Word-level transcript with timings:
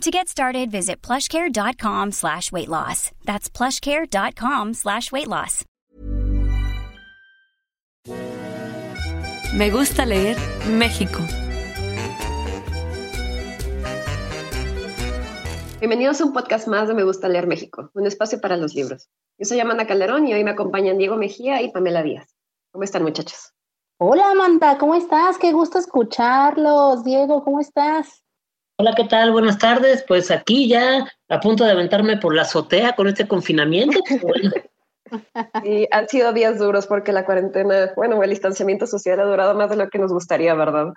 To 0.00 0.10
get 0.10 0.28
started, 0.28 0.70
visit 0.70 1.00
plushcare.com 1.00 2.12
slash 2.12 2.52
weight 2.52 2.68
loss. 2.68 3.10
That's 3.24 3.48
plushcare.com 3.48 4.74
slash 4.74 5.10
weight 5.12 5.28
loss. 5.28 5.64
Me 9.56 9.70
gusta 9.70 10.04
leer 10.04 10.36
México. 10.68 11.20
Bienvenidos 15.80 16.20
a 16.20 16.24
un 16.24 16.32
podcast 16.32 16.66
más 16.66 16.88
de 16.88 16.94
Me 16.94 17.04
gusta 17.04 17.28
leer 17.28 17.46
México, 17.46 17.90
un 17.94 18.06
espacio 18.06 18.40
para 18.40 18.56
los 18.56 18.74
libros. 18.74 19.08
Yo 19.38 19.44
soy 19.46 19.60
Amanda 19.60 19.86
Calderón 19.86 20.26
y 20.26 20.34
hoy 20.34 20.42
me 20.42 20.50
acompañan 20.50 20.98
Diego 20.98 21.16
Mejía 21.16 21.62
y 21.62 21.70
Pamela 21.70 22.02
Díaz. 22.02 22.34
¿Cómo 22.72 22.84
están, 22.84 23.04
muchachos? 23.04 23.52
Hola, 24.00 24.30
Amanda, 24.32 24.76
¿cómo 24.76 24.96
estás? 24.96 25.38
Qué 25.38 25.52
gusto 25.52 25.78
escucharlos. 25.78 27.04
Diego, 27.04 27.44
¿cómo 27.44 27.60
estás? 27.60 28.23
Hola, 28.76 28.92
¿qué 28.96 29.04
tal? 29.04 29.30
Buenas 29.30 29.58
tardes. 29.58 30.04
Pues 30.06 30.32
aquí 30.32 30.68
ya 30.68 31.06
a 31.28 31.40
punto 31.40 31.64
de 31.64 31.70
aventarme 31.70 32.16
por 32.16 32.34
la 32.34 32.42
azotea 32.42 32.94
con 32.94 33.08
este 33.08 33.28
confinamiento. 33.28 33.98
Y 35.62 35.86
han 35.92 36.08
sido 36.08 36.32
días 36.32 36.58
duros 36.58 36.88
porque 36.88 37.12
la 37.12 37.24
cuarentena, 37.24 37.92
bueno, 37.94 38.20
el 38.22 38.30
distanciamiento 38.30 38.86
social 38.86 39.20
ha 39.20 39.24
durado 39.24 39.54
más 39.54 39.70
de 39.70 39.76
lo 39.76 39.88
que 39.88 39.98
nos 39.98 40.10
gustaría, 40.10 40.54
¿verdad? 40.54 40.92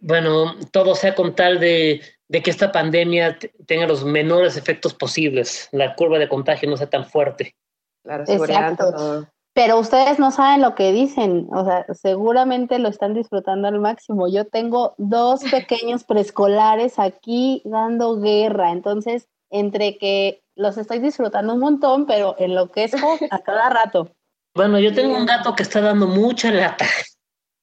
Bueno, 0.00 0.56
todo 0.72 0.96
sea 0.96 1.14
con 1.14 1.36
tal 1.36 1.60
de, 1.60 2.00
de 2.26 2.42
que 2.42 2.50
esta 2.50 2.72
pandemia 2.72 3.38
tenga 3.66 3.86
los 3.86 4.04
menores 4.04 4.56
efectos 4.56 4.94
posibles, 4.94 5.68
la 5.70 5.94
curva 5.94 6.18
de 6.18 6.28
contagio 6.28 6.68
no 6.68 6.76
sea 6.76 6.90
tan 6.90 7.04
fuerte. 7.04 7.54
Claro, 8.02 8.26
seguridad. 8.26 8.72
Exacto. 8.72 9.28
Pero 9.54 9.78
ustedes 9.78 10.18
no 10.18 10.32
saben 10.32 10.60
lo 10.60 10.74
que 10.74 10.92
dicen, 10.92 11.46
o 11.52 11.64
sea, 11.64 11.86
seguramente 11.94 12.80
lo 12.80 12.88
están 12.88 13.14
disfrutando 13.14 13.68
al 13.68 13.78
máximo. 13.78 14.26
Yo 14.26 14.46
tengo 14.46 14.94
dos 14.98 15.42
pequeños 15.50 16.02
preescolares 16.04 16.98
aquí 16.98 17.62
dando 17.64 18.20
guerra, 18.20 18.72
entonces 18.72 19.28
entre 19.50 19.96
que 19.96 20.42
los 20.56 20.76
estoy 20.76 20.98
disfrutando 20.98 21.54
un 21.54 21.60
montón, 21.60 22.06
pero 22.06 22.34
enloquezco 22.38 23.18
a 23.30 23.38
cada 23.38 23.70
rato. 23.70 24.10
Bueno, 24.56 24.80
yo 24.80 24.92
tengo 24.92 25.16
un 25.16 25.26
gato 25.26 25.54
que 25.54 25.62
está 25.62 25.80
dando 25.80 26.06
mucha 26.06 26.50
lata. 26.50 26.86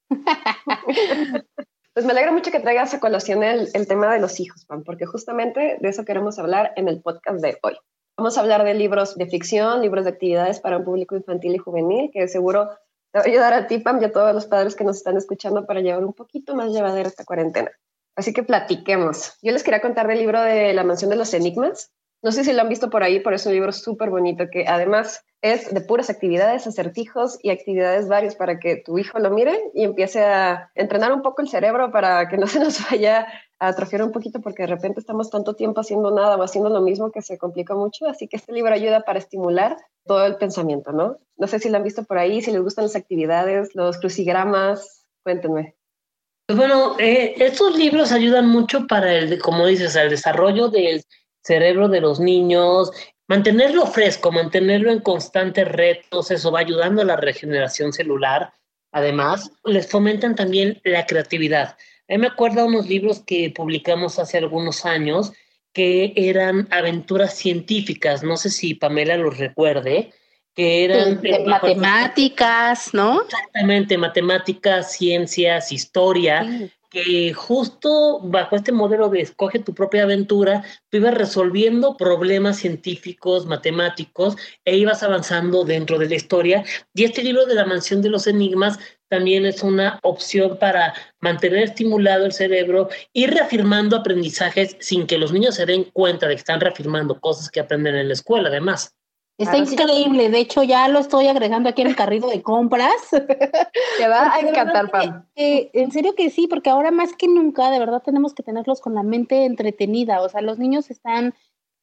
Pues 1.93 2.05
me 2.05 2.13
alegra 2.13 2.31
mucho 2.31 2.51
que 2.51 2.61
traigas 2.61 2.93
a 2.93 3.01
colación 3.01 3.43
el, 3.43 3.67
el 3.73 3.85
tema 3.85 4.13
de 4.13 4.21
los 4.21 4.39
hijos, 4.39 4.63
Pam, 4.63 4.85
porque 4.85 5.05
justamente 5.05 5.77
de 5.81 5.89
eso 5.89 6.05
queremos 6.05 6.39
hablar 6.39 6.71
en 6.77 6.87
el 6.87 7.01
podcast 7.01 7.41
de 7.41 7.57
hoy. 7.61 7.75
Vamos 8.21 8.37
a 8.37 8.41
hablar 8.41 8.63
de 8.63 8.75
libros 8.75 9.17
de 9.17 9.25
ficción, 9.25 9.81
libros 9.81 10.03
de 10.03 10.11
actividades 10.11 10.59
para 10.59 10.77
un 10.77 10.83
público 10.83 11.17
infantil 11.17 11.55
y 11.55 11.57
juvenil, 11.57 12.11
que 12.13 12.27
seguro 12.27 12.69
te 13.11 13.17
va 13.17 13.25
a 13.25 13.27
ayudar 13.27 13.53
a 13.55 13.65
ti, 13.65 13.79
Pam, 13.79 13.99
y 13.99 14.05
a 14.05 14.11
todos 14.11 14.31
los 14.31 14.45
padres 14.45 14.75
que 14.75 14.83
nos 14.83 14.97
están 14.97 15.17
escuchando 15.17 15.65
para 15.65 15.79
llevar 15.79 16.05
un 16.05 16.13
poquito 16.13 16.53
más 16.53 16.71
llevadera 16.71 17.09
esta 17.09 17.25
cuarentena. 17.25 17.71
Así 18.15 18.31
que 18.31 18.43
platiquemos. 18.43 19.39
Yo 19.41 19.51
les 19.51 19.63
quería 19.63 19.81
contar 19.81 20.07
del 20.07 20.19
libro 20.19 20.39
de 20.39 20.71
La 20.75 20.83
Mansión 20.83 21.09
de 21.09 21.15
los 21.15 21.33
Enigmas. 21.33 21.91
No 22.21 22.31
sé 22.31 22.43
si 22.43 22.53
lo 22.53 22.61
han 22.61 22.69
visto 22.69 22.91
por 22.91 23.01
ahí, 23.01 23.21
pero 23.21 23.37
es 23.37 23.45
un 23.47 23.53
libro 23.53 23.71
súper 23.71 24.11
bonito 24.11 24.51
que 24.51 24.67
además 24.67 25.25
es 25.41 25.73
de 25.73 25.81
puras 25.81 26.11
actividades, 26.11 26.67
acertijos 26.67 27.39
y 27.41 27.49
actividades 27.49 28.07
varios 28.07 28.35
para 28.35 28.59
que 28.59 28.75
tu 28.75 28.99
hijo 28.99 29.17
lo 29.17 29.31
mire 29.31 29.59
y 29.73 29.83
empiece 29.83 30.23
a 30.23 30.69
entrenar 30.75 31.11
un 31.11 31.23
poco 31.23 31.41
el 31.41 31.49
cerebro 31.49 31.91
para 31.91 32.29
que 32.29 32.37
no 32.37 32.45
se 32.45 32.59
nos 32.59 32.87
vaya 32.87 33.25
atrofiar 33.67 34.03
un 34.03 34.11
poquito 34.11 34.41
porque 34.41 34.63
de 34.63 34.67
repente 34.67 34.99
estamos 34.99 35.29
tanto 35.29 35.53
tiempo 35.53 35.81
haciendo 35.81 36.11
nada 36.11 36.35
o 36.35 36.43
haciendo 36.43 36.69
lo 36.69 36.81
mismo 36.81 37.11
que 37.11 37.21
se 37.21 37.37
complica 37.37 37.75
mucho. 37.75 38.07
Así 38.07 38.27
que 38.27 38.37
este 38.37 38.51
libro 38.51 38.73
ayuda 38.73 39.01
para 39.01 39.19
estimular 39.19 39.77
todo 40.05 40.25
el 40.25 40.37
pensamiento, 40.37 40.91
¿no? 40.91 41.19
No 41.37 41.47
sé 41.47 41.59
si 41.59 41.69
lo 41.69 41.77
han 41.77 41.83
visto 41.83 42.03
por 42.03 42.17
ahí, 42.17 42.41
si 42.41 42.51
les 42.51 42.61
gustan 42.61 42.85
las 42.85 42.95
actividades, 42.95 43.75
los 43.75 43.99
crucigramas, 43.99 45.05
cuéntenme. 45.23 45.75
Pues 46.47 46.57
bueno, 46.57 46.95
eh, 46.99 47.35
estos 47.37 47.77
libros 47.77 48.11
ayudan 48.11 48.47
mucho 48.47 48.87
para 48.87 49.13
el, 49.13 49.39
como 49.39 49.67
dices, 49.67 49.95
el 49.95 50.09
desarrollo 50.09 50.69
del 50.69 51.03
cerebro 51.43 51.87
de 51.87 52.01
los 52.01 52.19
niños, 52.19 52.91
mantenerlo 53.27 53.85
fresco, 53.85 54.31
mantenerlo 54.31 54.91
en 54.91 55.01
constantes 55.01 55.67
retos, 55.67 56.31
eso 56.31 56.51
va 56.51 56.59
ayudando 56.59 57.03
a 57.03 57.05
la 57.05 57.15
regeneración 57.15 57.93
celular. 57.93 58.53
Además, 58.91 59.51
les 59.63 59.89
fomentan 59.89 60.35
también 60.35 60.81
la 60.83 61.05
creatividad. 61.05 61.77
A 62.11 62.15
mí 62.15 62.17
me 62.17 62.27
acuerdo 62.27 62.65
unos 62.65 62.89
libros 62.89 63.21
que 63.25 63.53
publicamos 63.55 64.19
hace 64.19 64.37
algunos 64.37 64.85
años 64.85 65.31
que 65.71 66.11
eran 66.17 66.67
aventuras 66.69 67.37
científicas, 67.37 68.21
no 68.21 68.35
sé 68.35 68.49
si 68.49 68.75
Pamela 68.75 69.15
los 69.15 69.37
recuerde, 69.37 70.11
que 70.53 70.83
eran... 70.83 71.21
De 71.21 71.39
matemáticas, 71.45 72.93
¿no? 72.93 73.21
Exactamente, 73.21 73.97
matemáticas, 73.97 74.91
ciencias, 74.91 75.71
historia, 75.71 76.43
Sí. 76.43 76.69
que 76.89 77.33
justo 77.33 78.19
bajo 78.21 78.57
este 78.57 78.73
modelo 78.73 79.07
de 79.07 79.21
escoge 79.21 79.59
tu 79.59 79.73
propia 79.73 80.03
aventura, 80.03 80.65
tú 80.89 80.97
ibas 80.97 81.13
resolviendo 81.13 81.95
problemas 81.95 82.57
científicos, 82.57 83.45
matemáticos, 83.45 84.35
e 84.65 84.75
ibas 84.75 85.01
avanzando 85.01 85.63
dentro 85.63 85.97
de 85.97 86.09
la 86.09 86.15
historia. 86.15 86.65
Y 86.93 87.05
este 87.05 87.23
libro 87.23 87.45
de 87.45 87.55
la 87.55 87.65
mansión 87.65 88.01
de 88.01 88.09
los 88.09 88.27
enigmas 88.27 88.77
también 89.11 89.45
es 89.45 89.61
una 89.61 89.99
opción 90.03 90.57
para 90.57 90.93
mantener 91.19 91.63
estimulado 91.63 92.25
el 92.25 92.31
cerebro 92.31 92.87
y 93.11 93.25
reafirmando 93.27 93.97
aprendizajes 93.97 94.77
sin 94.79 95.05
que 95.05 95.17
los 95.17 95.33
niños 95.33 95.55
se 95.55 95.65
den 95.65 95.83
cuenta 95.91 96.27
de 96.27 96.35
que 96.35 96.39
están 96.39 96.61
reafirmando 96.61 97.19
cosas 97.19 97.49
que 97.49 97.59
aprenden 97.59 97.95
en 97.95 98.07
la 98.07 98.13
escuela, 98.13 98.47
además. 98.47 98.95
Está 99.37 99.53
Claro, 99.53 99.65
sí. 99.65 99.73
increíble, 99.73 100.29
de 100.29 100.39
hecho 100.39 100.63
ya 100.63 100.87
lo 100.87 100.99
estoy 100.99 101.27
agregando 101.27 101.67
aquí 101.67 101.81
en 101.81 101.89
el 101.89 101.95
carrito 101.97 102.29
de 102.29 102.41
compras. 102.41 102.93
Te 103.97 104.07
va 104.07 104.33
a 104.33 104.39
encantar, 104.39 104.89
Pam. 104.89 105.25
que- 105.35 105.53
eh, 105.57 105.71
en 105.73 105.91
serio 105.91 106.15
que 106.15 106.29
sí, 106.29 106.47
porque 106.47 106.69
ahora 106.69 106.91
más 106.91 107.13
que 107.13 107.27
nunca, 107.27 107.69
de 107.69 107.79
verdad 107.79 108.01
tenemos 108.05 108.33
que 108.33 108.43
tenerlos 108.43 108.79
con 108.79 108.95
la 108.95 109.03
mente 109.03 109.43
entretenida. 109.43 110.21
O 110.21 110.29
sea, 110.29 110.39
los 110.41 110.57
niños 110.57 110.89
están 110.89 111.33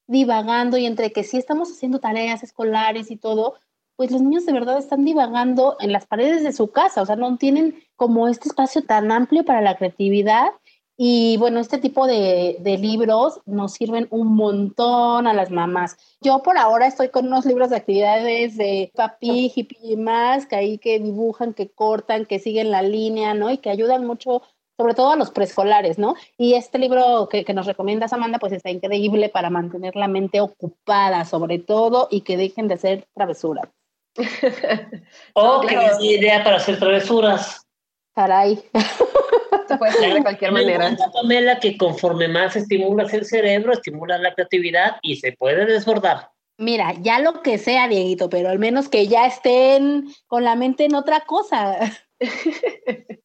divagando 0.06 0.78
y 0.78 0.86
entre 0.86 1.12
que 1.12 1.24
sí 1.24 1.36
estamos 1.36 1.70
haciendo 1.70 1.98
tareas 2.00 2.42
escolares 2.42 3.10
y 3.10 3.16
todo, 3.16 3.56
pues 3.98 4.12
los 4.12 4.22
niños 4.22 4.46
de 4.46 4.52
verdad 4.52 4.78
están 4.78 5.04
divagando 5.04 5.76
en 5.80 5.90
las 5.90 6.06
paredes 6.06 6.44
de 6.44 6.52
su 6.52 6.70
casa. 6.70 7.02
O 7.02 7.06
sea, 7.06 7.16
no 7.16 7.36
tienen 7.36 7.82
como 7.96 8.28
este 8.28 8.48
espacio 8.48 8.84
tan 8.84 9.10
amplio 9.10 9.44
para 9.44 9.60
la 9.60 9.76
creatividad. 9.76 10.50
Y 10.96 11.36
bueno, 11.38 11.58
este 11.58 11.78
tipo 11.78 12.06
de, 12.06 12.60
libros 12.80 13.40
nos 13.44 13.72
sirven 13.72 14.06
un 14.10 14.36
montón 14.36 15.26
a 15.26 15.34
las 15.34 15.50
mamás. 15.50 15.96
Yo 16.20 16.44
por 16.44 16.58
ahora 16.58 16.86
estoy 16.86 17.08
con 17.08 17.26
unos 17.26 17.44
libros 17.44 17.70
de 17.70 17.76
actividades 17.76 18.56
de 18.56 18.92
papi, 18.94 19.52
hippie 19.52 19.78
y 19.82 19.96
más, 19.96 20.46
que 20.46 20.54
ahí 20.54 20.78
que 20.78 21.00
dibujan, 21.00 21.52
que 21.52 21.68
cortan, 21.68 22.24
que 22.24 22.38
siguen 22.38 22.70
la 22.70 22.82
línea, 22.82 23.34
¿no? 23.34 23.50
Y 23.50 23.58
que 23.58 23.70
ayudan 23.70 24.06
mucho, 24.06 24.42
sobre 24.76 24.94
todo 24.94 25.10
a 25.10 25.16
los 25.16 25.32
preescolares, 25.32 25.98
¿no? 25.98 26.14
Y 26.36 26.54
este 26.54 26.78
libro 26.78 27.28
que, 27.28 27.44
nos 27.52 27.66
recomiendas, 27.66 28.12
Amanda, 28.12 28.38
pues 28.38 28.52
está 28.52 28.70
increíble 28.70 29.28
para 29.28 29.50
mantener 29.50 29.96
la 29.96 30.06
mente 30.06 30.40
ocupada, 30.40 31.24
sobre 31.24 31.58
todo, 31.58 32.06
y 32.12 32.20
que 32.20 32.36
dejen 32.36 32.68
de 32.68 32.74
hacer 32.74 33.08
travesuras. 33.12 33.68
O 35.34 35.42
No, 35.42 35.60
que 35.60 35.68
claro. 35.68 36.04
idea 36.04 36.44
para 36.44 36.56
hacer 36.56 36.78
travesuras. 36.78 37.62
Caray. 38.14 38.62
Se 39.68 39.76
puede 39.76 39.92
hacer 39.92 40.14
de 40.14 40.22
cualquier 40.22 40.52
Me 40.52 40.62
manera. 40.62 40.96
Pamela, 41.12 41.60
que 41.60 41.76
conforme 41.76 42.26
más 42.26 42.56
estimulas 42.56 43.12
el 43.14 43.24
cerebro, 43.24 43.72
estimulas 43.72 44.20
la 44.20 44.34
creatividad 44.34 44.96
y 45.02 45.16
se 45.16 45.32
puede 45.32 45.66
desbordar. 45.66 46.30
Mira, 46.58 46.94
ya 47.00 47.20
lo 47.20 47.42
que 47.42 47.58
sea, 47.58 47.86
Dieguito, 47.86 48.28
pero 48.28 48.48
al 48.48 48.58
menos 48.58 48.88
que 48.88 49.06
ya 49.06 49.26
estén 49.26 50.08
con 50.26 50.42
la 50.42 50.56
mente 50.56 50.84
en 50.84 50.94
otra 50.94 51.20
cosa. 51.20 51.78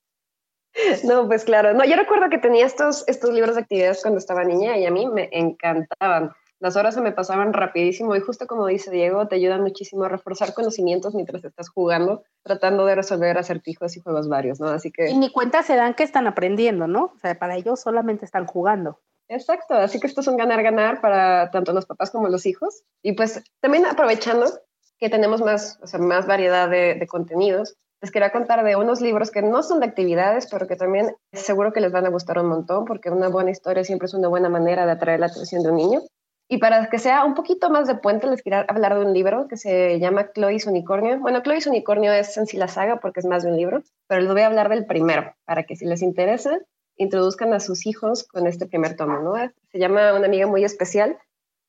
No, 1.03 1.27
pues 1.27 1.43
claro. 1.43 1.73
No, 1.73 1.85
yo 1.85 1.95
recuerdo 1.95 2.31
que 2.31 2.39
tenía 2.39 2.65
estos, 2.65 3.03
estos 3.07 3.29
libros 3.31 3.55
de 3.55 3.61
actividades 3.61 4.01
cuando 4.01 4.17
estaba 4.17 4.43
niña 4.43 4.75
y 4.75 4.87
a 4.87 4.91
mí 4.91 5.05
me 5.07 5.29
encantaban. 5.31 6.31
Las 6.63 6.77
horas 6.77 6.93
se 6.93 7.01
me 7.01 7.11
pasaban 7.11 7.51
rapidísimo 7.51 8.15
y 8.15 8.21
justo 8.21 8.47
como 8.47 8.67
dice 8.67 8.89
Diego, 8.89 9.27
te 9.27 9.35
ayudan 9.35 9.63
muchísimo 9.63 10.05
a 10.05 10.07
reforzar 10.07 10.53
conocimientos 10.53 11.13
mientras 11.13 11.43
estás 11.43 11.67
jugando, 11.67 12.23
tratando 12.41 12.85
de 12.85 12.95
resolver 12.95 13.37
acertijos 13.37 13.97
y 13.97 13.99
juegos 13.99 14.29
varios, 14.29 14.61
¿no? 14.61 14.69
Así 14.69 14.87
Y 14.87 14.91
que, 14.93 15.13
ni 15.13 15.29
cuenta 15.29 15.61
se 15.61 15.75
dan 15.75 15.93
que 15.93 16.03
están 16.03 16.25
aprendiendo, 16.25 16.87
¿no? 16.87 17.11
O 17.13 17.19
sea, 17.19 17.37
para 17.37 17.57
ellos 17.57 17.81
solamente 17.81 18.23
están 18.23 18.45
jugando. 18.45 19.01
exacto. 19.27 19.73
Así 19.73 19.99
que 19.99 20.07
esto 20.07 20.21
es 20.21 20.27
un 20.27 20.37
ganar-ganar 20.37 21.01
para 21.01 21.51
tanto 21.51 21.73
los 21.73 21.85
papás 21.85 22.11
como 22.11 22.29
los 22.29 22.45
hijos. 22.45 22.83
Y 23.01 23.11
pues 23.11 23.43
también 23.59 23.85
aprovechando 23.85 24.45
que 24.99 25.09
tenemos 25.09 25.41
más, 25.41 25.79
o 25.81 25.87
sea, 25.87 25.99
más 25.99 26.27
variedad 26.27 26.69
de, 26.69 26.95
de 26.95 27.07
contenidos, 27.07 27.75
les 28.01 28.09
quería 28.09 28.31
contar 28.31 28.63
de 28.63 28.77
unos 28.77 29.01
libros 29.01 29.31
que 29.31 29.41
no 29.41 29.63
son 29.63 29.81
de 29.81 29.87
actividades, 29.87 30.47
pero 30.49 30.65
que 30.65 30.77
también 30.77 31.13
seguro 31.33 31.73
que 31.73 31.81
les 31.81 31.91
van 31.91 32.05
a 32.05 32.09
gustar 32.09 32.39
un 32.39 32.47
montón, 32.47 32.85
porque 32.85 33.09
una 33.09 33.27
buena 33.27 33.51
historia 33.51 33.83
siempre 33.83 34.05
es 34.05 34.13
una 34.13 34.29
buena 34.29 34.47
manera 34.47 34.85
de 34.85 34.93
atraer 34.93 35.19
la 35.19 35.25
atención 35.25 35.61
de 35.61 35.69
un 35.69 35.75
niño. 35.75 36.01
Y 36.49 36.57
para 36.57 36.89
que 36.89 36.99
sea 36.99 37.23
un 37.25 37.35
poquito 37.35 37.69
más 37.69 37.87
de 37.87 37.95
puente, 37.95 38.27
les 38.27 38.41
quiero 38.41 38.65
hablar 38.67 38.95
de 38.95 39.05
un 39.05 39.13
libro 39.13 39.47
que 39.47 39.57
se 39.57 39.99
llama 39.99 40.31
Chloe's 40.33 40.67
Unicornio. 40.67 41.19
Bueno, 41.19 41.41
Chloe's 41.41 41.67
Unicornio 41.67 42.11
es 42.11 42.37
en 42.37 42.45
sí 42.45 42.57
la 42.57 42.67
saga 42.67 42.99
porque 42.99 43.21
es 43.21 43.25
más 43.25 43.43
de 43.43 43.51
un 43.51 43.57
libro, 43.57 43.81
pero 44.07 44.21
les 44.21 44.31
voy 44.31 44.41
a 44.41 44.47
hablar 44.47 44.69
del 44.69 44.85
primero, 44.85 45.33
para 45.45 45.63
que 45.63 45.75
si 45.75 45.85
les 45.85 46.01
interesa, 46.01 46.59
introduzcan 46.97 47.53
a 47.53 47.59
sus 47.59 47.85
hijos 47.85 48.23
con 48.25 48.45
este 48.45 48.65
primer 48.65 48.95
tomo. 48.95 49.35
Se 49.71 49.79
llama 49.79 50.13
Una 50.13 50.27
amiga 50.27 50.47
muy 50.47 50.63
especial 50.63 51.17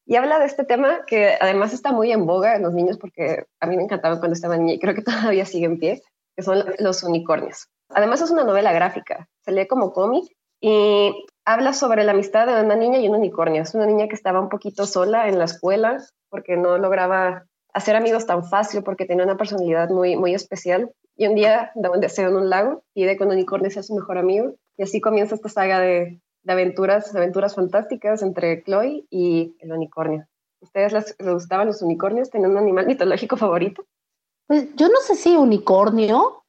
y 0.06 0.16
habla 0.16 0.38
de 0.38 0.46
este 0.46 0.64
tema 0.64 1.04
que 1.06 1.36
además 1.40 1.72
está 1.72 1.92
muy 1.92 2.12
en 2.12 2.26
boga 2.26 2.56
en 2.56 2.62
los 2.62 2.74
niños 2.74 2.98
porque 2.98 3.46
a 3.60 3.66
mí 3.66 3.76
me 3.76 3.84
encantaba 3.84 4.18
cuando 4.18 4.34
estaba 4.34 4.56
niña 4.56 4.74
y 4.74 4.78
creo 4.78 4.94
que 4.94 5.02
todavía 5.02 5.46
sigue 5.46 5.66
en 5.66 5.78
pie, 5.78 6.02
que 6.36 6.42
son 6.42 6.64
los 6.78 7.02
unicornios. 7.02 7.68
Además 7.88 8.20
es 8.20 8.30
una 8.30 8.44
novela 8.44 8.72
gráfica, 8.72 9.28
se 9.42 9.52
lee 9.52 9.66
como 9.66 9.92
cómic 9.92 10.24
y 10.66 11.26
habla 11.44 11.74
sobre 11.74 12.04
la 12.04 12.12
amistad 12.12 12.46
de 12.46 12.64
una 12.64 12.74
niña 12.74 12.98
y 12.98 13.06
un 13.06 13.16
unicornio. 13.16 13.60
Es 13.60 13.74
una 13.74 13.84
niña 13.84 14.08
que 14.08 14.14
estaba 14.14 14.40
un 14.40 14.48
poquito 14.48 14.86
sola 14.86 15.28
en 15.28 15.38
la 15.38 15.44
escuela 15.44 16.02
porque 16.30 16.56
no 16.56 16.78
lograba 16.78 17.44
hacer 17.74 17.96
amigos 17.96 18.24
tan 18.24 18.44
fácil 18.44 18.82
porque 18.82 19.04
tenía 19.04 19.24
una 19.24 19.36
personalidad 19.36 19.90
muy, 19.90 20.16
muy 20.16 20.34
especial. 20.34 20.90
Y 21.18 21.26
un 21.26 21.34
día 21.34 21.70
da 21.74 21.90
un 21.90 22.00
deseo 22.00 22.30
en 22.30 22.36
un 22.36 22.48
lago, 22.48 22.82
pide 22.94 23.18
que 23.18 23.24
un 23.24 23.32
unicornio 23.32 23.70
sea 23.70 23.82
su 23.82 23.94
mejor 23.94 24.16
amigo. 24.16 24.54
Y 24.78 24.84
así 24.84 25.02
comienza 25.02 25.34
esta 25.34 25.50
saga 25.50 25.80
de, 25.80 26.18
aventuras, 26.48 27.14
aventuras 27.14 27.54
fantásticas 27.54 28.22
entre 28.22 28.62
Chloe 28.62 29.04
y 29.10 29.54
el 29.60 29.70
unicornio. 29.70 30.26
¿Ustedes 30.60 30.94
les, 30.94 31.16
gustaban 31.18 31.66
los 31.66 31.82
unicornios? 31.82 32.30
¿Tenían 32.30 32.52
un 32.52 32.56
animal 32.56 32.86
mitológico 32.86 33.36
favorito? 33.36 33.84
Pues 34.46 34.74
yo 34.76 34.88
no 34.88 35.00
sé 35.00 35.14
si 35.14 35.36
unicornio, 35.36 36.42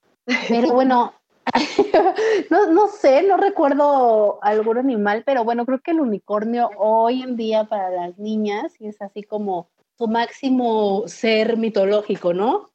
pero 0.48 0.72
bueno, 0.72 1.14
no, 2.50 2.72
no 2.72 2.88
sé, 2.88 3.24
no 3.24 3.38
recuerdo 3.38 4.40
algún 4.44 4.78
animal, 4.78 5.24
pero 5.26 5.44
bueno, 5.44 5.66
creo 5.66 5.82
que 5.82 5.92
el 5.92 6.02
unicornio 6.02 6.70
hoy 6.78 7.22
en 7.22 7.36
día 7.36 7.66
para 7.66 7.90
las 7.90 8.18
niñas 8.18 8.74
es 8.80 9.02
así 9.02 9.24
como 9.24 9.70
su 9.98 10.08
máximo 10.08 11.04
ser 11.08 11.58
mitológico, 11.58 12.34
¿no? 12.34 12.70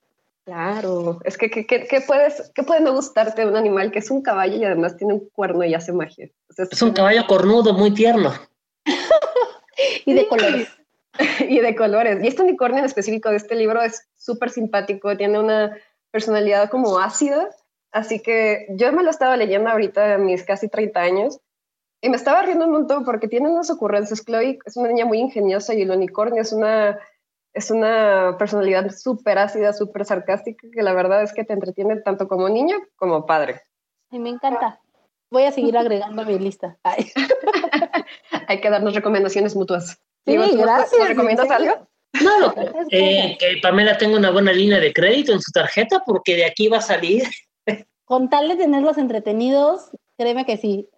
Claro, 0.44 1.20
es 1.24 1.36
que 1.36 1.50
¿qué, 1.50 2.04
puedes, 2.06 2.50
qué 2.54 2.62
puede 2.62 2.80
no 2.80 2.94
gustarte 2.94 3.42
de 3.42 3.48
un 3.48 3.56
animal 3.56 3.92
que 3.92 4.00
es 4.00 4.10
un 4.10 4.22
caballo 4.22 4.56
y 4.56 4.64
además 4.64 4.96
tiene 4.96 5.14
un 5.14 5.28
cuerno 5.32 5.64
y 5.64 5.74
hace 5.74 5.92
magia? 5.92 6.28
es 6.56 6.82
un 6.82 6.92
caballo 6.92 7.26
cornudo, 7.28 7.72
muy 7.74 7.92
tierno. 7.92 8.32
y 10.06 10.14
de 10.14 10.26
colores. 10.26 10.68
y 11.48 11.60
de 11.60 11.76
colores. 11.76 12.24
Y 12.24 12.28
este 12.28 12.42
unicornio 12.42 12.78
en 12.78 12.86
específico 12.86 13.30
de 13.30 13.36
este 13.36 13.54
libro 13.54 13.82
es 13.82 14.08
súper 14.16 14.50
simpático, 14.50 15.16
tiene 15.16 15.38
una 15.38 15.76
personalidad 16.10 16.70
como 16.70 16.98
ácida, 16.98 17.48
así 17.92 18.20
que 18.20 18.66
yo 18.70 18.92
me 18.92 19.02
lo 19.02 19.10
estaba 19.10 19.37
leyendo 19.37 19.70
ahorita 19.70 20.14
a 20.14 20.19
mis 20.19 20.44
casi 20.44 20.69
30 20.69 21.00
años 21.00 21.40
y 22.00 22.08
me 22.08 22.16
estaba 22.16 22.42
riendo 22.42 22.64
un 22.64 22.72
montón 22.72 23.04
porque 23.04 23.28
tiene 23.28 23.48
unas 23.48 23.70
ocurrencias. 23.70 24.25
Chloe 24.25 24.58
es 24.64 24.76
una 24.76 24.88
niña 24.88 25.04
muy 25.04 25.19
ingeniosa 25.19 25.75
y 25.75 25.82
el 25.82 25.90
unicornio 25.90 26.42
es 26.42 26.52
una 26.52 26.98
es 27.52 27.70
una 27.70 28.37
personalidad 28.38 28.90
súper 28.90 29.38
ácida, 29.38 29.72
súper 29.72 30.04
sarcástica, 30.04 30.69
que 30.72 30.82
la 30.82 30.92
verdad 30.92 31.22
es 31.22 31.32
que 31.32 31.44
te 31.44 31.52
entretiene 31.52 31.96
tanto 31.96 32.28
como 32.28 32.48
niño 32.48 32.76
como 32.96 33.26
padre. 33.26 33.62
Y 34.10 34.19
me 34.19 34.31
encanta. 34.31 34.81
Voy 35.31 35.44
a 35.44 35.52
seguir 35.52 35.76
agregando 35.76 36.22
a 36.22 36.25
mi 36.25 36.38
lista. 36.38 36.78
Hay 38.48 38.60
que 38.60 38.70
darnos 38.70 38.94
recomendaciones 38.94 39.54
mutuas. 39.54 40.00
Sí, 40.26 40.37
gracias. 40.37 41.08
recomiendas 41.08 41.50
algo? 41.50 41.88
No, 42.22 42.52
eh, 42.90 43.37
que 43.38 43.58
Pamela 43.62 43.96
tenga 43.96 44.19
una 44.19 44.31
buena 44.31 44.52
línea 44.52 44.81
de 44.81 44.92
crédito 44.92 45.32
en 45.32 45.40
su 45.40 45.52
tarjeta 45.52 46.02
porque 46.04 46.34
de 46.34 46.44
aquí 46.44 46.69
va 46.69 46.78
a 46.78 46.82
salir. 46.82 47.22
Con 48.10 48.28
tal 48.28 48.48
de 48.48 48.56
tenerlos 48.56 48.98
entretenidos, 48.98 49.92
créeme 50.18 50.44
que 50.44 50.56
sí. 50.56 50.88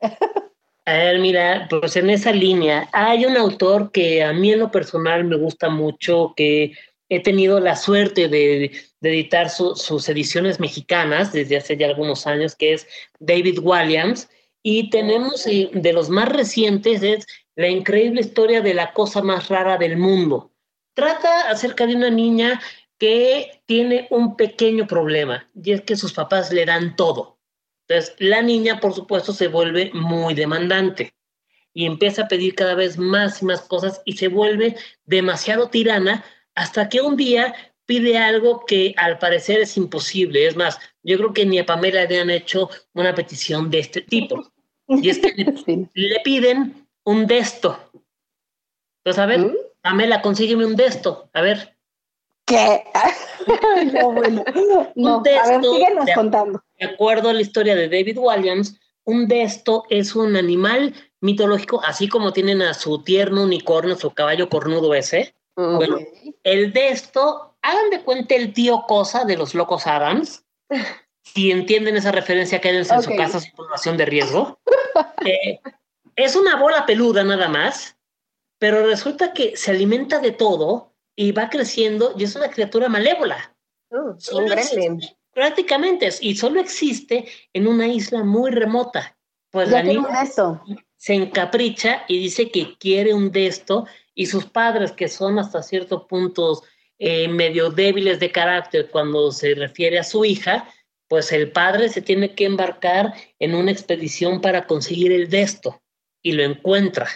A 0.86 0.92
ver, 0.94 1.18
mira, 1.18 1.66
pues 1.68 1.94
en 1.96 2.08
esa 2.08 2.32
línea 2.32 2.88
hay 2.90 3.26
un 3.26 3.36
autor 3.36 3.92
que 3.92 4.24
a 4.24 4.32
mí 4.32 4.50
en 4.50 4.60
lo 4.60 4.70
personal 4.70 5.22
me 5.24 5.36
gusta 5.36 5.68
mucho, 5.68 6.32
que 6.34 6.72
he 7.10 7.22
tenido 7.22 7.60
la 7.60 7.76
suerte 7.76 8.28
de, 8.28 8.72
editar 9.02 9.50
sus 9.50 10.08
ediciones 10.08 10.58
mexicanas 10.58 11.34
desde 11.34 11.58
hace 11.58 11.76
ya 11.76 11.88
algunos 11.88 12.26
años, 12.26 12.54
que 12.54 12.72
es 12.72 12.88
David 13.20 13.58
Williams, 13.58 14.30
y 14.62 14.88
tenemos 14.88 15.46
eh, 15.46 15.68
de 15.70 15.92
los 15.92 16.08
más 16.08 16.30
recientes 16.30 17.02
es 17.02 17.26
La 17.56 17.68
increíble 17.68 18.22
historia 18.22 18.62
de 18.62 18.72
la 18.72 18.94
cosa 18.94 19.20
más 19.20 19.50
rara 19.50 19.76
del 19.76 19.98
mundo. 19.98 20.50
Trata 20.94 21.50
acerca 21.50 21.86
de 21.86 21.94
una 21.94 22.08
niña 22.08 22.58
que 23.02 23.62
tiene 23.66 24.06
un 24.10 24.36
pequeño 24.36 24.86
problema, 24.86 25.50
y 25.60 25.72
es 25.72 25.80
que 25.80 25.96
sus 25.96 26.12
papás 26.12 26.52
le 26.52 26.64
dan 26.64 26.94
todo 26.94 27.32
entonces, 27.88 28.14
la 28.18 28.42
niña, 28.42 28.80
por 28.80 28.94
supuesto, 28.94 29.32
se 29.32 29.48
vuelve 29.48 29.90
muy 29.92 30.34
demandante 30.34 31.14
y 31.74 31.86
empieza 31.86 32.22
a 32.22 32.28
pedir 32.28 32.54
cada 32.54 32.74
vez 32.74 32.98
más 32.98 33.42
y 33.42 33.46
más 33.46 33.62
cosas 33.62 34.02
y 34.04 34.14
se 34.14 34.28
vuelve 34.28 34.76
demasiado 35.04 35.68
tirana 35.68 36.24
hasta 36.54 36.88
que 36.88 37.00
un 37.00 37.16
día 37.16 37.54
pide 37.86 38.18
algo 38.18 38.64
que 38.66 38.94
al 38.96 39.18
parecer 39.18 39.60
es 39.60 39.76
imposible. 39.76 40.46
Es 40.46 40.56
más, 40.56 40.78
yo 41.02 41.16
creo 41.18 41.32
que 41.32 41.46
ni 41.46 41.58
a 41.58 41.66
Pamela 41.66 42.04
le 42.04 42.20
han 42.20 42.30
hecho 42.30 42.70
una 42.94 43.14
petición 43.14 43.70
de 43.70 43.80
este 43.80 44.02
tipo. 44.02 44.52
Y 44.88 45.08
es 45.08 45.18
que 45.18 45.32
le, 45.94 46.20
piden 46.20 46.88
un 47.04 47.26
desto. 47.26 47.78
Entonces, 48.98 49.22
a 49.22 49.26
ver, 49.26 49.40
¿Mm? 49.40 49.56
Pamela, 49.80 50.22
consígueme 50.22 50.66
un 50.66 50.76
desto. 50.76 51.28
A 51.32 51.42
ver. 51.42 51.71
¿Qué? 52.46 52.84
no, 53.92 54.12
bueno. 54.12 54.44
No, 54.94 55.16
a 55.18 55.48
ver, 55.48 55.60
síguenos 55.62 56.06
contando. 56.14 56.62
De 56.78 56.86
acuerdo 56.86 57.28
a 57.28 57.32
la 57.32 57.40
historia 57.40 57.74
de 57.74 57.88
David 57.88 58.18
Williams, 58.18 58.78
un 59.04 59.28
desto 59.28 59.84
es 59.90 60.14
un 60.14 60.36
animal 60.36 60.94
mitológico, 61.20 61.82
así 61.84 62.08
como 62.08 62.32
tienen 62.32 62.62
a 62.62 62.74
su 62.74 63.02
tierno 63.02 63.44
unicornio, 63.44 63.96
su 63.96 64.10
caballo 64.10 64.48
cornudo 64.48 64.94
ese. 64.94 65.34
Bueno, 65.54 65.98
el 66.44 66.72
desto, 66.72 67.56
hagan 67.62 67.90
de 67.90 68.02
cuenta 68.02 68.34
el 68.34 68.52
tío 68.52 68.84
Cosa 68.88 69.24
de 69.24 69.36
los 69.36 69.54
locos 69.54 69.86
Adams. 69.86 70.44
Si 71.22 71.50
entienden 71.50 71.96
esa 71.96 72.10
referencia, 72.10 72.60
quédense 72.60 72.94
en 72.94 73.02
su 73.02 73.14
casa 73.16 73.40
sin 73.40 73.52
población 73.52 73.96
de 73.96 74.06
riesgo. 74.06 74.58
Eh, 75.24 75.58
es 76.16 76.36
una 76.36 76.56
bola 76.56 76.84
peluda 76.84 77.24
nada 77.24 77.48
más, 77.48 77.96
pero 78.58 78.84
resulta 78.86 79.32
que 79.32 79.56
se 79.56 79.70
alimenta 79.70 80.18
de 80.18 80.32
todo 80.32 80.91
y 81.16 81.32
va 81.32 81.50
creciendo 81.50 82.14
y 82.16 82.24
es 82.24 82.34
una 82.36 82.50
criatura 82.50 82.88
malévola. 82.88 83.54
Oh, 83.90 84.16
un 84.32 84.46
gremlin. 84.46 85.00
Prácticamente, 85.32 86.10
y 86.20 86.34
solo 86.34 86.60
existe 86.60 87.26
en 87.52 87.66
una 87.66 87.86
isla 87.86 88.22
muy 88.22 88.50
remota. 88.50 89.16
Pues 89.50 89.70
la 89.70 89.82
niña 89.82 90.24
se 90.96 91.14
encapricha 91.14 92.04
y 92.08 92.18
dice 92.18 92.50
que 92.50 92.76
quiere 92.78 93.12
un 93.14 93.32
desto 93.32 93.86
y 94.14 94.26
sus 94.26 94.44
padres, 94.46 94.92
que 94.92 95.08
son 95.08 95.38
hasta 95.38 95.62
cierto 95.62 96.06
punto 96.06 96.62
eh, 96.98 97.28
medio 97.28 97.70
débiles 97.70 98.20
de 98.20 98.30
carácter 98.30 98.90
cuando 98.90 99.32
se 99.32 99.54
refiere 99.54 99.98
a 99.98 100.04
su 100.04 100.24
hija, 100.24 100.68
pues 101.08 101.32
el 101.32 101.50
padre 101.50 101.88
se 101.88 102.02
tiene 102.02 102.34
que 102.34 102.44
embarcar 102.44 103.12
en 103.38 103.54
una 103.54 103.72
expedición 103.72 104.40
para 104.40 104.66
conseguir 104.66 105.12
el 105.12 105.28
desto 105.28 105.82
y 106.22 106.32
lo 106.32 106.44
encuentra. 106.44 107.08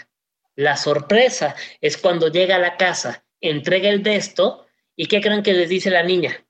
La 0.55 0.77
sorpresa 0.77 1.55
es 1.81 1.97
cuando 1.97 2.29
llega 2.29 2.57
a 2.57 2.59
la 2.59 2.77
casa, 2.77 3.26
entrega 3.51 3.89
el 3.89 4.03
desto 4.03 4.67
y 4.97 5.07
¿qué 5.07 5.21
creen 5.21 5.43
que 5.43 5.53
les 5.53 5.69
dice 5.69 5.91
la 5.91 6.03
niña? 6.03 6.45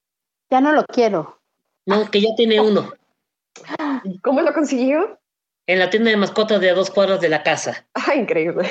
Ya 0.51 0.61
no 0.61 0.73
lo 0.73 0.85
quiero. 0.85 1.41
No, 1.87 2.11
que 2.11 2.21
ya 2.21 2.31
tiene 2.37 2.61
uno. 2.61 2.93
¿Cómo 4.23 4.41
lo 4.43 4.53
consiguió? 4.53 5.19
En 5.67 5.81
la 5.81 5.91
tienda 5.91 6.11
de 6.11 6.17
mascotas 6.17 6.61
de 6.61 6.71
a 6.71 6.75
dos 6.75 6.91
cuadras 6.91 7.21
de 7.21 7.29
la 7.29 7.43
casa. 7.43 7.87
Ah, 7.95 8.15
increíble. 8.15 8.71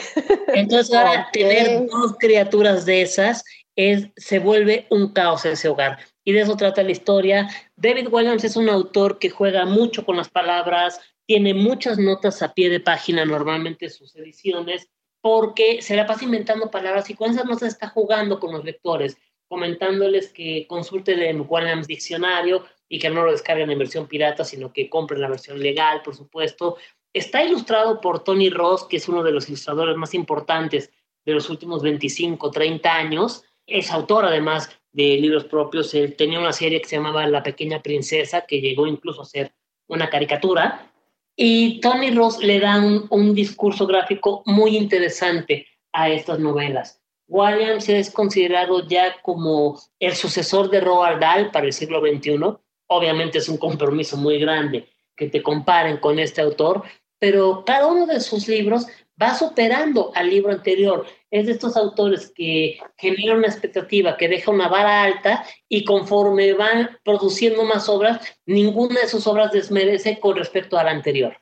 Entonces 0.53 0.95
ahora 0.95 1.27
tener 1.33 1.85
dos 1.87 2.15
criaturas 2.17 2.85
de 2.85 3.01
esas 3.01 3.43
es, 3.75 4.07
se 4.15 4.39
vuelve 4.39 4.87
un 4.89 5.11
caos 5.11 5.45
ese 5.45 5.67
hogar. 5.67 5.99
Y 6.23 6.31
de 6.31 6.41
eso 6.41 6.55
trata 6.55 6.83
la 6.83 6.91
historia. 6.91 7.49
David 7.75 8.07
Williams 8.09 8.43
es 8.45 8.55
un 8.55 8.69
autor 8.69 9.19
que 9.19 9.29
juega 9.29 9.65
mucho 9.65 10.05
con 10.05 10.15
las 10.15 10.29
palabras, 10.29 11.01
tiene 11.25 11.53
muchas 11.53 11.97
notas 11.97 12.41
a 12.41 12.53
pie 12.53 12.69
de 12.69 12.79
página 12.79 13.25
normalmente 13.25 13.85
en 13.85 13.91
sus 13.91 14.15
ediciones, 14.15 14.87
porque 15.25 15.81
se 15.81 15.95
la 15.95 16.05
pasa 16.05 16.23
inventando 16.23 16.69
palabras 16.69 17.09
y 17.09 17.15
con 17.15 17.31
esas 17.31 17.45
notas 17.45 17.69
está 17.69 17.89
jugando 17.89 18.39
con 18.39 18.53
los 18.53 18.63
lectores, 18.63 19.17
comentándoles 19.47 20.31
que 20.31 20.67
consulten 20.69 21.43
Williams 21.49 21.87
Diccionario 21.87 22.63
y 22.87 22.99
que 22.99 23.09
no 23.09 23.25
lo 23.25 23.31
descarguen 23.31 23.71
en 23.71 23.79
versión 23.79 24.05
pirata, 24.05 24.45
sino 24.45 24.71
que 24.71 24.87
compren 24.87 25.21
la 25.21 25.27
versión 25.27 25.57
legal, 25.57 26.03
por 26.03 26.15
supuesto. 26.15 26.77
Está 27.11 27.43
ilustrado 27.43 28.01
por 28.01 28.23
Tony 28.23 28.51
Ross, 28.51 28.83
que 28.83 28.97
es 28.97 29.09
uno 29.09 29.23
de 29.23 29.31
los 29.31 29.47
ilustradores 29.47 29.97
más 29.97 30.13
importantes 30.13 30.91
de 31.25 31.33
los 31.33 31.49
últimos 31.49 31.81
25, 31.81 32.51
30 32.51 32.93
años. 32.93 33.45
Es 33.65 33.91
autor, 33.91 34.25
además, 34.25 34.69
de 34.91 35.17
libros 35.17 35.45
propios. 35.45 35.91
Él 35.95 36.15
tenía 36.15 36.37
una 36.37 36.53
serie 36.53 36.79
que 36.79 36.87
se 36.87 36.97
llamaba 36.97 37.25
La 37.25 37.41
Pequeña 37.41 37.81
Princesa, 37.81 38.45
que 38.45 38.61
llegó 38.61 38.85
incluso 38.85 39.23
a 39.23 39.25
ser 39.25 39.55
una 39.87 40.07
caricatura. 40.07 40.91
Y 41.35 41.79
Tony 41.81 42.11
Ross 42.11 42.41
le 42.41 42.59
da 42.59 42.77
un, 42.79 43.07
un 43.09 43.33
discurso 43.35 43.85
gráfico 43.85 44.43
muy 44.45 44.77
interesante 44.77 45.67
a 45.91 46.09
estas 46.09 46.39
novelas. 46.39 47.01
Williams 47.27 47.89
es 47.89 48.11
considerado 48.11 48.87
ya 48.87 49.15
como 49.21 49.79
el 49.99 50.15
sucesor 50.15 50.69
de 50.69 50.79
Roald 50.79 51.19
Dahl 51.19 51.51
para 51.51 51.65
el 51.65 51.73
siglo 51.73 51.99
XXI 51.99 52.37
Obviamente 52.87 53.39
es 53.39 53.49
un 53.49 53.57
compromiso 53.57 54.17
muy 54.17 54.39
grande 54.39 54.87
que 55.15 55.29
te 55.29 55.41
comparen 55.41 55.97
con 55.97 56.19
este 56.19 56.41
autor, 56.41 56.83
pero 57.19 57.63
cada 57.65 57.87
uno 57.87 58.05
de 58.05 58.19
sus 58.19 58.47
libros 58.47 58.85
va 59.21 59.33
superando 59.35 60.11
al 60.15 60.29
libro 60.29 60.51
anterior. 60.51 61.05
Es 61.31 61.45
de 61.45 61.53
estos 61.53 61.77
autores 61.77 62.31
que 62.35 62.77
generan 62.97 63.39
una 63.39 63.47
expectativa, 63.47 64.17
que 64.17 64.27
deja 64.27 64.51
una 64.51 64.67
vara 64.67 65.03
alta 65.03 65.43
y 65.69 65.85
conforme 65.85 66.53
van 66.53 66.97
produciendo 67.03 67.63
más 67.63 67.89
obras, 67.89 68.21
ninguna 68.45 69.01
de 69.01 69.07
sus 69.07 69.25
obras 69.27 69.51
desmerece 69.51 70.19
con 70.19 70.35
respecto 70.35 70.77
a 70.77 70.83
la 70.83 70.91
anterior. 70.91 71.37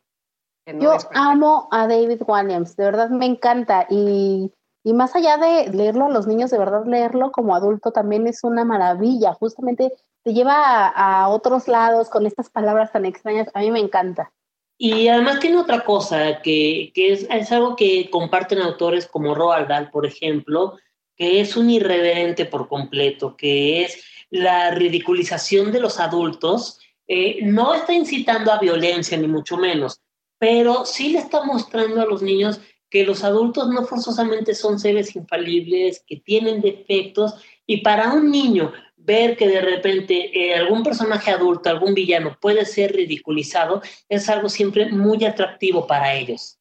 Yo 0.66 0.96
amo 1.14 1.68
a 1.72 1.88
David 1.88 2.22
Williams, 2.26 2.78
de 2.78 2.86
verdad 2.86 3.10
me 3.10 3.26
encanta 3.26 3.86
y, 3.90 4.50
y 4.86 4.94
más 4.94 5.14
allá 5.14 5.38
de 5.38 5.70
leerlo 5.70 6.06
a 6.06 6.10
los 6.10 6.26
niños, 6.26 6.52
de 6.52 6.58
verdad 6.58 6.86
leerlo 6.86 7.32
como 7.32 7.54
adulto 7.54 7.92
también 7.92 8.28
es 8.28 8.46
una 8.46 8.64
maravilla, 8.64 9.34
justamente 9.34 9.92
te 10.24 10.34
lleva 10.34 10.88
a, 10.88 11.28
otros 11.28 11.68
lados 11.68 12.10
con 12.10 12.26
estas 12.26 12.50
palabras 12.50 12.92
tan 12.92 13.06
extrañas, 13.06 13.50
a 13.54 13.60
mí 13.60 13.72
me 13.72 13.80
encanta. 13.80 14.32
Y 14.78 15.08
además 15.08 15.40
tiene 15.40 15.58
otra 15.58 15.84
cosa 15.84 16.42
que, 16.42 16.92
que 16.94 17.14
es, 17.14 17.28
es, 17.30 17.52
algo 17.52 17.76
que 17.76 18.10
comparten 18.10 18.60
autores 18.60 19.08
como 19.08 19.36
Roald 19.36 19.68
Dahl, 19.68 19.92
por 19.92 20.06
ejemplo, 20.06 20.78
que 21.16 21.42
es 21.42 21.56
un 21.56 21.70
irreverente 21.70 22.46
por 22.46 22.68
completo, 22.68 23.36
que 23.38 23.84
es 23.84 24.04
la 24.30 24.72
ridiculización 24.72 25.72
de 25.72 25.80
los 25.80 26.00
adultos. 26.00 26.80
Eh, 27.08 27.40
no 27.44 27.74
está 27.76 27.94
incitando 27.94 28.52
a 28.52 28.60
violencia, 28.60 29.18
ni 29.18 29.28
mucho 29.28 29.58
menos, 29.58 30.02
pero 30.40 30.86
sí 30.86 31.10
le 31.10 31.20
está 31.20 31.44
mostrando 31.44 32.02
a 32.02 32.06
los 32.06 32.22
niños 32.22 32.60
que 32.90 33.06
los 33.06 33.24
adultos 33.24 33.70
no 33.70 33.86
forzosamente 33.86 34.54
son 34.54 34.80
seres 34.80 35.16
infalibles, 35.16 36.04
que 36.06 36.18
tienen 36.18 36.62
defectos, 36.62 37.34
y 37.66 37.78
para 37.78 38.14
un 38.14 38.30
niño 38.30 38.72
ver 39.06 39.38
que 39.38 39.48
de 39.48 39.62
repente 39.62 40.32
eh, 40.34 40.56
algún 40.56 40.84
personaje 40.84 41.32
adulto, 41.32 41.70
algún 41.70 41.94
villano 41.94 42.38
puede 42.40 42.66
ser 42.66 42.94
ridiculizado, 42.94 43.82
es 44.10 44.30
algo 44.30 44.50
siempre 44.50 44.92
muy 44.92 45.24
atractivo 45.26 45.86
para 45.88 46.14
ellos. 46.14 46.58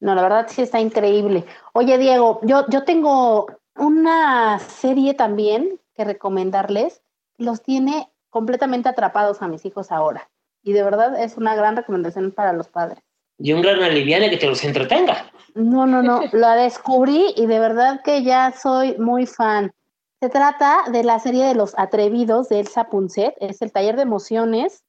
No, 0.00 0.14
la 0.14 0.22
verdad 0.22 0.46
sí 0.48 0.62
está 0.62 0.80
increíble. 0.80 1.44
Oye, 1.72 1.98
Diego, 1.98 2.40
yo, 2.42 2.64
yo 2.68 2.84
tengo 2.84 3.46
una 3.74 4.58
serie 4.60 5.14
también 5.14 5.80
que 5.94 6.04
recomendarles. 6.04 7.02
Los 7.36 7.62
tiene 7.62 8.08
completamente 8.30 8.88
atrapados 8.88 9.42
a 9.42 9.48
mis 9.48 9.64
hijos 9.64 9.90
ahora. 9.90 10.30
Y 10.62 10.72
de 10.72 10.82
verdad 10.82 11.20
es 11.20 11.36
una 11.36 11.54
gran 11.54 11.76
recomendación 11.76 12.30
para 12.30 12.52
los 12.52 12.68
padres. 12.68 13.02
Y 13.38 13.52
un 13.52 13.62
gran 13.62 13.82
aliviane 13.82 14.30
que 14.30 14.36
te 14.36 14.46
los 14.46 14.64
entretenga. 14.64 15.30
No, 15.54 15.86
no, 15.86 16.02
no. 16.02 16.22
la 16.32 16.56
descubrí 16.56 17.32
y 17.36 17.46
de 17.46 17.58
verdad 17.58 18.00
que 18.04 18.22
ya 18.22 18.52
soy 18.52 18.96
muy 18.98 19.26
fan. 19.26 19.72
Se 20.20 20.28
trata 20.28 20.84
de 20.90 21.04
la 21.04 21.18
serie 21.20 21.44
de 21.44 21.54
los 21.54 21.78
atrevidos 21.78 22.48
de 22.48 22.60
Elsa 22.60 22.84
Punset, 22.84 23.36
es 23.40 23.62
el 23.62 23.70
taller 23.70 23.96
de 23.96 24.02
emociones 24.02 24.84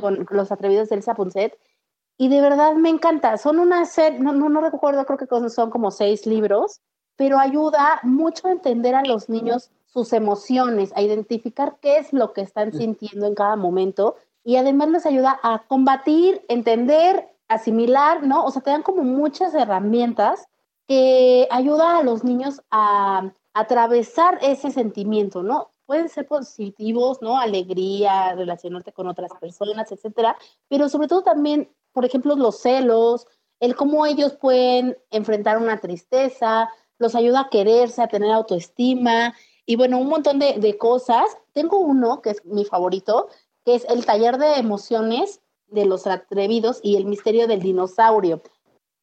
con 0.00 0.26
los 0.30 0.52
atrevidos 0.52 0.88
de 0.88 0.96
Elsa 0.96 1.14
Punset. 1.14 1.58
Y 2.16 2.28
de 2.28 2.40
verdad 2.40 2.74
me 2.74 2.88
encanta. 2.88 3.36
Son 3.38 3.58
una 3.58 3.84
serie, 3.86 4.20
no, 4.20 4.32
no, 4.32 4.48
no 4.48 4.60
recuerdo, 4.60 5.04
creo 5.04 5.18
que 5.18 5.50
son 5.50 5.70
como 5.70 5.90
seis 5.90 6.26
libros, 6.26 6.80
pero 7.16 7.38
ayuda 7.38 8.00
mucho 8.04 8.46
a 8.46 8.52
entender 8.52 8.94
a 8.94 9.02
los 9.02 9.28
niños 9.28 9.70
sus 9.86 10.12
emociones, 10.12 10.92
a 10.94 11.02
identificar 11.02 11.76
qué 11.80 11.98
es 11.98 12.12
lo 12.12 12.32
que 12.32 12.42
están 12.42 12.72
sintiendo 12.72 13.26
en 13.26 13.34
cada 13.34 13.56
momento 13.56 14.16
y 14.44 14.56
además 14.56 14.88
les 14.88 15.06
ayuda 15.06 15.38
a 15.42 15.64
combatir, 15.68 16.44
entender, 16.48 17.28
asimilar, 17.48 18.26
¿no? 18.26 18.44
O 18.44 18.50
sea, 18.50 18.62
te 18.62 18.70
dan 18.70 18.82
como 18.82 19.02
muchas 19.02 19.54
herramientas 19.54 20.46
que 20.88 21.46
ayudan 21.50 21.96
a 21.96 22.02
los 22.02 22.24
niños 22.24 22.62
a 22.70 23.32
atravesar 23.54 24.38
ese 24.42 24.70
sentimiento, 24.70 25.42
¿no? 25.42 25.70
Pueden 25.86 26.08
ser 26.08 26.26
positivos, 26.26 27.20
¿no? 27.20 27.38
Alegría, 27.38 28.34
relacionarte 28.34 28.92
con 28.92 29.08
otras 29.08 29.32
personas, 29.40 29.92
etcétera, 29.92 30.36
pero 30.68 30.88
sobre 30.88 31.08
todo 31.08 31.22
también, 31.22 31.70
por 31.92 32.04
ejemplo, 32.04 32.34
los 32.36 32.60
celos, 32.60 33.26
el 33.60 33.76
cómo 33.76 34.06
ellos 34.06 34.32
pueden 34.34 34.96
enfrentar 35.10 35.58
una 35.58 35.78
tristeza, 35.78 36.70
los 36.98 37.14
ayuda 37.14 37.42
a 37.42 37.48
quererse, 37.48 38.02
a 38.02 38.08
tener 38.08 38.30
autoestima 38.30 39.34
y 39.66 39.76
bueno, 39.76 39.98
un 39.98 40.08
montón 40.08 40.38
de, 40.38 40.58
de 40.58 40.78
cosas. 40.78 41.36
Tengo 41.52 41.78
uno 41.78 42.22
que 42.22 42.30
es 42.30 42.44
mi 42.44 42.64
favorito, 42.64 43.28
que 43.64 43.74
es 43.74 43.84
el 43.88 44.06
taller 44.06 44.38
de 44.38 44.54
emociones 44.54 45.40
de 45.68 45.84
los 45.84 46.06
atrevidos 46.06 46.80
y 46.82 46.96
el 46.96 47.04
misterio 47.04 47.46
del 47.46 47.60
dinosaurio 47.60 48.42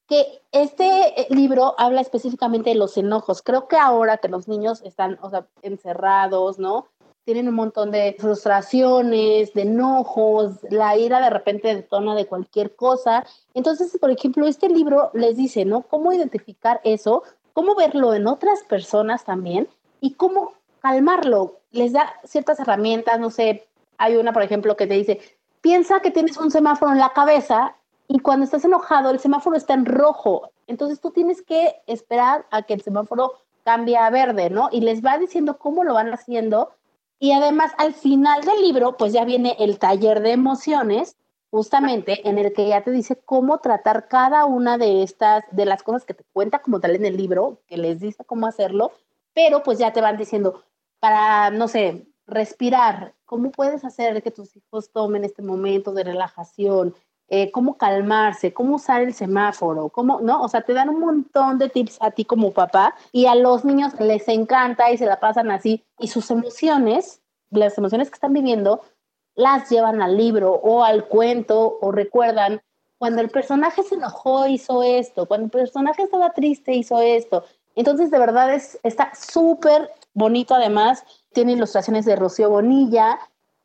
que 0.10 0.42
este 0.52 1.22
eh, 1.22 1.28
libro 1.30 1.76
habla 1.78 2.02
específicamente 2.02 2.72
de 2.72 2.76
los 2.76 2.98
enojos. 2.98 3.44
Creo 3.44 3.68
que 3.68 3.78
ahora 3.78 4.18
que 4.18 4.28
los 4.28 4.48
niños 4.48 4.82
están 4.84 5.20
o 5.22 5.30
sea, 5.30 5.46
encerrados, 5.62 6.58
¿no? 6.58 6.88
Tienen 7.26 7.48
un 7.48 7.54
montón 7.54 7.92
de 7.92 8.16
frustraciones, 8.18 9.54
de 9.54 9.62
enojos, 9.62 10.58
la 10.72 10.98
ira 10.98 11.22
de 11.22 11.30
repente 11.30 11.76
detona 11.76 12.16
de 12.16 12.26
cualquier 12.26 12.76
cosa. 12.76 13.24
Entonces, 13.54 13.96
por 14.02 14.10
ejemplo, 14.10 14.48
este 14.48 14.68
libro 14.68 15.12
les 15.14 15.38
dice, 15.38 15.64
¿no? 15.64 15.84
Cómo 15.84 16.12
identificar 16.12 16.82
eso, 16.84 17.22
cómo 17.54 17.76
verlo 17.76 18.16
en 18.16 18.26
otras 18.26 18.64
personas 18.64 19.26
también 19.26 19.70
y 20.02 20.14
cómo 20.16 20.54
calmarlo. 20.82 21.60
Les 21.72 21.94
da 21.94 22.16
ciertas 22.24 22.60
herramientas, 22.60 23.20
no 23.20 23.30
sé, 23.30 23.68
hay 24.00 24.16
una, 24.16 24.34
por 24.34 24.42
ejemplo, 24.42 24.76
que 24.76 24.88
te 24.88 24.96
dice, 24.96 25.20
piensa 25.62 26.00
que 26.00 26.10
tienes 26.10 26.38
un 26.38 26.50
semáforo 26.50 26.94
en 26.94 26.98
la 26.98 27.14
cabeza 27.14 27.76
y 28.12 28.20
cuando 28.20 28.44
estás 28.44 28.66
enojado, 28.66 29.12
el 29.12 29.20
semáforo 29.20 29.56
está 29.56 29.76
en 29.76 29.86
rojo. 29.86 30.50
Entonces 30.66 31.00
tú 31.00 31.12
tienes 31.12 31.44
que 31.44 31.76
esperar 31.86 32.48
a 32.50 32.64
que 32.64 32.74
el 32.74 32.82
semáforo 32.82 33.34
cambie 33.64 33.98
a 33.98 34.10
verde, 34.10 34.50
¿no? 34.50 34.70
Y 34.72 34.82
les 34.82 35.06
va 35.06 35.20
diciendo 35.20 35.60
cómo 35.60 35.84
lo 35.84 35.94
van 35.94 36.12
haciendo. 36.12 36.72
Y 37.20 37.34
además, 37.34 37.72
al 37.78 37.94
final 37.94 38.44
del 38.44 38.64
libro, 38.64 38.98
pues 38.98 39.14
ya 39.14 39.26
viene 39.26 39.56
el 39.60 39.78
taller 39.78 40.22
de 40.22 40.32
emociones, 40.32 41.18
justamente 41.52 42.28
en 42.28 42.40
el 42.40 42.52
que 42.52 42.68
ya 42.68 42.84
te 42.84 42.90
dice 42.90 43.16
cómo 43.16 43.60
tratar 43.60 44.08
cada 44.08 44.46
una 44.46 44.80
de 44.80 45.04
estas, 45.04 45.44
de 45.52 45.66
las 45.66 45.84
cosas 45.84 46.04
que 46.04 46.16
te 46.16 46.24
cuenta 46.34 46.64
como 46.64 46.80
tal 46.80 46.96
en 46.96 47.06
el 47.06 47.16
libro, 47.16 47.60
que 47.68 47.78
les 47.78 48.00
dice 48.00 48.26
cómo 48.26 48.48
hacerlo, 48.48 48.92
pero 49.36 49.62
pues 49.62 49.78
ya 49.78 49.94
te 49.94 50.02
van 50.02 50.18
diciendo 50.18 50.64
para, 51.00 51.52
no 51.52 51.68
sé, 51.68 52.08
respirar, 52.26 53.14
cómo 53.26 53.52
puedes 53.52 53.86
hacer 53.86 54.24
que 54.24 54.32
tus 54.32 54.56
hijos 54.56 54.92
tomen 54.92 55.24
este 55.24 55.44
momento 55.44 55.94
de 55.94 56.04
relajación, 56.04 56.96
eh, 57.30 57.52
cómo 57.52 57.78
calmarse, 57.78 58.54
cómo 58.54 58.76
usar 58.76 59.02
el 59.02 59.14
semáforo, 59.14 59.90
cómo, 59.90 60.20
¿no? 60.22 60.42
O 60.42 60.48
sea, 60.48 60.62
te 60.62 60.74
dan 60.74 60.90
un 60.90 61.00
montón 61.00 61.58
de 61.60 61.70
tips 61.70 61.98
a 62.02 62.12
ti 62.12 62.26
como 62.26 62.52
papá 62.52 62.96
y 63.12 63.28
a 63.28 63.36
los 63.36 63.66
niños 63.66 63.94
les 64.00 64.28
encanta 64.28 64.92
y 64.92 64.98
se 64.98 65.06
la 65.06 65.20
pasan 65.20 65.52
así 65.52 65.86
y 66.00 66.08
sus 66.08 66.32
emociones, 66.32 67.22
las 67.52 67.78
emociones 67.78 68.10
que 68.10 68.16
están 68.16 68.34
viviendo, 68.34 68.82
las 69.36 69.70
llevan 69.70 70.02
al 70.02 70.18
libro 70.18 70.54
o 70.54 70.84
al 70.84 71.06
cuento 71.08 71.78
o 71.82 71.92
recuerdan 71.92 72.62
cuando 72.98 73.22
el 73.22 73.30
personaje 73.30 73.82
se 73.84 73.96
enojó 73.96 74.48
hizo 74.48 74.84
esto, 74.84 75.26
cuando 75.26 75.46
el 75.46 75.52
personaje 75.52 76.04
estaba 76.04 76.34
triste 76.34 76.74
hizo 76.74 77.00
esto. 77.00 77.46
Entonces, 77.76 78.12
de 78.12 78.20
verdad, 78.20 78.54
es, 78.54 78.78
está 78.84 79.14
súper 79.16 79.90
bonito 80.14 80.54
además. 80.54 81.06
Tiene 81.32 81.54
ilustraciones 81.54 82.04
de 82.06 82.18
Rocío 82.18 82.50
Bonilla, 82.50 83.18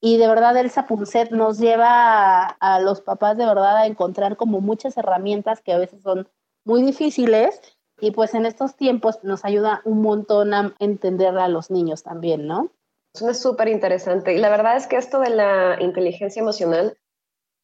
y 0.05 0.19
de 0.19 0.29
verdad 0.29 0.55
Elsa 0.59 0.87
Punset 0.87 1.31
nos 1.31 1.59
lleva 1.59 2.45
a, 2.45 2.79
los 2.81 3.01
papás 3.01 3.39
de 3.39 3.47
verdad 3.47 3.79
a 3.79 3.87
encontrar 3.87 4.37
como 4.37 4.61
muchas 4.61 4.99
herramientas 4.99 5.63
que 5.63 5.73
a 5.73 5.79
veces 5.79 6.03
son 6.03 6.29
muy 6.63 6.83
difíciles 6.83 7.59
y 7.99 8.11
pues 8.11 8.35
en 8.35 8.45
estos 8.45 8.77
tiempos 8.77 9.25
nos 9.25 9.47
ayuda 9.47 9.81
un 9.87 10.03
montón 10.03 10.53
a 10.53 10.75
entender 10.79 11.39
a 11.39 11.49
los 11.49 11.71
niños 11.71 12.03
también, 12.03 12.47
¿no? 12.47 12.71
Es 13.15 13.41
súper 13.41 13.69
interesante 13.69 14.35
y 14.35 14.39
la 14.39 14.51
verdad 14.51 14.77
es 14.77 14.87
que 14.87 14.97
esto 14.97 15.21
de 15.21 15.31
la 15.31 15.79
inteligencia 15.81 16.43
emocional 16.43 16.99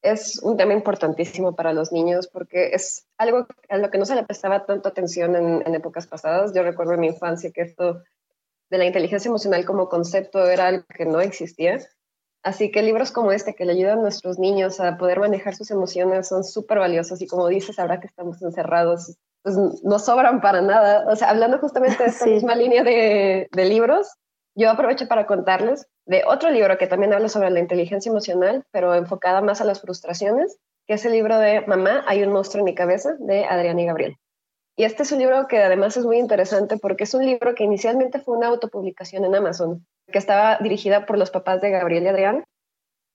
es 0.00 0.42
un 0.42 0.56
tema 0.56 0.72
importantísimo 0.72 1.54
para 1.54 1.74
los 1.74 1.92
niños 1.92 2.26
porque 2.26 2.70
es 2.72 3.06
algo 3.18 3.48
a 3.68 3.76
lo 3.76 3.90
que 3.90 3.98
no 3.98 4.06
se 4.06 4.14
le 4.14 4.22
prestaba 4.22 4.64
tanto 4.64 4.88
atención 4.88 5.36
en, 5.36 5.62
en 5.66 5.74
épocas 5.74 6.06
pasadas. 6.06 6.54
Yo 6.54 6.62
recuerdo 6.62 6.94
en 6.94 7.00
mi 7.00 7.08
infancia 7.08 7.50
que 7.52 7.60
esto 7.60 8.02
de 8.70 8.78
la 8.78 8.86
inteligencia 8.86 9.28
emocional 9.28 9.66
como 9.66 9.90
concepto 9.90 10.48
era 10.48 10.68
algo 10.68 10.86
que 10.96 11.04
no 11.04 11.20
existía 11.20 11.80
Así 12.42 12.70
que 12.70 12.82
libros 12.82 13.12
como 13.12 13.32
este 13.32 13.54
que 13.54 13.66
le 13.66 13.72
ayudan 13.72 13.98
a 13.98 14.02
nuestros 14.02 14.38
niños 14.38 14.80
a 14.80 14.96
poder 14.96 15.20
manejar 15.20 15.54
sus 15.54 15.70
emociones 15.70 16.28
son 16.28 16.42
súper 16.42 16.78
valiosos 16.78 17.20
y 17.20 17.26
como 17.26 17.48
dices, 17.48 17.78
ahora 17.78 18.00
que 18.00 18.06
estamos 18.06 18.40
encerrados, 18.40 19.16
pues 19.42 19.56
no 19.56 19.98
sobran 19.98 20.40
para 20.40 20.62
nada. 20.62 21.06
O 21.10 21.16
sea, 21.16 21.30
hablando 21.30 21.58
justamente 21.58 22.02
de 22.02 22.08
esta 22.08 22.26
misma 22.26 22.54
línea 22.54 22.82
de, 22.82 23.48
de 23.52 23.64
libros, 23.66 24.08
yo 24.54 24.70
aprovecho 24.70 25.06
para 25.06 25.26
contarles 25.26 25.86
de 26.06 26.22
otro 26.26 26.50
libro 26.50 26.78
que 26.78 26.86
también 26.86 27.12
habla 27.12 27.28
sobre 27.28 27.50
la 27.50 27.60
inteligencia 27.60 28.10
emocional, 28.10 28.64
pero 28.70 28.94
enfocada 28.94 29.42
más 29.42 29.60
a 29.60 29.64
las 29.64 29.80
frustraciones, 29.80 30.58
que 30.86 30.94
es 30.94 31.04
el 31.04 31.12
libro 31.12 31.38
de 31.38 31.60
Mamá, 31.66 32.04
hay 32.06 32.22
un 32.22 32.32
monstruo 32.32 32.60
en 32.60 32.64
mi 32.64 32.74
cabeza, 32.74 33.16
de 33.18 33.44
Adriana 33.44 33.82
y 33.82 33.86
Gabriel. 33.86 34.16
Y 34.76 34.84
este 34.84 35.02
es 35.02 35.12
un 35.12 35.18
libro 35.18 35.46
que 35.46 35.58
además 35.58 35.96
es 35.96 36.06
muy 36.06 36.18
interesante 36.18 36.78
porque 36.78 37.04
es 37.04 37.12
un 37.12 37.24
libro 37.24 37.54
que 37.54 37.64
inicialmente 37.64 38.18
fue 38.18 38.36
una 38.36 38.48
autopublicación 38.48 39.24
en 39.26 39.34
Amazon 39.34 39.86
que 40.10 40.18
estaba 40.18 40.58
dirigida 40.58 41.06
por 41.06 41.18
los 41.18 41.30
papás 41.30 41.60
de 41.60 41.70
Gabriel 41.70 42.04
y 42.04 42.08
Adrián, 42.08 42.44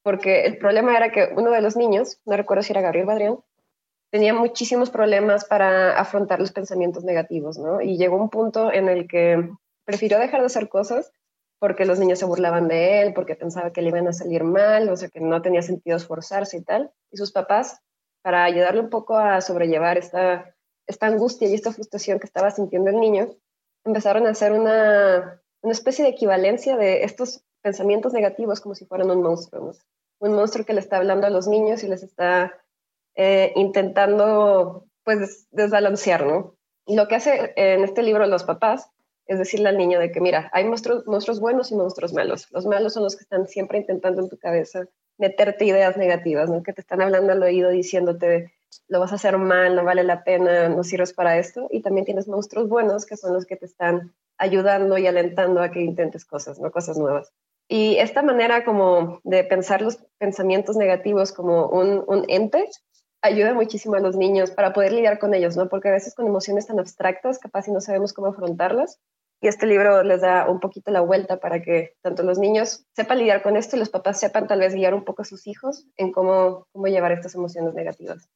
porque 0.04 0.46
el 0.46 0.58
problema 0.58 0.96
era 0.96 1.12
que 1.12 1.30
uno 1.36 1.52
de 1.52 1.62
los 1.62 1.76
niños, 1.76 2.20
no 2.26 2.38
recuerdo 2.38 2.64
si 2.64 2.74
era 2.74 2.82
Gabriel 2.82 3.08
o 3.08 3.12
Adrián, 3.12 3.40
tenía 4.12 4.34
muchísimos 4.34 4.90
problemas 4.90 5.46
para 5.46 5.98
afrontar 6.00 6.40
los 6.40 6.52
pensamientos 6.52 7.04
negativos, 7.04 7.58
¿no? 7.58 7.82
Y 7.82 7.98
llegó 7.98 8.18
un 8.18 8.30
punto 8.30 8.72
en 8.72 8.88
el 8.88 9.08
que 9.08 9.50
prefirió 9.84 10.20
dejar 10.20 10.42
de 10.42 10.48
hacer 10.48 10.70
cosas 10.70 11.12
porque 11.60 11.86
los 11.86 12.00
niños 12.00 12.20
se 12.20 12.26
burlaban 12.26 12.68
de 12.68 13.02
él, 13.02 13.14
porque 13.14 13.36
pensaba 13.36 13.72
que 13.72 13.82
le 13.82 13.90
iban 13.90 14.08
a 14.08 14.14
salir 14.14 14.44
mal, 14.44 14.90
o 14.90 14.96
sea, 14.96 15.10
que 15.10 15.20
no 15.20 15.42
tenía 15.42 15.62
sentido 15.62 15.98
esforzarse 15.98 16.58
y 16.58 16.64
tal. 16.64 16.92
Y 17.12 17.18
sus 17.18 17.32
papás, 17.32 17.82
para 18.22 18.44
ayudarle 18.44 18.82
un 18.82 18.90
poco 18.90 19.18
a 19.18 19.42
sobrellevar 19.42 19.98
esta 19.98 20.56
esta 20.88 21.08
angustia 21.08 21.48
y 21.48 21.54
esta 21.54 21.72
frustración 21.72 22.20
que 22.20 22.28
estaba 22.28 22.52
sintiendo 22.52 22.90
el 22.90 23.00
niño, 23.00 23.30
empezaron 23.84 24.28
a 24.28 24.32
hacer 24.32 24.52
una, 24.52 25.42
una 25.66 25.72
especie 25.72 26.06
de 26.06 26.12
equivalencia 26.12 26.78
de 26.78 27.04
estos 27.04 27.44
pensamientos 27.64 28.14
negativos 28.14 28.62
como 28.62 28.76
si 28.76 28.86
fueran 28.86 29.10
un 29.10 29.24
monstruo, 29.24 29.72
un 30.20 30.34
monstruo 30.34 30.64
que 30.64 30.74
le 30.74 30.80
está 30.80 30.98
hablando 30.98 31.26
a 31.26 31.32
los 31.32 31.48
niños 31.48 31.84
y 31.84 31.88
les 31.88 32.04
está 32.04 32.54
eh, 33.16 33.52
intentando 33.56 34.86
pues 35.04 35.48
desbalancear, 35.50 36.28
¿no? 36.28 36.56
Y 36.86 36.96
lo 36.96 37.08
que 37.08 37.16
hace 37.16 37.54
en 37.56 37.84
este 37.84 38.04
libro 38.04 38.28
los 38.28 38.44
papás 38.44 38.92
es 39.26 39.40
decirle 39.40 39.70
al 39.70 39.78
niño 39.80 40.00
de 40.00 40.12
que, 40.12 40.22
mira, 40.22 40.52
hay 40.54 40.66
monstruos, 40.66 41.08
monstruos 41.08 41.40
buenos 41.40 41.72
y 41.72 41.76
monstruos 41.76 42.14
malos. 42.14 42.48
Los 42.52 42.68
malos 42.68 42.94
son 42.94 43.02
los 43.02 43.16
que 43.16 43.24
están 43.24 43.48
siempre 43.48 43.80
intentando 43.80 44.22
en 44.22 44.30
tu 44.30 44.38
cabeza 44.38 44.88
meterte 45.18 45.66
ideas 45.66 45.98
negativas, 45.98 46.52
¿no? 46.52 46.62
Que 46.62 46.74
te 46.74 46.82
están 46.82 47.02
hablando 47.02 47.32
al 47.32 47.42
oído 47.42 47.72
diciéndote, 47.72 48.54
lo 48.88 49.00
vas 49.00 49.14
a 49.14 49.16
hacer 49.16 49.40
mal, 49.40 49.76
no 49.76 49.84
vale 49.84 50.04
la 50.04 50.24
pena, 50.24 50.70
no 50.70 50.84
sirves 50.84 51.12
para 51.12 51.40
esto. 51.40 51.68
Y 51.72 51.82
también 51.82 52.06
tienes 52.06 52.28
monstruos 52.28 52.70
buenos 52.70 53.08
que 53.08 53.18
son 53.18 53.34
los 53.34 53.48
que 53.48 53.56
te 53.56 53.66
están 53.66 54.14
ayudando 54.38 54.98
y 54.98 55.08
alentando 55.08 55.62
a 55.62 55.72
que 55.72 55.82
intentes 55.82 56.26
cosas, 56.26 56.60
¿no? 56.60 56.72
Cosas 56.72 56.98
nuevas. 56.98 57.32
Y 57.68 57.98
esta 57.98 58.22
manera 58.22 58.64
como 58.64 59.20
de 59.24 59.44
pensar 59.44 59.82
los 59.82 59.98
pensamientos 60.20 60.78
negativos 60.78 61.32
como 61.32 61.68
un, 61.68 62.04
un 62.08 62.26
ente 62.28 62.70
ayuda 63.22 63.54
muchísimo 63.54 63.96
a 63.96 64.00
los 64.00 64.16
niños 64.16 64.52
para 64.52 64.72
poder 64.72 64.94
lidiar 64.94 65.20
con 65.20 65.34
ellos, 65.34 65.58
¿no? 65.58 65.68
Porque 65.68 65.90
a 65.90 65.94
veces 65.94 66.14
con 66.14 66.28
emociones 66.28 66.68
tan 66.68 66.80
abstractas, 66.80 67.40
capaz 67.40 67.64
si 67.64 67.72
no 67.72 67.82
sabemos 67.82 68.14
cómo 68.14 68.28
afrontarlas. 68.28 69.00
Y 69.42 69.48
este 69.48 69.66
libro 69.66 70.02
les 70.04 70.22
da 70.22 70.50
un 70.50 70.60
poquito 70.60 70.92
la 70.92 71.02
vuelta 71.02 71.38
para 71.40 71.62
que 71.62 71.96
tanto 72.02 72.24
los 72.24 72.40
niños 72.40 72.86
sepan 72.96 73.18
lidiar 73.18 73.44
con 73.44 73.58
esto 73.58 73.76
y 73.76 73.80
los 73.80 73.90
papás 73.90 74.20
sepan 74.20 74.48
tal 74.48 74.60
vez 74.60 74.74
guiar 74.74 74.94
un 74.94 75.04
poco 75.04 75.24
a 75.24 75.26
sus 75.26 75.46
hijos 75.46 75.86
en 75.98 76.12
cómo, 76.12 76.68
cómo 76.72 76.88
llevar 76.88 77.12
estas 77.12 77.36
emociones 77.36 77.74
negativas. 77.74 78.30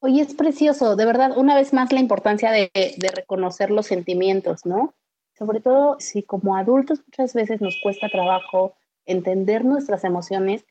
Oye, 0.00 0.20
es 0.20 0.34
precioso, 0.34 0.96
de 0.96 1.06
verdad, 1.06 1.36
una 1.36 1.54
vez 1.54 1.72
más 1.72 1.92
la 1.92 2.00
importancia 2.00 2.50
de, 2.50 2.70
de 2.74 3.08
reconocer 3.14 3.70
los 3.70 3.86
sentimientos, 3.86 4.66
¿no? 4.66 4.94
Sobre 5.38 5.60
todo 5.60 5.96
si 5.98 6.22
como 6.22 6.56
adultos 6.56 7.00
muchas 7.06 7.34
veces 7.34 7.60
nos 7.60 7.78
cuesta 7.82 8.08
trabajo 8.08 8.74
entender 9.06 9.64
nuestras 9.64 10.04
emociones. 10.04 10.64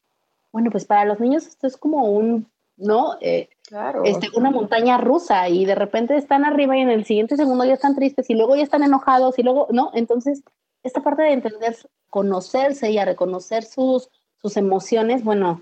Bueno, 0.51 0.71
pues 0.71 0.85
para 0.85 1.05
los 1.05 1.19
niños 1.19 1.47
esto 1.47 1.67
es 1.67 1.77
como 1.77 2.05
un 2.05 2.47
¿no? 2.81 3.17
Eh, 3.21 3.49
claro. 3.63 4.01
Este, 4.03 4.29
una 4.33 4.51
montaña 4.51 4.97
rusa 4.97 5.47
y 5.47 5.65
de 5.65 5.75
repente 5.75 6.17
están 6.17 6.43
arriba 6.43 6.77
y 6.77 6.81
en 6.81 6.89
el 6.89 7.05
siguiente 7.05 7.37
segundo 7.37 7.63
ya 7.63 7.73
están 7.73 7.95
tristes 7.95 8.29
y 8.29 8.33
luego 8.33 8.55
ya 8.55 8.63
están 8.63 8.83
enojados 8.83 9.37
y 9.37 9.43
luego, 9.43 9.67
¿no? 9.71 9.91
Entonces, 9.93 10.43
esta 10.83 11.01
parte 11.01 11.23
de 11.23 11.33
entender, 11.33 11.75
conocerse 12.09 12.89
y 12.91 12.97
a 12.97 13.05
reconocer 13.05 13.63
sus, 13.63 14.09
sus 14.41 14.57
emociones, 14.57 15.23
bueno, 15.23 15.61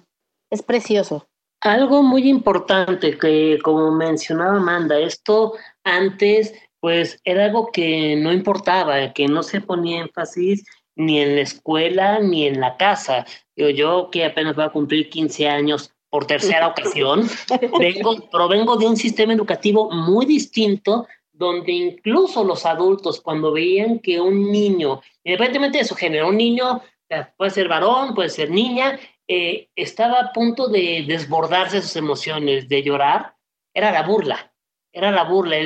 es 0.49 0.63
precioso. 0.63 1.27
Algo 1.61 2.03
muy 2.03 2.29
importante 2.29 3.17
que, 3.17 3.59
como 3.61 3.91
mencionaba 3.91 4.55
Amanda, 4.55 4.97
esto 4.97 5.53
antes, 5.83 6.53
pues 6.79 7.19
era 7.23 7.45
algo 7.45 7.71
que 7.71 8.15
no 8.15 8.31
importaba, 8.31 9.13
que 9.13 9.27
no 9.27 9.43
se 9.43 9.61
ponía 9.61 10.01
énfasis 10.01 10.65
ni 10.95 11.19
en 11.19 11.35
la 11.35 11.41
escuela 11.41 12.19
ni 12.19 12.47
en 12.47 12.59
la 12.59 12.77
casa. 12.77 13.25
Yo, 13.55 13.69
yo 13.69 14.09
que 14.11 14.25
apenas 14.25 14.55
voy 14.55 14.65
a 14.65 14.69
cumplir 14.69 15.09
15 15.09 15.47
años, 15.47 15.93
por 16.09 16.25
tercera 16.25 16.67
ocasión, 16.69 17.27
vengo, 17.79 18.29
provengo 18.29 18.77
de 18.77 18.87
un 18.87 18.97
sistema 18.97 19.33
educativo 19.33 19.91
muy 19.91 20.25
distinto 20.25 21.07
donde 21.31 21.71
incluso 21.71 22.43
los 22.43 22.65
adultos 22.65 23.21
cuando 23.21 23.53
veían 23.53 23.99
que 23.99 24.19
un 24.19 24.51
niño, 24.51 25.01
independientemente 25.23 25.77
de 25.77 25.85
su 25.85 25.95
género, 25.95 26.27
un 26.27 26.37
niño 26.37 26.81
puede 27.37 27.51
ser 27.51 27.69
varón, 27.69 28.13
puede 28.13 28.29
ser 28.29 28.51
niña, 28.51 28.99
eh, 29.27 29.69
estaba 29.75 30.19
a 30.19 30.33
punto 30.33 30.67
de 30.67 31.05
desbordarse 31.07 31.81
sus 31.81 31.95
emociones, 31.95 32.67
de 32.67 32.83
llorar, 32.83 33.35
era 33.73 33.91
la 33.91 34.03
burla, 34.03 34.48
era 34.99 35.11
la 35.11 35.23
burla, 35.23 35.57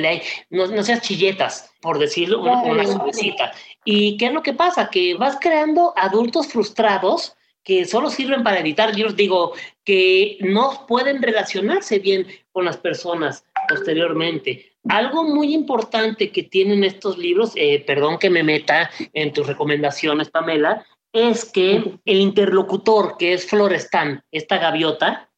no, 0.50 0.66
no 0.66 0.82
seas 0.82 1.02
chilletas, 1.02 1.70
por 1.80 1.98
decirlo, 1.98 2.40
una, 2.40 2.62
una 2.62 2.86
suavecita. 2.86 3.52
¿Y 3.84 4.16
qué 4.16 4.26
es 4.26 4.32
lo 4.32 4.42
que 4.42 4.54
pasa? 4.54 4.88
Que 4.88 5.14
vas 5.14 5.36
creando 5.40 5.92
adultos 5.96 6.48
frustrados 6.48 7.36
que 7.64 7.86
solo 7.86 8.10
sirven 8.10 8.44
para 8.44 8.60
editar 8.60 8.94
yo 8.94 9.08
digo, 9.08 9.54
que 9.84 10.36
no 10.40 10.86
pueden 10.86 11.22
relacionarse 11.22 11.98
bien 11.98 12.26
con 12.52 12.66
las 12.66 12.76
personas 12.76 13.44
posteriormente. 13.68 14.72
Algo 14.88 15.24
muy 15.24 15.54
importante 15.54 16.30
que 16.30 16.42
tienen 16.42 16.84
estos 16.84 17.16
libros, 17.16 17.52
eh, 17.56 17.82
perdón 17.86 18.18
que 18.18 18.28
me 18.28 18.42
meta 18.42 18.90
en 19.14 19.32
tus 19.32 19.46
recomendaciones, 19.46 20.28
Pamela, 20.28 20.84
es 21.12 21.46
que 21.46 21.98
el 22.04 22.20
interlocutor, 22.20 23.16
que 23.16 23.32
es 23.32 23.46
Florestan, 23.46 24.22
esta 24.30 24.58
gaviota, 24.58 25.30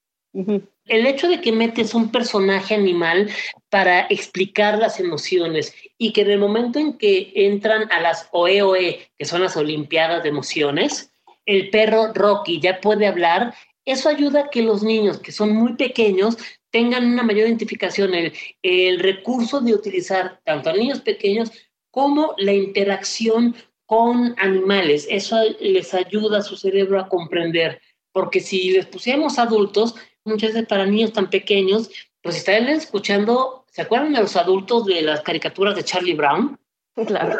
el 0.86 1.06
hecho 1.06 1.28
de 1.28 1.40
que 1.40 1.52
metes 1.52 1.94
un 1.94 2.10
personaje 2.10 2.74
animal 2.74 3.30
para 3.70 4.06
explicar 4.08 4.78
las 4.78 5.00
emociones 5.00 5.74
y 5.98 6.12
que 6.12 6.22
en 6.22 6.30
el 6.30 6.38
momento 6.38 6.78
en 6.78 6.96
que 6.96 7.32
entran 7.34 7.90
a 7.90 8.00
las 8.00 8.28
OEOE, 8.32 9.10
que 9.18 9.24
son 9.24 9.42
las 9.42 9.56
Olimpiadas 9.56 10.22
de 10.22 10.28
Emociones, 10.28 11.10
el 11.44 11.70
perro 11.70 12.12
Rocky 12.12 12.60
ya 12.60 12.80
puede 12.80 13.06
hablar, 13.06 13.54
eso 13.84 14.08
ayuda 14.08 14.40
a 14.40 14.50
que 14.50 14.62
los 14.62 14.82
niños 14.82 15.18
que 15.18 15.32
son 15.32 15.54
muy 15.54 15.74
pequeños 15.74 16.36
tengan 16.70 17.06
una 17.06 17.22
mayor 17.22 17.46
identificación, 17.46 18.14
el, 18.14 18.32
el 18.62 18.98
recurso 18.98 19.60
de 19.60 19.74
utilizar 19.74 20.40
tanto 20.44 20.70
a 20.70 20.74
niños 20.74 21.00
pequeños 21.00 21.50
como 21.90 22.34
la 22.36 22.52
interacción 22.52 23.54
con 23.86 24.34
animales. 24.38 25.06
Eso 25.08 25.36
les 25.60 25.94
ayuda 25.94 26.38
a 26.38 26.42
su 26.42 26.56
cerebro 26.56 27.00
a 27.00 27.08
comprender, 27.08 27.80
porque 28.12 28.40
si 28.40 28.70
les 28.70 28.86
pusiéramos 28.86 29.38
adultos, 29.38 29.94
muchas 30.26 30.52
veces 30.52 30.68
para 30.68 30.86
niños 30.86 31.12
tan 31.12 31.30
pequeños, 31.30 31.90
pues 32.22 32.36
estarían 32.36 32.68
escuchando, 32.68 33.64
¿se 33.70 33.82
acuerdan 33.82 34.12
de 34.12 34.20
los 34.20 34.36
adultos 34.36 34.84
de 34.86 35.02
las 35.02 35.20
caricaturas 35.22 35.76
de 35.76 35.84
Charlie 35.84 36.14
Brown? 36.14 36.58
Claro. 37.06 37.36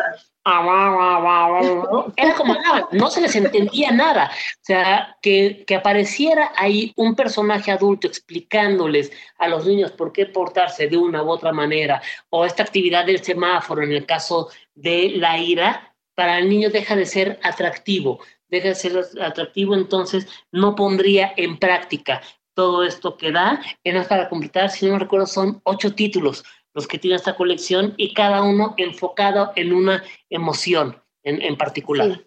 Era 2.17 2.35
como 2.37 2.55
nada, 2.55 2.89
no 2.93 3.11
se 3.11 3.21
les 3.21 3.35
entendía 3.35 3.91
nada. 3.91 4.31
O 4.31 4.59
sea, 4.61 5.17
que, 5.21 5.65
que, 5.67 5.75
apareciera 5.75 6.53
ahí 6.55 6.93
un 6.95 7.17
personaje 7.17 7.73
adulto 7.73 8.07
explicándoles 8.07 9.11
a 9.39 9.49
los 9.49 9.67
niños 9.67 9.91
por 9.91 10.13
qué 10.13 10.27
portarse 10.27 10.87
de 10.87 10.97
una 10.97 11.25
u 11.25 11.31
otra 11.31 11.53
manera, 11.53 12.01
o 12.31 12.45
esta 12.45 12.63
actividad 12.63 13.07
del 13.07 13.25
semáforo 13.25 13.83
en 13.83 13.91
el 13.91 14.07
caso 14.07 14.49
de 14.75 15.15
la 15.17 15.37
ira, 15.37 15.97
para 16.15 16.39
el 16.39 16.49
niño 16.49 16.71
deja 16.71 16.95
de 16.95 17.07
ser 17.07 17.41
atractivo, 17.43 18.21
deja 18.49 18.69
de 18.69 18.75
ser 18.77 19.05
atractivo, 19.21 19.75
entonces 19.75 20.29
no 20.53 20.77
pondría 20.77 21.33
en 21.37 21.59
práctica 21.59 22.23
todo 22.57 22.83
esto 22.83 23.17
que 23.17 23.31
da. 23.31 23.61
Y 23.85 23.93
para 23.93 24.29
completar, 24.29 24.71
si 24.71 24.87
no 24.87 24.99
recuerdo, 24.99 25.27
son 25.27 25.61
ocho 25.63 25.95
títulos 25.95 26.43
los 26.75 26.89
que 26.89 26.99
tienen 26.99 27.17
esta 27.17 27.37
colección 27.37 27.95
y 27.97 28.13
cada 28.13 28.43
uno 28.43 28.75
enfocado 28.77 29.53
en 29.57 29.73
una 29.73 30.03
emoción 30.29 31.01
en, 31.23 31.41
en 31.41 31.57
particular. 31.57 32.27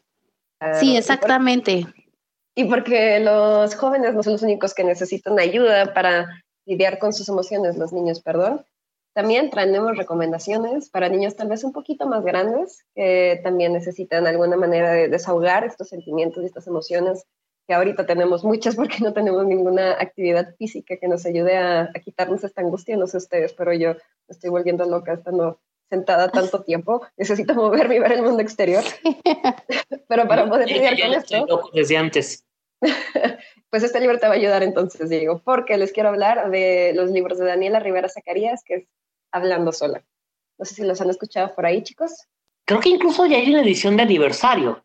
Sí. 0.80 0.98
exactamente. 0.98 1.86
Y 2.56 2.65
porque 2.65 3.20
los 3.20 3.76
jóvenes 3.76 4.15
no 4.15 4.24
son 4.24 4.34
los 4.34 4.42
únicos 4.42 4.74
que 4.74 4.84
necesitan 4.84 5.39
ayuda 5.39 5.94
para 5.94 6.44
lidiar 6.65 6.98
con 6.98 7.13
sus 7.13 7.30
emociones, 7.30 7.78
los 7.78 7.94
niños, 7.94 8.22
perdón. 8.22 8.65
También 9.13 9.50
traemos 9.50 9.98
recomendaciones 9.98 10.89
para 10.89 11.10
niños 11.10 11.36
tal 11.36 11.48
vez 11.48 11.63
un 11.63 11.72
poquito 11.72 12.08
más 12.08 12.24
grandes 12.24 12.86
que 12.96 13.39
también 13.44 13.74
necesitan 13.74 14.26
alguna 14.28 14.58
manera 14.58 14.92
de 14.92 15.10
desahogar 15.10 15.63
estos 15.63 15.89
sentimientos 15.89 16.44
y 16.44 16.48
estas 16.48 16.68
emociones 16.68 17.26
que 17.69 17.75
ahorita 17.75 18.08
tenemos 18.08 18.43
muchas 18.43 18.75
porque 18.75 18.97
no 19.01 19.13
tenemos 19.13 19.45
ninguna 19.45 19.91
actividad 19.91 20.55
física 20.55 20.97
que 20.97 21.08
nos 21.08 21.23
ayude 21.27 21.55
a, 21.55 21.91
quitarnos 22.03 22.43
esta 22.43 22.62
angustia, 22.62 22.97
no 22.97 23.05
sé 23.05 23.17
ustedes, 23.17 23.53
pero 23.53 23.71
yo 23.73 23.93
me 23.93 23.99
estoy 24.29 24.49
volviendo 24.49 24.86
loca 24.86 25.13
estando 25.13 25.62
sentada 25.88 26.32
tanto 26.32 26.63
tiempo, 26.65 27.05
necesito 27.15 27.53
moverme 27.53 27.97
y 27.97 27.99
ver 27.99 28.13
el 28.13 28.23
mundo 28.23 28.41
exterior. 28.41 28.84
pero 30.10 30.27
para 30.27 30.49
poder 30.49 30.67
lidiar 30.67 30.99
con 30.99 31.13
esto... 31.13 31.69
Desde 31.71 31.95
antes. 31.95 32.43
pues 33.69 33.84
este 33.84 33.99
libro 33.99 34.17
te 34.17 34.25
va 34.25 34.34
a 34.34 34.38
ayudar 34.38 34.63
entonces, 34.63 35.08
Diego, 35.08 35.43
porque 35.45 35.77
les 35.77 35.91
quiero 35.91 36.10
hablar 36.10 36.49
de 36.49 36.93
los 36.95 37.12
libros 37.12 37.38
de 37.38 37.45
Daniela 37.45 37.79
Rivera 37.79 38.10
Zacarías, 38.10 38.63
que 38.65 38.73
es 38.73 38.88
Hablando 39.32 39.73
Sola. 39.73 40.03
No 40.58 40.65
sé 40.65 40.73
si 40.73 40.84
los 40.84 40.99
han 41.01 41.12
escuchado 41.12 41.53
por 41.53 41.67
ahí, 41.67 41.84
chicos. 41.84 42.25
Creo 42.65 42.79
que 42.79 42.89
incluso 42.89 43.27
ya 43.27 43.38
hay 43.38 43.51
una 43.51 43.62
edición 43.62 43.95
de 43.95 44.01
aniversario. 44.01 44.84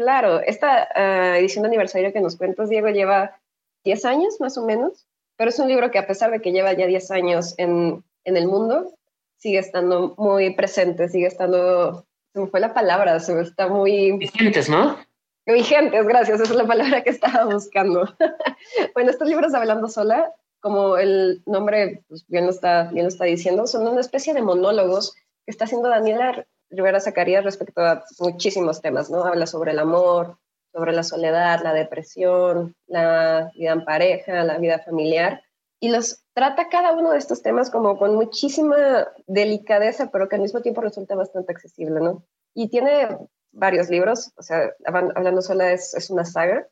Claro, 0.00 0.40
esta 0.40 0.88
ah, 0.94 1.36
edición 1.36 1.62
de 1.62 1.68
aniversario 1.68 2.10
que 2.10 2.22
nos 2.22 2.36
cuentas, 2.36 2.70
Diego, 2.70 2.88
lleva 2.88 3.38
10 3.84 4.06
años 4.06 4.40
más 4.40 4.56
o 4.56 4.64
menos, 4.64 5.06
pero 5.36 5.50
es 5.50 5.58
un 5.58 5.68
libro 5.68 5.90
que 5.90 5.98
a 5.98 6.06
pesar 6.06 6.30
de 6.30 6.40
que 6.40 6.52
lleva 6.52 6.72
ya 6.72 6.86
10 6.86 7.10
años 7.10 7.54
en, 7.58 8.02
en 8.24 8.36
el 8.38 8.46
mundo, 8.46 8.94
sigue 9.36 9.58
estando 9.58 10.14
muy 10.16 10.54
presente, 10.54 11.10
sigue 11.10 11.26
estando, 11.26 12.06
se 12.32 12.40
me 12.40 12.46
fue 12.46 12.60
la 12.60 12.72
palabra, 12.72 13.20
se 13.20 13.34
me 13.34 13.42
está 13.42 13.68
muy... 13.68 14.12
Vigentes, 14.12 14.70
¿no? 14.70 14.96
Vigentes, 15.44 16.06
gracias, 16.06 16.40
esa 16.40 16.50
es 16.50 16.56
la 16.56 16.66
palabra 16.66 17.04
que 17.04 17.10
estaba 17.10 17.44
buscando. 17.52 18.08
bueno, 18.94 19.10
estos 19.10 19.28
libros 19.28 19.52
de 19.52 19.58
Hablando 19.58 19.88
Sola, 19.88 20.32
como 20.60 20.96
el 20.96 21.42
nombre 21.44 22.04
pues, 22.08 22.26
bien, 22.26 22.46
lo 22.46 22.52
está, 22.52 22.84
bien 22.84 23.04
lo 23.04 23.10
está 23.10 23.26
diciendo, 23.26 23.66
son 23.66 23.86
una 23.86 24.00
especie 24.00 24.32
de 24.32 24.40
monólogos 24.40 25.12
que 25.44 25.50
está 25.50 25.66
haciendo 25.66 25.90
Daniela 25.90 26.46
Rivera 26.70 27.00
Zacarías 27.00 27.44
respecto 27.44 27.80
a 27.82 28.04
muchísimos 28.18 28.80
temas, 28.80 29.10
¿no? 29.10 29.24
Habla 29.24 29.46
sobre 29.46 29.72
el 29.72 29.78
amor, 29.78 30.38
sobre 30.72 30.92
la 30.92 31.02
soledad, 31.02 31.62
la 31.62 31.74
depresión, 31.74 32.74
la 32.86 33.50
vida 33.54 33.72
en 33.72 33.84
pareja, 33.84 34.44
la 34.44 34.58
vida 34.58 34.78
familiar. 34.78 35.42
y 35.82 35.88
los 35.90 36.22
trata 36.34 36.68
cada 36.68 36.92
uno 36.92 37.12
de 37.12 37.18
estos 37.18 37.42
temas 37.42 37.70
como 37.70 37.98
con 37.98 38.14
muchísima 38.14 39.08
delicadeza, 39.26 40.10
pero 40.10 40.28
que 40.28 40.36
al 40.36 40.42
mismo 40.42 40.60
tiempo 40.60 40.82
resulta 40.82 41.14
bastante 41.14 41.52
accesible, 41.52 42.00
¿no? 42.00 42.22
Y 42.54 42.68
tiene 42.68 43.08
varios 43.52 43.88
libros, 43.88 44.32
o 44.36 44.42
sea, 44.42 44.72
hablando 44.84 45.42
sola 45.42 45.72
es, 45.72 45.94
es 45.94 46.10
una 46.10 46.24
saga. 46.24 46.66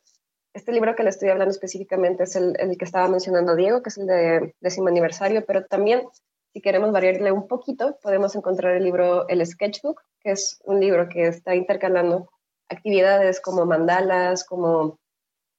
Este 0.53 0.71
libro 0.71 0.95
que 0.95 1.03
le 1.03 1.09
estoy 1.09 1.29
hablando 1.29 1.51
específicamente 1.51 2.23
es 2.23 2.35
el, 2.35 2.55
el, 2.59 2.77
que 2.77 2.85
estaba 2.85 3.07
mencionando 3.07 3.55
Diego, 3.55 3.81
que 3.81 3.89
es 3.89 3.97
el 3.97 4.07
de 4.07 4.55
décimo 4.59 4.87
aniversario, 4.87 5.45
pero 5.45 5.65
también, 5.65 6.07
si 6.53 6.61
queremos 6.61 6.91
variarle 6.91 7.31
un 7.31 7.47
poquito, 7.47 7.97
podemos 8.01 8.35
encontrar 8.35 8.75
el 8.75 8.83
libro 8.83 9.27
El 9.27 9.45
Sketchbook, 9.45 10.01
que 10.21 10.31
es 10.31 10.59
un 10.65 10.79
libro 10.79 11.07
que 11.07 11.27
está 11.27 11.55
intercalando 11.55 12.29
actividades 12.69 13.39
como 13.39 13.65
mandalas, 13.65 14.43
como, 14.43 14.99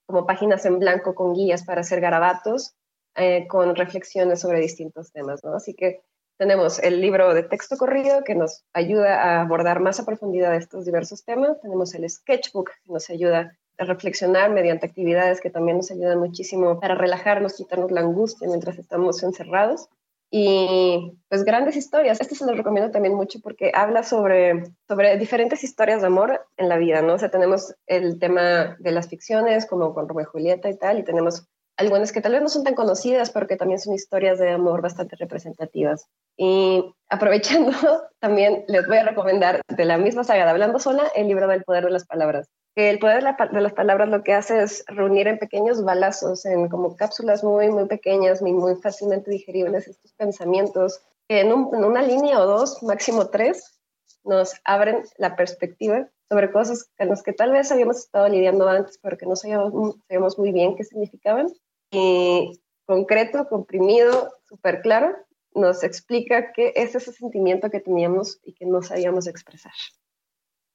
como 0.07 0.27
páginas 0.27 0.65
en 0.67 0.79
blanco 0.79 1.15
con 1.15 1.35
guías 1.35 1.65
para 1.65 1.83
hacer 1.83 2.01
garabatos, 2.01 2.75
eh, 3.17 3.47
con 3.49 3.75
reflexiones 3.75 4.41
sobre 4.41 4.61
distintos 4.61 5.13
temas, 5.13 5.43
¿no? 5.45 5.55
Así 5.55 5.75
que 5.75 6.03
tenemos 6.39 6.79
el 6.79 7.01
libro 7.01 7.35
de 7.35 7.43
texto 7.43 7.77
corrido 7.77 8.25
que 8.25 8.35
nos 8.35 8.65
ayuda 8.73 9.23
a 9.23 9.43
abordar 9.43 9.81
más 9.81 10.01
a 10.01 10.07
profundidad 10.07 10.55
estos 10.55 10.87
diversos 10.87 11.25
temas. 11.25 11.61
Tenemos 11.61 11.95
el 11.95 12.09
sketchbook 12.09 12.71
que 12.83 12.93
nos 12.93 13.11
ayuda 13.11 13.57
a 13.79 13.85
reflexionar 13.85 14.51
mediante 14.51 14.87
actividades 14.87 15.41
que 15.41 15.51
también 15.51 15.79
nos 15.79 15.91
ayudan 15.91 16.19
muchísimo 16.19 16.81
para 16.81 16.95
relajarnos, 16.95 17.57
quitarnos 17.57 17.91
la 17.91 18.01
angustia 18.01 18.49
mientras 18.49 18.79
estamos 18.79 19.23
encerrados. 19.23 19.89
Y 20.31 21.19
pues 21.29 21.45
grandes 21.45 21.77
historias. 21.77 22.21
Este 22.21 22.37
se 22.37 22.47
lo 22.47 22.55
recomiendo 22.55 22.93
también 22.93 23.15
mucho 23.15 23.41
porque 23.43 23.73
habla 23.75 24.05
sobre, 24.05 24.65
sobre 24.87 25.17
diferentes 25.17 25.65
historias 25.65 26.01
de 26.01 26.07
amor 26.07 26.47
en 26.57 26.69
la 26.69 26.77
vida, 26.77 27.03
¿no? 27.03 27.15
O 27.15 27.19
sea, 27.19 27.31
tenemos 27.31 27.75
el 27.87 28.19
tema 28.21 28.77
de 28.79 28.93
las 28.93 29.09
ficciones 29.09 29.67
como 29.67 29.93
con 29.93 30.09
Romeo 30.09 30.23
y 30.23 30.31
Julieta 30.31 30.71
y 30.71 30.79
tal, 30.79 31.01
y 31.01 31.05
tenemos 31.05 31.49
algunas 31.77 32.13
que 32.13 32.21
tal 32.21 32.33
vez 32.33 32.43
no 32.43 32.49
son 32.49 32.63
tan 32.63 32.75
conocidas, 32.75 33.31
pero 33.31 33.47
que 33.47 33.57
también 33.57 33.81
son 33.81 33.95
historias 33.95 34.39
de 34.39 34.51
amor 34.51 34.83
bastante 34.83 35.17
representativas. 35.17 36.07
Y 36.37 36.95
aprovechando, 37.09 37.73
también 38.21 38.65
les 38.69 38.87
voy 38.87 38.99
a 38.99 39.05
recomendar 39.05 39.63
de 39.67 39.85
la 39.85 39.99
misma 39.99 40.23
saga 40.23 40.45
de 40.45 40.51
Hablando 40.51 40.79
Sola, 40.79 41.05
el 41.17 41.27
libro 41.27 41.49
del 41.49 41.65
poder 41.65 41.85
de 41.85 41.91
las 41.91 42.07
palabras. 42.07 42.49
El 42.89 42.99
poder 42.99 43.23
de, 43.23 43.61
las 43.61 43.73
palabras 43.75 44.09
lo 44.09 44.23
que 44.23 44.33
hace 44.33 44.63
es 44.63 44.85
reunir 44.87 45.29
en 45.29 45.39
pequeños 45.39 45.85
balazos, 45.85 46.47
en 46.47 46.69
como 46.69 46.97
cápsulas 46.97 47.45
muy, 47.45 47.69
muy 47.69 47.87
pequeñas, 47.87 48.41
muy, 48.41 48.53
muy 48.53 48.75
fácilmente 48.77 49.31
digeribles, 49.31 49.87
estos 49.87 50.13
pensamientos 50.15 51.03
que 51.29 51.41
en, 51.41 51.49
en 51.49 51.85
una 51.85 52.03
línea 52.03 52.41
o 52.41 52.47
dos, 52.47 52.83
máximo 52.83 53.29
tres, 53.29 53.79
nos 54.25 54.55
abren 54.65 55.03
la 55.19 55.37
perspectiva 55.37 56.09
sobre 56.31 56.51
cosas 56.53 56.89
con 56.97 57.09
las 57.09 57.23
que 57.23 57.33
tal 57.33 57.53
vez 57.53 57.71
habíamos 57.71 57.99
estado 57.99 58.29
lidiando 58.29 58.69
antes, 58.69 58.99
pero 59.03 59.19
que 59.19 59.27
no 59.27 59.37
sabíamos, 59.37 59.97
sabíamos 60.09 60.39
muy 60.39 60.53
bien 60.53 60.77
qué 60.77 60.85
significaban 60.85 61.49
y 61.91 62.61
concreto, 62.87 63.47
comprimido, 63.49 64.33
súper 64.49 64.81
claro, 64.81 65.17
nos 65.55 65.83
explica 65.83 66.53
qué 66.53 66.73
es 66.77 66.95
ese 66.95 67.13
sentimiento 67.13 67.71
que 67.71 67.81
teníamos 67.81 68.41
y 68.43 68.55
que 68.55 68.67
no 68.67 68.83
sabíamos 68.83 69.27
expresar. 69.27 69.73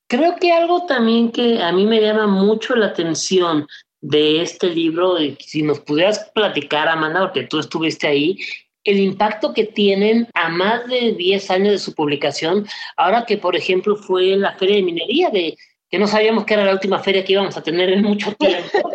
Creo 0.07 0.35
que 0.35 0.51
algo 0.51 0.85
también 0.85 1.31
que 1.31 1.61
a 1.61 1.71
mí 1.71 1.85
me 1.85 1.99
llama 1.99 2.27
mucho 2.27 2.75
la 2.75 2.87
atención 2.87 3.67
de 4.01 4.41
este 4.41 4.69
libro, 4.69 5.17
si 5.39 5.63
nos 5.63 5.79
pudieras 5.79 6.31
platicar, 6.35 6.87
Amanda, 6.87 7.21
porque 7.21 7.43
tú 7.43 7.59
estuviste 7.59 8.07
ahí, 8.07 8.37
el 8.83 8.99
impacto 8.99 9.51
que 9.51 9.65
tienen 9.65 10.27
a 10.35 10.49
más 10.49 10.85
de 10.87 11.13
10 11.13 11.49
años 11.49 11.71
de 11.71 11.79
su 11.79 11.93
publicación, 11.95 12.67
ahora 12.97 13.25
que, 13.25 13.37
por 13.37 13.55
ejemplo, 13.55 13.95
fue 13.95 14.35
la 14.37 14.53
Feria 14.53 14.75
de 14.75 14.83
Minería, 14.83 15.29
de 15.31 15.57
que 15.89 15.97
no 15.97 16.05
sabíamos 16.05 16.45
que 16.45 16.53
era 16.53 16.65
la 16.65 16.73
última 16.73 16.99
feria 16.99 17.23
que 17.23 17.33
íbamos 17.33 17.57
a 17.57 17.63
tener 17.63 17.89
en 17.89 18.03
mucho 18.03 18.31
tiempo, 18.37 18.91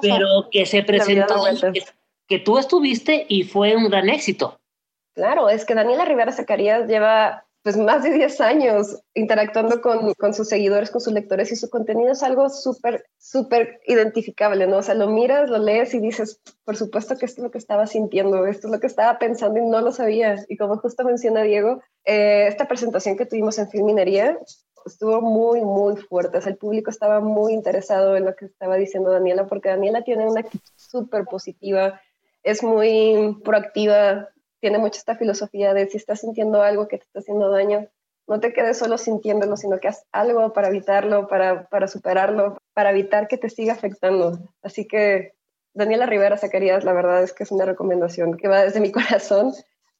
pero 0.00 0.48
que 0.50 0.66
se 0.66 0.82
presentó, 0.84 1.44
que, 2.28 2.38
tú 2.38 2.58
estuviste 2.58 3.26
y 3.28 3.42
fue 3.42 3.74
un 3.74 3.88
gran 3.88 4.08
éxito. 4.08 4.60
Claro, 5.14 5.48
es 5.48 5.64
que 5.64 5.74
Daniela 5.74 6.04
Rivera 6.04 6.32
Zacarías 6.32 6.88
lleva 6.88 7.44
pues 7.62 7.76
más 7.76 8.02
de 8.02 8.10
10 8.10 8.40
años 8.40 9.02
interactuando 9.14 9.80
con, 9.80 10.14
con, 10.14 10.34
sus 10.34 10.48
seguidores, 10.48 10.90
con 10.90 11.00
sus 11.00 11.12
lectores 11.12 11.52
y 11.52 11.56
su 11.56 11.70
contenido 11.70 12.10
es 12.10 12.22
algo 12.24 12.48
súper, 12.48 13.04
súper 13.18 13.80
identificable, 13.86 14.66
¿no? 14.66 14.78
O 14.78 14.82
sea, 14.82 14.94
lo 14.96 15.08
miras, 15.08 15.48
lo 15.48 15.58
lees 15.58 15.94
y 15.94 16.00
dices, 16.00 16.40
por 16.64 16.76
supuesto 16.76 17.16
que 17.16 17.26
esto 17.26 17.40
es 17.40 17.44
lo 17.44 17.50
que 17.52 17.58
estaba 17.58 17.86
sintiendo, 17.86 18.46
esto 18.46 18.66
es 18.66 18.72
lo 18.72 18.80
que 18.80 18.88
estaba 18.88 19.18
pensando 19.18 19.60
y 19.60 19.64
no 19.64 19.80
lo 19.80 19.92
sabía. 19.92 20.44
Y 20.48 20.56
como 20.56 20.78
justo 20.78 21.04
menciona 21.04 21.42
Diego, 21.42 21.80
eh, 22.04 22.46
esta 22.48 22.66
presentación 22.66 23.16
que 23.16 23.26
tuvimos 23.26 23.58
en 23.58 23.70
Filminería 23.70 24.38
estuvo 24.84 25.20
muy, 25.20 25.60
muy 25.60 25.96
fuerte. 25.96 26.38
el 26.44 26.56
público 26.56 26.90
estaba 26.90 27.20
muy 27.20 27.52
interesado 27.52 28.16
en 28.16 28.24
lo 28.24 28.34
que 28.34 28.46
estaba 28.46 28.76
diciendo 28.76 29.10
Daniela, 29.10 29.46
porque 29.46 29.68
Daniela 29.68 30.02
tiene 30.02 30.28
una 30.28 30.40
actitud 30.40 30.72
súper 30.74 31.24
positiva, 31.24 32.00
es 32.42 32.62
muy 32.62 33.40
proactiva, 33.44 34.28
tiene 34.62 34.78
mucha 34.78 34.98
esta 34.98 35.16
filosofía 35.16 35.74
de 35.74 35.86
si 35.88 35.98
estás 35.98 36.20
sintiendo 36.20 36.62
algo 36.62 36.88
que 36.88 36.96
te 36.96 37.04
está 37.04 37.18
haciendo 37.18 37.50
daño, 37.50 37.88
no 38.26 38.40
te 38.40 38.54
quedes 38.54 38.78
solo 38.78 38.96
sintiéndolo, 38.96 39.58
sino 39.58 39.78
que 39.78 39.88
haz 39.88 40.06
algo 40.12 40.54
para 40.54 40.68
evitarlo, 40.68 41.28
para, 41.28 41.68
para 41.68 41.86
superarlo, 41.86 42.56
para 42.72 42.90
evitar 42.90 43.28
que 43.28 43.36
te 43.36 43.50
siga 43.50 43.74
afectando. 43.74 44.38
Así 44.62 44.86
que 44.86 45.34
Daniela 45.74 46.06
Rivera 46.06 46.38
Zacarías, 46.38 46.84
la 46.84 46.94
verdad 46.94 47.22
es 47.22 47.34
que 47.34 47.42
es 47.42 47.52
una 47.52 47.66
recomendación 47.66 48.38
que 48.38 48.48
va 48.48 48.62
desde 48.62 48.80
mi 48.80 48.90
corazón. 48.92 49.52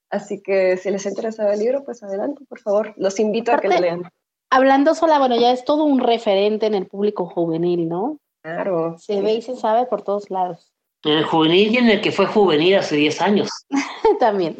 Así 0.08 0.40
que 0.40 0.78
si 0.78 0.90
les 0.90 1.04
interesa 1.04 1.52
el 1.52 1.58
libro, 1.58 1.84
pues 1.84 2.02
adelante, 2.02 2.44
por 2.48 2.60
favor. 2.60 2.94
Los 2.96 3.20
invito 3.20 3.52
a 3.52 3.58
que 3.58 3.68
lo 3.68 3.78
lean 3.78 4.10
hablando 4.52 4.94
sola, 4.94 5.18
bueno, 5.18 5.36
ya 5.36 5.50
es 5.50 5.64
todo 5.64 5.84
un 5.84 5.98
referente 5.98 6.66
en 6.66 6.74
el 6.74 6.86
público 6.86 7.26
juvenil, 7.26 7.88
¿no? 7.88 8.18
Claro. 8.42 8.96
Se 8.98 9.20
ve 9.22 9.34
y 9.34 9.42
se 9.42 9.56
sabe 9.56 9.86
por 9.86 10.02
todos 10.02 10.30
lados. 10.30 10.72
En 11.04 11.12
el 11.12 11.24
juvenil 11.24 11.72
y 11.72 11.78
en 11.78 11.88
el 11.88 12.00
que 12.00 12.12
fue 12.12 12.26
juvenil 12.26 12.76
hace 12.76 12.96
10 12.96 13.20
años. 13.22 13.50
también. 14.20 14.56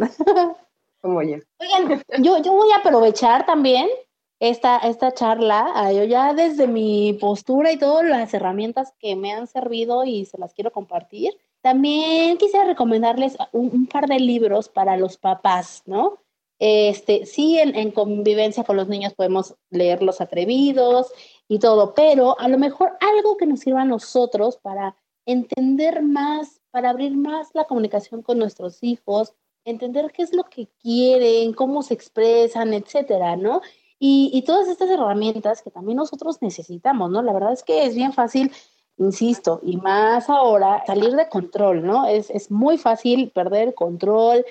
Como 1.01 1.23
yo. 1.23 1.37
Oigan, 1.59 2.03
yo, 2.19 2.39
yo 2.39 2.53
voy 2.53 2.71
a 2.73 2.77
aprovechar 2.77 3.45
también 3.45 3.89
esta, 4.41 4.79
esta 4.79 5.13
charla, 5.13 5.71
ah, 5.75 5.93
yo 5.93 6.05
ya 6.05 6.35
desde 6.35 6.67
mi 6.67 7.13
postura 7.21 7.71
y 7.71 7.79
todas 7.79 8.05
las 8.05 8.35
herramientas 8.35 8.93
que 8.99 9.15
me 9.15 9.33
han 9.33 9.47
servido 9.47 10.05
y 10.05 10.25
se 10.25 10.39
las 10.39 10.53
quiero 10.53 10.73
compartir. 10.73 11.33
También 11.61 12.39
quisiera 12.39 12.65
recomendarles 12.65 13.37
un 13.53 13.87
par 13.87 14.09
de 14.09 14.19
libros 14.19 14.69
para 14.69 14.97
los 14.97 15.17
papás, 15.17 15.83
¿no? 15.87 16.19
Este, 16.59 17.27
sí, 17.27 17.59
en, 17.59 17.91
convivencia 17.91 18.63
con 18.63 18.77
los 18.77 18.87
niños 18.87 19.15
podemos 19.15 19.57
leer 19.71 20.01
Los 20.01 20.21
Atrevidos 20.21 21.13
y 21.49 21.59
todo, 21.59 21.93
pero 21.93 22.39
a 22.39 22.47
lo 22.47 22.57
mejor 22.57 22.93
algo 23.01 23.37
que 23.37 23.47
nos 23.47 23.59
sirva 23.61 23.83
a 23.83 23.85
nosotros 23.85 24.59
para 24.59 24.97
entender 25.27 26.03
más, 26.03 26.61
para 26.71 26.91
abrir 26.91 27.17
más 27.17 27.51
la 27.55 27.65
comunicación 27.65 28.23
con 28.23 28.39
nuestros 28.39 28.83
hijos, 28.83 29.35
entender 29.65 30.13
qué 30.13 30.23
es 30.23 30.35
lo 30.35 30.45
que 30.45 30.69
quieren, 30.83 31.53
cómo 31.53 31.83
se 31.83 31.95
expresan, 31.95 32.75
etcétera, 32.75 33.37
¿no? 33.37 33.61
Y, 33.99 34.31
y, 34.35 34.43
todas 34.43 34.69
estas 34.69 34.91
herramientas 34.91 35.63
que 35.63 35.71
también 35.71 35.97
nosotros 35.97 36.43
necesitamos, 36.43 37.11
¿no? 37.11 37.23
La 37.23 37.33
verdad 37.33 37.53
es 37.53 37.63
que 37.63 37.85
es 37.85 37.95
bien 37.95 38.13
fácil, 38.13 38.51
insisto, 38.99 39.61
y 39.63 39.77
más 39.77 40.29
ahora, 40.29 40.83
salir 40.87 41.13
de 41.13 41.29
control, 41.29 41.87
¿no? 41.87 42.07
Es, 42.07 42.29
es 42.31 42.51
muy 42.51 42.79
fácil 42.79 43.31
perder 43.31 43.75
control, 43.75 44.45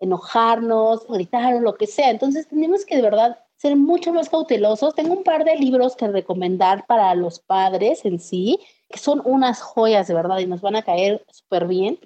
enojarnos, 0.00 1.06
gritar 1.08 1.54
o 1.54 1.60
lo 1.60 1.76
que 1.76 1.86
sea. 1.86 2.10
Entonces 2.10 2.48
tenemos 2.48 2.84
que 2.84 2.96
de 2.96 3.02
verdad 3.02 3.38
ser 3.56 3.76
mucho 3.76 4.12
más 4.12 4.28
cautelosos. 4.28 4.94
Tengo 4.94 5.14
un 5.14 5.24
par 5.24 5.44
de 5.44 5.56
libros 5.56 5.96
que 5.96 6.08
recomendar 6.08 6.86
para 6.86 7.14
los 7.14 7.40
padres 7.40 8.04
en 8.04 8.18
sí, 8.20 8.58
que 8.88 8.98
son 8.98 9.20
unas 9.24 9.60
joyas 9.60 10.08
de 10.08 10.14
verdad 10.14 10.38
y 10.38 10.46
nos 10.46 10.60
van 10.60 10.76
a 10.76 10.82
caer 10.82 11.24
súper 11.30 11.66
bien. 11.66 11.98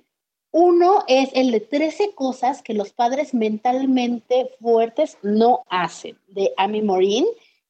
Uno 0.53 1.03
es 1.09 1.31
el 1.33 1.51
de 1.51 1.61
13 1.61 2.15
cosas 2.15 2.61
que 2.61 2.75
los 2.75 2.93
padres 2.93 3.33
mentalmente 3.33 4.51
fuertes 4.61 5.17
no 5.23 5.65
hacen, 5.71 6.19
de 6.29 6.53
Amy 6.59 6.83
Morin, 6.83 7.25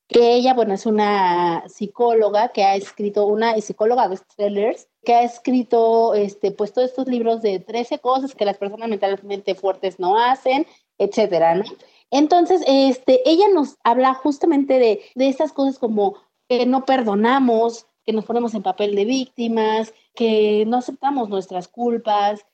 que 0.08 0.34
ella, 0.34 0.52
bueno, 0.52 0.74
es 0.74 0.84
una 0.84 1.62
psicóloga 1.68 2.48
que 2.48 2.64
ha 2.64 2.74
escrito, 2.74 3.26
una 3.26 3.58
psicóloga 3.60 4.08
bestsellers, 4.08 4.88
que 5.04 5.14
ha 5.14 5.22
escrito 5.22 6.14
este, 6.14 6.50
pues 6.50 6.72
todos 6.72 6.90
estos 6.90 7.06
libros 7.06 7.40
de 7.40 7.60
13 7.60 8.00
cosas 8.00 8.34
que 8.34 8.44
las 8.44 8.58
personas 8.58 8.88
mentalmente 8.88 9.54
fuertes 9.54 10.00
no 10.00 10.18
hacen, 10.18 10.66
etcétera, 10.98 11.54
¿no? 11.54 11.64
Entonces, 12.10 12.62
este, 12.66 13.22
ella 13.30 13.46
nos 13.54 13.76
habla 13.84 14.12
justamente 14.14 14.80
de, 14.80 15.00
de 15.14 15.28
estas 15.28 15.52
cosas 15.52 15.78
como 15.78 16.16
que 16.48 16.66
no 16.66 16.84
perdonamos, 16.84 17.86
que 18.04 18.12
nos 18.12 18.24
ponemos 18.24 18.54
en 18.54 18.62
papel 18.62 18.96
de 18.96 19.04
víctimas, 19.04 19.94
que 20.14 20.64
no 20.66 20.78
aceptamos 20.78 21.28
nuestras 21.28 21.68
culpas, 21.68 22.44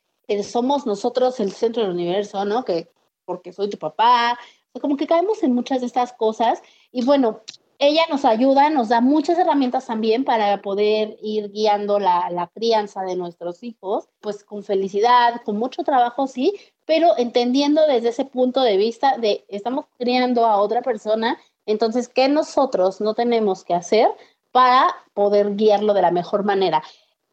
somos 0.42 0.86
nosotros 0.86 1.40
el 1.40 1.52
centro 1.52 1.82
del 1.82 1.92
universo, 1.92 2.44
¿no? 2.44 2.64
Que 2.64 2.90
porque 3.24 3.52
soy 3.52 3.68
tu 3.68 3.78
papá, 3.78 4.38
como 4.80 4.96
que 4.96 5.06
caemos 5.06 5.42
en 5.42 5.54
muchas 5.54 5.80
de 5.80 5.86
estas 5.86 6.12
cosas 6.12 6.62
y 6.92 7.04
bueno, 7.04 7.42
ella 7.80 8.02
nos 8.10 8.24
ayuda, 8.24 8.70
nos 8.70 8.88
da 8.88 9.00
muchas 9.00 9.38
herramientas 9.38 9.86
también 9.86 10.24
para 10.24 10.60
poder 10.62 11.16
ir 11.22 11.52
guiando 11.52 12.00
la, 12.00 12.28
la, 12.30 12.48
crianza 12.48 13.02
de 13.02 13.14
nuestros 13.14 13.62
hijos, 13.62 14.08
pues 14.20 14.42
con 14.42 14.64
felicidad, 14.64 15.42
con 15.44 15.58
mucho 15.58 15.84
trabajo, 15.84 16.26
sí, 16.26 16.54
pero 16.86 17.16
entendiendo 17.18 17.86
desde 17.86 18.08
ese 18.08 18.24
punto 18.24 18.62
de 18.62 18.76
vista 18.76 19.16
de 19.18 19.44
estamos 19.48 19.86
criando 19.96 20.44
a 20.46 20.60
otra 20.60 20.82
persona, 20.82 21.38
entonces, 21.66 22.08
¿qué 22.08 22.28
nosotros 22.28 23.00
no 23.00 23.12
tenemos 23.14 23.62
que 23.62 23.74
hacer 23.74 24.08
para 24.52 24.88
poder 25.12 25.54
guiarlo 25.54 25.92
de 25.92 26.02
la 26.02 26.10
mejor 26.10 26.42
manera? 26.42 26.82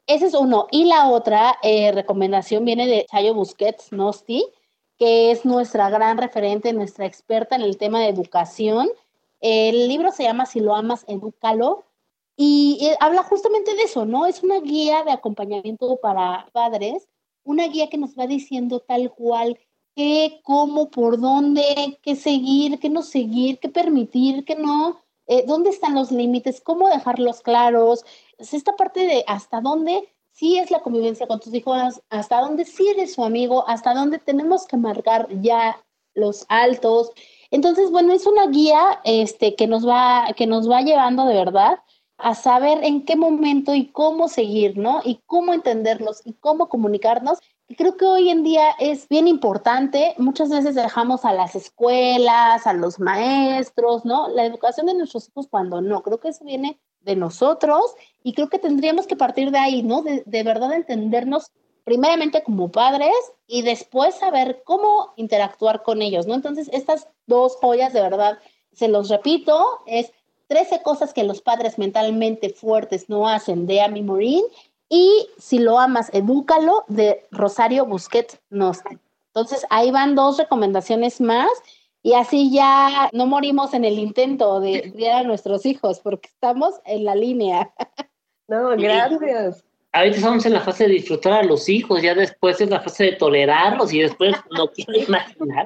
Ese 0.08 0.28
es 0.28 0.34
uno. 0.34 0.68
Y 0.72 0.86
la 0.86 1.10
otra 1.10 1.58
eh, 1.64 1.92
recomendación 1.92 2.66
viene 2.66 2.88
de 2.88 3.06
Chayo 3.10 3.34
Busquets 3.34 3.92
Nosti, 3.92 4.46
que 4.98 5.32
es 5.32 5.46
nuestra 5.46 5.90
gran 5.90 6.18
referente, 6.18 6.74
nuestra 6.74 7.06
experta 7.06 7.56
en 7.56 7.62
el 7.62 7.78
tema 7.78 8.00
de 8.00 8.10
educación. 8.10 8.90
El 9.42 9.88
libro 9.88 10.12
se 10.12 10.24
llama 10.24 10.46
Si 10.46 10.60
lo 10.60 10.76
amas, 10.76 11.06
edúcalo. 11.08 11.86
Y 12.38 12.80
eh, 12.82 12.98
habla 13.00 13.24
justamente 13.24 13.76
de 13.76 13.84
eso, 13.84 14.06
¿no? 14.06 14.26
Es 14.26 14.44
una 14.44 14.60
guía 14.60 15.04
de 15.04 15.12
acompañamiento 15.12 15.98
para 15.98 16.48
padres, 16.52 17.08
una 17.44 17.68
guía 17.68 17.90
que 17.90 17.98
nos 17.98 18.18
va 18.18 18.28
diciendo 18.28 18.82
tal 18.82 19.12
cual 19.14 19.58
qué, 19.96 20.42
cómo, 20.44 20.90
por 20.90 21.20
dónde, 21.20 21.98
qué 22.02 22.16
seguir, 22.16 22.80
qué 22.80 22.90
no 22.90 23.04
seguir, 23.04 23.60
qué 23.60 23.70
permitir, 23.70 24.44
qué 24.44 24.56
no, 24.56 25.05
eh, 25.28 25.44
dónde 25.48 25.70
están 25.70 25.96
los 25.96 26.12
límites, 26.12 26.62
cómo 26.62 26.90
dejarlos 26.90 27.42
claros. 27.42 28.06
Es 28.38 28.54
esta 28.54 28.76
parte 28.76 29.02
de 29.02 29.24
hasta 29.28 29.62
dónde 29.62 30.14
sí 30.32 30.58
es 30.58 30.72
la 30.72 30.82
convivencia 30.82 31.28
con 31.28 31.40
tus 31.40 31.54
hijos, 31.54 32.02
hasta 32.10 32.42
dónde 32.42 32.66
sí 32.66 32.88
eres 32.90 33.14
su 33.14 33.24
amigo, 33.24 33.68
hasta 33.68 33.94
dónde 33.94 34.20
tenemos 34.20 34.68
que 34.68 34.78
marcar 34.78 35.28
ya 35.42 35.82
los 36.14 36.46
altos. 36.50 37.12
Entonces, 37.52 37.92
bueno, 37.92 38.14
es 38.14 38.26
una 38.26 38.48
guía 38.48 39.00
este, 39.04 39.56
que, 39.56 39.68
nos 39.68 39.88
va, 39.88 40.28
que 40.36 40.48
nos 40.48 40.70
va 40.70 40.82
llevando 40.82 41.26
de 41.26 41.36
verdad 41.36 41.80
a 42.18 42.34
saber 42.34 42.84
en 42.84 43.06
qué 43.06 43.16
momento 43.16 43.74
y 43.74 43.88
cómo 43.88 44.28
seguir, 44.28 44.78
¿no? 44.78 45.02
Y 45.04 45.22
cómo 45.26 45.54
entenderlos 45.54 46.22
y 46.26 46.34
cómo 46.34 46.70
comunicarnos. 46.70 47.40
Y 47.68 47.76
creo 47.76 47.98
que 47.98 48.06
hoy 48.06 48.30
en 48.30 48.44
día 48.44 48.72
es 48.80 49.10
bien 49.10 49.28
importante. 49.28 50.14
Muchas 50.18 50.50
veces 50.50 50.76
dejamos 50.76 51.26
a 51.26 51.34
las 51.34 51.56
escuelas, 51.56 52.68
a 52.68 52.74
los 52.74 53.00
maestros, 53.00 54.06
¿no? 54.06 54.30
La 54.30 54.46
educación 54.46 54.86
de 54.86 54.94
nuestros 54.94 55.28
hijos 55.28 55.48
cuando 55.50 55.82
no. 55.82 56.04
Creo 56.04 56.20
que 56.20 56.30
eso 56.30 56.46
viene 56.46 56.80
de 57.02 57.16
nosotros 57.16 57.96
y 58.24 58.34
creo 58.34 58.50
que 58.50 58.60
tendríamos 58.60 59.08
que 59.08 59.16
partir 59.16 59.52
de 59.52 59.60
ahí, 59.60 59.84
¿no? 59.84 60.02
De, 60.02 60.24
de 60.26 60.44
verdad 60.44 60.74
entendernos 60.74 61.52
primeramente 61.84 62.44
como 62.44 62.72
padres 62.72 63.14
y 63.46 63.62
después 63.62 64.16
saber 64.16 64.64
cómo 64.66 65.14
interactuar 65.18 65.84
con 65.84 66.02
ellos, 66.02 66.28
¿no? 66.28 66.34
Entonces, 66.34 66.70
estas 66.74 67.08
dos 67.28 67.58
joyas 67.58 67.94
de 67.94 68.02
verdad, 68.02 68.40
se 68.74 68.88
los 68.88 69.10
repito, 69.10 69.82
es 69.86 70.12
13 70.48 70.82
cosas 70.84 71.14
que 71.14 71.24
los 71.24 71.42
padres 71.42 71.78
mentalmente 71.78 72.50
fuertes 72.50 73.10
no 73.10 73.28
hacen 73.28 73.68
de 73.68 73.82
Amy 73.82 74.02
Morin 74.02 74.44
y 74.90 75.28
Si 75.38 75.60
lo 75.60 75.80
amas, 75.80 76.10
edúcalo 76.14 76.86
de 76.88 77.26
Rosario 77.32 77.86
Busquets 77.86 78.40
Nostri. 78.50 79.00
Entonces 79.34 79.66
ahí 79.70 79.92
van 79.92 80.16
dos 80.16 80.38
recomendaciones 80.38 81.20
más 81.20 81.50
y 82.04 82.14
así 82.14 82.52
ya 82.52 83.10
no 83.14 83.26
morimos 83.26 83.74
en 83.74 83.84
el 83.84 83.98
intento 83.98 84.60
de 84.60 84.92
criar 84.94 85.26
a 85.26 85.28
nuestros 85.28 85.66
hijos 85.66 86.00
porque 86.00 86.30
estamos 86.30 86.76
en 86.86 87.06
la 87.06 87.16
línea. 87.16 87.74
No, 88.48 88.70
gracias. 88.78 89.66
Ahorita 89.92 90.18
estamos 90.18 90.46
en 90.46 90.54
la 90.54 90.62
fase 90.62 90.84
de 90.84 90.92
disfrutar 90.92 91.34
a 91.34 91.44
los 91.44 91.68
hijos, 91.68 92.04
ya 92.04 92.14
después 92.14 92.62
es 92.62 92.70
la 92.70 92.80
fase 92.80 93.06
de 93.06 93.12
tolerarlos 93.14 93.92
y 93.92 94.02
después 94.02 94.36
no 94.56 94.68
quiero 94.68 94.94
imaginar. 94.96 95.66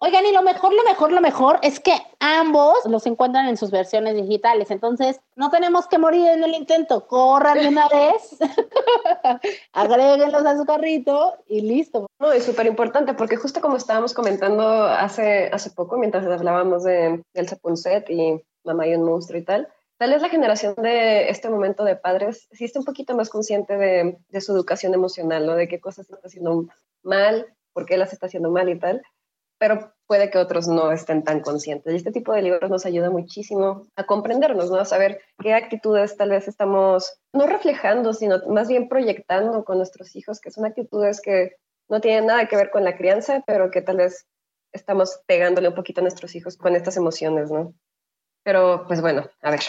Oigan, 0.00 0.24
y 0.26 0.32
lo 0.32 0.42
mejor, 0.42 0.72
lo 0.72 0.84
mejor, 0.84 1.10
lo 1.10 1.20
mejor 1.20 1.58
es 1.62 1.80
que 1.80 1.92
ambos 2.20 2.76
los 2.84 3.04
encuentran 3.06 3.48
en 3.48 3.56
sus 3.56 3.72
versiones 3.72 4.14
digitales. 4.14 4.70
Entonces, 4.70 5.20
no 5.34 5.50
tenemos 5.50 5.88
que 5.88 5.98
morir 5.98 6.28
en 6.28 6.44
el 6.44 6.54
intento. 6.54 7.08
Corran 7.08 7.58
de 7.58 7.68
una 7.68 7.88
vez, 7.92 8.36
agréguenlos 9.72 10.46
a 10.46 10.56
su 10.56 10.64
carrito 10.64 11.34
y 11.48 11.62
listo. 11.62 12.06
No, 12.20 12.30
es 12.30 12.44
súper 12.44 12.66
importante 12.66 13.14
porque 13.14 13.36
justo 13.36 13.60
como 13.60 13.76
estábamos 13.76 14.14
comentando 14.14 14.84
hace, 14.84 15.50
hace 15.52 15.70
poco, 15.70 15.98
mientras 15.98 16.24
hablábamos 16.26 16.84
de 16.84 17.24
El 17.34 17.48
Sapunset 17.48 18.08
y 18.08 18.40
Mamá 18.62 18.86
y 18.86 18.94
un 18.94 19.02
monstruo 19.02 19.40
y 19.40 19.44
tal, 19.44 19.68
tal 19.96 20.10
vez 20.10 20.22
la 20.22 20.28
generación 20.28 20.74
de 20.76 21.28
este 21.28 21.48
momento 21.48 21.82
de 21.82 21.96
padres 21.96 22.46
sí 22.52 22.64
está 22.64 22.78
un 22.78 22.84
poquito 22.84 23.16
más 23.16 23.30
consciente 23.30 23.76
de, 23.76 24.18
de 24.28 24.40
su 24.40 24.52
educación 24.52 24.94
emocional, 24.94 25.44
¿no? 25.44 25.56
De 25.56 25.66
qué 25.66 25.80
cosas 25.80 26.08
está 26.08 26.28
haciendo 26.28 26.66
mal, 27.02 27.46
por 27.72 27.84
qué 27.84 27.96
las 27.96 28.12
está 28.12 28.26
haciendo 28.26 28.50
mal 28.50 28.68
y 28.68 28.78
tal 28.78 29.02
pero 29.58 29.92
puede 30.06 30.30
que 30.30 30.38
otros 30.38 30.68
no 30.68 30.90
estén 30.90 31.22
tan 31.22 31.40
conscientes. 31.40 31.92
Y 31.92 31.96
este 31.96 32.12
tipo 32.12 32.32
de 32.32 32.42
libros 32.42 32.70
nos 32.70 32.86
ayuda 32.86 33.10
muchísimo 33.10 33.86
a 33.96 34.04
comprendernos, 34.04 34.70
¿no? 34.70 34.78
A 34.78 34.84
saber 34.84 35.20
qué 35.38 35.52
actitudes 35.52 36.16
tal 36.16 36.30
vez 36.30 36.48
estamos 36.48 37.20
no 37.32 37.46
reflejando, 37.46 38.14
sino 38.14 38.38
más 38.48 38.68
bien 38.68 38.88
proyectando 38.88 39.64
con 39.64 39.76
nuestros 39.76 40.16
hijos, 40.16 40.40
que 40.40 40.50
son 40.50 40.64
actitudes 40.64 41.20
que 41.20 41.56
no 41.88 42.00
tienen 42.00 42.26
nada 42.26 42.46
que 42.46 42.56
ver 42.56 42.70
con 42.70 42.84
la 42.84 42.96
crianza, 42.96 43.42
pero 43.46 43.70
que 43.70 43.82
tal 43.82 43.98
vez 43.98 44.26
estamos 44.72 45.20
pegándole 45.26 45.68
un 45.68 45.74
poquito 45.74 46.00
a 46.00 46.02
nuestros 46.02 46.34
hijos 46.34 46.56
con 46.56 46.76
estas 46.76 46.96
emociones, 46.96 47.50
¿no? 47.50 47.74
Pero 48.44 48.84
pues 48.86 49.00
bueno, 49.00 49.28
a 49.42 49.50
ver, 49.50 49.60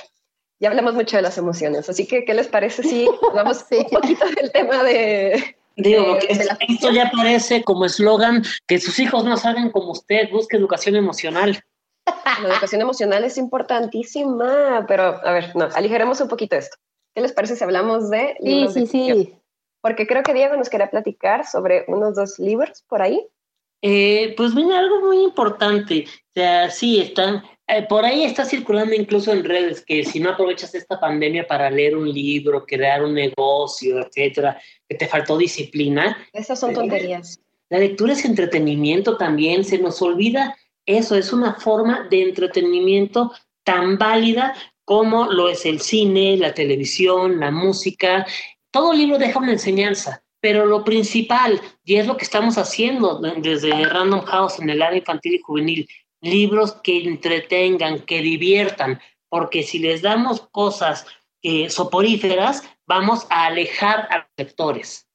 ya 0.59 0.69
hablamos 0.69 0.93
mucho 0.93 1.17
de 1.17 1.23
las 1.23 1.37
emociones, 1.37 1.89
así 1.89 2.05
que 2.07 2.25
¿qué 2.25 2.33
les 2.33 2.47
parece 2.47 2.83
si 2.83 3.07
vamos 3.33 3.65
un 3.71 3.89
poquito 3.89 4.25
del 4.25 4.51
tema 4.51 4.83
de, 4.83 5.57
Digo, 5.79 6.17
esto 6.27 6.91
ya 6.91 7.09
parece 7.09 7.63
como 7.63 7.85
eslogan 7.85 8.43
que 8.67 8.79
sus 8.79 8.99
hijos 8.99 9.23
no 9.23 9.37
saben 9.37 9.71
como 9.71 9.91
usted, 9.91 10.29
busque 10.29 10.57
educación 10.57 10.95
emocional. 10.95 11.63
La 12.41 12.53
educación 12.53 12.81
emocional 12.81 13.23
es 13.23 13.37
importantísima, 13.37 14.85
pero 14.87 15.25
a 15.25 15.31
ver, 15.31 15.55
no, 15.55 15.69
aligeremos 15.73 16.19
un 16.21 16.27
poquito 16.27 16.55
esto. 16.55 16.77
¿Qué 17.15 17.21
les 17.21 17.33
parece 17.33 17.55
si 17.55 17.63
hablamos 17.63 18.09
de 18.09 18.35
libros 18.39 18.73
sí, 18.73 18.87
sí, 18.87 19.11
sí. 19.13 19.35
Porque 19.81 20.05
creo 20.05 20.23
que 20.23 20.33
Diego 20.33 20.57
nos 20.57 20.69
quería 20.69 20.89
platicar 20.89 21.45
sobre 21.45 21.85
unos 21.87 22.15
dos 22.15 22.37
libros 22.39 22.83
por 22.87 23.01
ahí. 23.01 23.25
Eh, 23.81 24.33
pues 24.35 24.53
viene 24.53 24.77
algo 24.77 24.99
muy 25.01 25.23
importante. 25.23 26.05
O 26.07 26.31
sea, 26.33 26.69
sí, 26.69 26.99
están, 26.99 27.43
eh, 27.69 27.85
por 27.87 28.03
ahí 28.03 28.23
está 28.23 28.45
circulando 28.45 28.95
incluso 28.95 29.31
en 29.31 29.43
redes 29.43 29.85
que 29.85 30.03
si 30.03 30.19
no 30.19 30.31
aprovechas 30.31 30.73
esta 30.73 30.99
pandemia 30.99 31.45
para 31.47 31.69
leer 31.69 31.95
un 31.95 32.11
libro, 32.11 32.65
crear 32.65 33.03
un 33.03 33.13
negocio, 33.13 33.99
etcétera, 33.99 34.59
que 34.87 34.95
te 34.95 35.07
faltó 35.07 35.37
disciplina. 35.37 36.17
Esas 36.33 36.59
son 36.59 36.73
tonterías. 36.73 37.39
La 37.69 37.77
lectura 37.77 38.13
es 38.13 38.25
entretenimiento 38.25 39.17
también, 39.17 39.63
se 39.63 39.77
nos 39.77 40.01
olvida 40.01 40.57
eso, 40.87 41.15
es 41.15 41.31
una 41.31 41.53
forma 41.53 42.07
de 42.09 42.23
entretenimiento 42.23 43.31
tan 43.63 43.99
válida 43.99 44.55
como 44.83 45.31
lo 45.31 45.49
es 45.49 45.67
el 45.67 45.81
cine, 45.81 46.35
la 46.37 46.55
televisión, 46.55 47.39
la 47.39 47.51
música. 47.51 48.25
Todo 48.71 48.91
libro 48.93 49.19
deja 49.19 49.37
una 49.37 49.51
enseñanza, 49.51 50.23
pero 50.41 50.65
lo 50.65 50.83
principal, 50.83 51.61
y 51.83 51.97
es 51.97 52.07
lo 52.07 52.17
que 52.17 52.23
estamos 52.23 52.57
haciendo 52.57 53.21
desde 53.37 53.85
Random 53.85 54.21
House 54.21 54.59
en 54.59 54.71
el 54.71 54.81
área 54.81 54.97
infantil 54.97 55.35
y 55.35 55.39
juvenil, 55.39 55.87
libros 56.21 56.73
que 56.83 57.03
entretengan, 57.03 57.99
que 58.01 58.21
diviertan, 58.21 58.99
porque 59.29 59.63
si 59.63 59.79
les 59.79 60.01
damos 60.01 60.41
cosas 60.51 61.05
eh, 61.41 61.69
soporíferas, 61.69 62.63
vamos 62.85 63.27
a 63.29 63.45
alejar 63.45 64.07
a 64.11 64.17
los 64.19 64.27
lectores. 64.37 65.07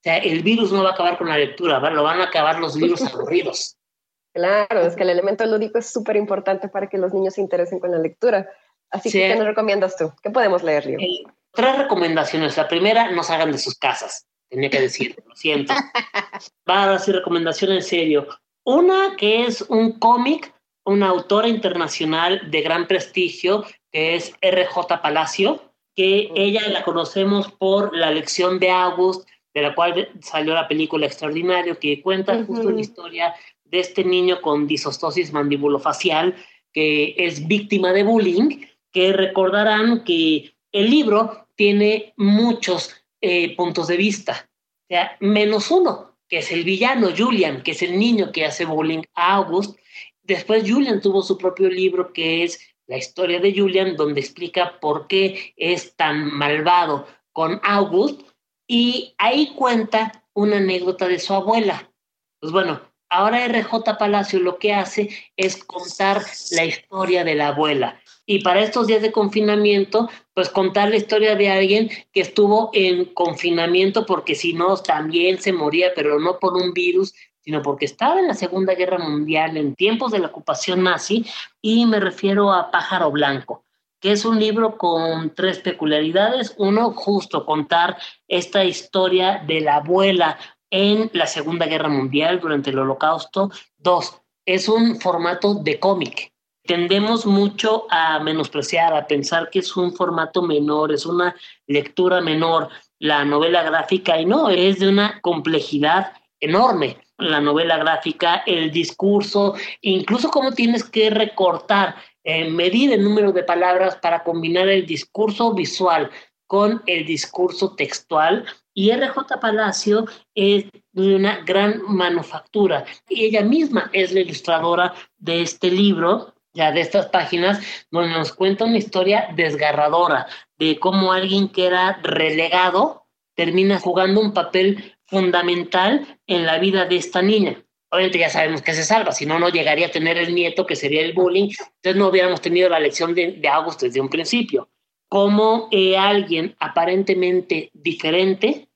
O 0.00 0.02
sea, 0.02 0.18
el 0.18 0.42
virus 0.42 0.72
no 0.72 0.82
va 0.82 0.90
a 0.90 0.92
acabar 0.92 1.16
con 1.18 1.28
la 1.28 1.38
lectura, 1.38 1.78
lo 1.90 2.02
van 2.02 2.20
a 2.20 2.24
acabar 2.24 2.58
los 2.58 2.76
libros 2.76 3.02
aburridos. 3.02 3.76
Claro, 4.34 4.80
es 4.80 4.96
que 4.96 5.02
el 5.02 5.10
elemento 5.10 5.44
lúdico 5.44 5.78
es 5.78 5.92
súper 5.92 6.16
importante 6.16 6.66
para 6.66 6.86
que 6.88 6.96
los 6.96 7.12
niños 7.12 7.34
se 7.34 7.42
interesen 7.42 7.78
con 7.80 7.90
la 7.90 7.98
lectura. 7.98 8.48
Así 8.90 9.12
que, 9.12 9.28
¿qué 9.28 9.34
nos 9.36 9.44
recomiendas 9.44 9.94
tú? 9.98 10.10
¿Qué 10.22 10.30
podemos 10.30 10.62
leer, 10.62 10.86
Río? 10.86 10.98
Eh, 10.98 11.30
tres 11.52 11.76
recomendaciones. 11.76 12.56
La 12.56 12.66
primera, 12.66 13.10
no 13.10 13.22
salgan 13.22 13.52
de 13.52 13.58
sus 13.58 13.76
casas. 13.76 14.26
Tenía 14.48 14.70
que 14.70 14.80
decir, 14.80 15.16
lo 15.26 15.36
siento. 15.36 15.74
Va 16.68 16.84
a 16.84 16.86
dar 16.92 17.06
recomendación 17.06 17.72
en 17.72 17.82
serio. 17.82 18.26
Una 18.64 19.16
que 19.16 19.44
es 19.44 19.62
un 19.62 19.98
cómic, 19.98 20.54
una 20.84 21.08
autora 21.08 21.48
internacional 21.48 22.50
de 22.50 22.62
gran 22.62 22.86
prestigio, 22.86 23.64
que 23.90 24.14
es 24.14 24.32
RJ 24.40 25.00
Palacio, 25.02 25.62
que 25.94 26.30
ella 26.34 26.68
la 26.68 26.84
conocemos 26.84 27.50
por 27.52 27.94
la 27.94 28.10
lección 28.10 28.58
de 28.58 28.70
August, 28.70 29.28
de 29.52 29.62
la 29.62 29.74
cual 29.74 30.10
salió 30.20 30.54
la 30.54 30.68
película 30.68 31.06
Extraordinario, 31.06 31.78
que 31.78 32.00
cuenta 32.00 32.42
justo 32.44 32.70
la 32.70 32.80
historia 32.80 33.34
de 33.64 33.80
este 33.80 34.04
niño 34.04 34.40
con 34.40 34.66
disostosis 34.66 35.32
mandibulofacial, 35.32 36.34
que 36.72 37.14
es 37.18 37.46
víctima 37.46 37.92
de 37.92 38.04
bullying, 38.04 38.64
que 38.92 39.12
recordarán 39.12 40.04
que 40.04 40.54
el 40.72 40.90
libro 40.90 41.46
tiene 41.54 42.14
muchos 42.16 42.94
eh, 43.20 43.54
puntos 43.56 43.88
de 43.88 43.96
vista, 43.96 44.48
o 44.84 44.86
sea, 44.88 45.16
menos 45.20 45.70
uno, 45.70 46.11
que 46.32 46.38
es 46.38 46.50
el 46.50 46.64
villano, 46.64 47.10
Julian, 47.14 47.62
que 47.62 47.72
es 47.72 47.82
el 47.82 47.98
niño 47.98 48.32
que 48.32 48.46
hace 48.46 48.64
bullying 48.64 49.02
a 49.14 49.34
August. 49.34 49.78
Después 50.22 50.64
Julian 50.66 51.02
tuvo 51.02 51.20
su 51.20 51.36
propio 51.36 51.68
libro 51.68 52.10
que 52.14 52.42
es 52.42 52.58
La 52.86 52.96
historia 52.96 53.38
de 53.38 53.52
Julian, 53.54 53.96
donde 53.96 54.20
explica 54.20 54.80
por 54.80 55.08
qué 55.08 55.52
es 55.58 55.94
tan 55.94 56.32
malvado 56.32 57.06
con 57.34 57.60
August 57.62 58.22
y 58.66 59.14
ahí 59.18 59.52
cuenta 59.54 60.24
una 60.32 60.56
anécdota 60.56 61.06
de 61.06 61.18
su 61.18 61.34
abuela. 61.34 61.92
Pues 62.40 62.50
bueno, 62.50 62.80
ahora 63.10 63.46
RJ 63.46 63.98
Palacio 63.98 64.40
lo 64.40 64.58
que 64.58 64.72
hace 64.72 65.10
es 65.36 65.62
contar 65.62 66.22
la 66.52 66.64
historia 66.64 67.24
de 67.24 67.34
la 67.34 67.48
abuela 67.48 68.01
y 68.26 68.42
para 68.42 68.62
estos 68.62 68.86
días 68.86 69.02
de 69.02 69.12
confinamiento, 69.12 70.08
pues 70.34 70.48
contar 70.48 70.90
la 70.90 70.96
historia 70.96 71.34
de 71.34 71.50
alguien 71.50 71.90
que 72.12 72.20
estuvo 72.20 72.70
en 72.72 73.06
confinamiento 73.06 74.06
porque 74.06 74.34
si 74.34 74.52
no 74.52 74.76
también 74.76 75.40
se 75.40 75.52
moría, 75.52 75.92
pero 75.94 76.20
no 76.20 76.38
por 76.38 76.54
un 76.54 76.72
virus, 76.72 77.14
sino 77.40 77.60
porque 77.62 77.84
estaba 77.84 78.20
en 78.20 78.28
la 78.28 78.34
Segunda 78.34 78.74
Guerra 78.74 78.98
Mundial, 78.98 79.56
en 79.56 79.74
tiempos 79.74 80.12
de 80.12 80.20
la 80.20 80.28
ocupación 80.28 80.84
nazi, 80.84 81.26
y 81.60 81.86
me 81.86 81.98
refiero 81.98 82.52
a 82.52 82.70
Pájaro 82.70 83.10
Blanco. 83.10 83.64
que 84.00 84.10
es 84.10 84.24
un 84.24 84.40
libro 84.40 84.76
con 84.78 85.32
tres 85.32 85.60
peculiaridades. 85.60 86.54
Uno, 86.58 86.92
justo 86.92 87.46
contar 87.46 87.96
esta 88.26 88.64
historia 88.64 89.44
de 89.46 89.60
la 89.60 89.76
abuela 89.76 90.38
en 90.70 91.08
la 91.12 91.28
Segunda 91.28 91.66
Guerra 91.66 91.88
Mundial 91.88 92.40
durante 92.40 92.70
el 92.70 92.80
Holocausto. 92.80 93.50
Dos, 93.78 94.20
es 94.44 94.68
un 94.68 94.98
formato 95.00 95.54
de 95.54 95.78
cómic. 95.78 96.31
Tendemos 96.64 97.26
mucho 97.26 97.86
a 97.90 98.20
menospreciar, 98.20 98.94
a 98.94 99.06
pensar 99.06 99.50
que 99.50 99.58
es 99.58 99.76
un 99.76 99.94
formato 99.94 100.42
menor, 100.42 100.92
es 100.92 101.04
una 101.06 101.34
lectura 101.66 102.20
menor. 102.20 102.68
La 103.00 103.24
novela 103.24 103.64
gráfica 103.64 104.20
y 104.20 104.26
no, 104.26 104.48
es 104.48 104.78
de 104.78 104.88
una 104.88 105.20
complejidad 105.22 106.12
enorme. 106.38 106.98
La 107.18 107.40
novela 107.40 107.78
gráfica, 107.78 108.42
el 108.46 108.70
discurso, 108.70 109.54
incluso 109.80 110.30
cómo 110.30 110.52
tienes 110.52 110.84
que 110.84 111.10
recortar, 111.10 111.96
eh, 112.22 112.48
medir 112.48 112.92
el 112.92 113.02
número 113.02 113.32
de 113.32 113.42
palabras 113.42 113.96
para 113.96 114.22
combinar 114.22 114.68
el 114.68 114.86
discurso 114.86 115.52
visual 115.54 116.10
con 116.46 116.82
el 116.86 117.04
discurso 117.06 117.74
textual. 117.74 118.44
Y 118.74 118.92
RJ 118.92 119.40
Palacio 119.40 120.06
es 120.34 120.66
de 120.92 121.16
una 121.16 121.40
gran 121.44 121.82
manufactura. 121.88 122.84
Y 123.08 123.24
ella 123.24 123.42
misma 123.42 123.90
es 123.92 124.12
la 124.12 124.20
ilustradora 124.20 124.94
de 125.18 125.42
este 125.42 125.70
libro, 125.70 126.34
ya 126.54 126.72
de 126.72 126.80
estas 126.80 127.06
páginas, 127.06 127.60
donde 127.90 128.10
nos 128.10 128.32
cuenta 128.32 128.64
una 128.64 128.78
historia 128.78 129.28
desgarradora 129.34 130.26
de 130.58 130.78
cómo 130.78 131.12
alguien 131.12 131.48
que 131.48 131.66
era 131.66 132.00
relegado 132.02 133.06
termina 133.34 133.78
jugando 133.78 134.20
un 134.20 134.32
papel 134.32 134.94
fundamental 135.06 136.18
en 136.26 136.46
la 136.46 136.58
vida 136.58 136.84
de 136.84 136.96
esta 136.96 137.22
niña. 137.22 137.62
Obviamente 137.90 138.18
ya 138.18 138.30
sabemos 138.30 138.62
que 138.62 138.72
se 138.72 138.84
salva, 138.84 139.12
si 139.12 139.26
no, 139.26 139.38
no 139.38 139.50
llegaría 139.50 139.88
a 139.88 139.90
tener 139.90 140.16
el 140.16 140.34
nieto, 140.34 140.66
que 140.66 140.76
sería 140.76 141.02
el 141.02 141.12
bullying, 141.12 141.50
entonces 141.58 141.96
no 141.96 142.08
hubiéramos 142.08 142.40
tenido 142.40 142.68
la 142.70 142.80
lección 142.80 143.14
de, 143.14 143.32
de 143.32 143.48
August 143.48 143.82
desde 143.82 144.00
un 144.00 144.08
principio. 144.08 144.70
Cómo 145.08 145.68
eh, 145.70 145.96
alguien 145.98 146.56
aparentemente 146.58 147.70
diferente 147.74 148.68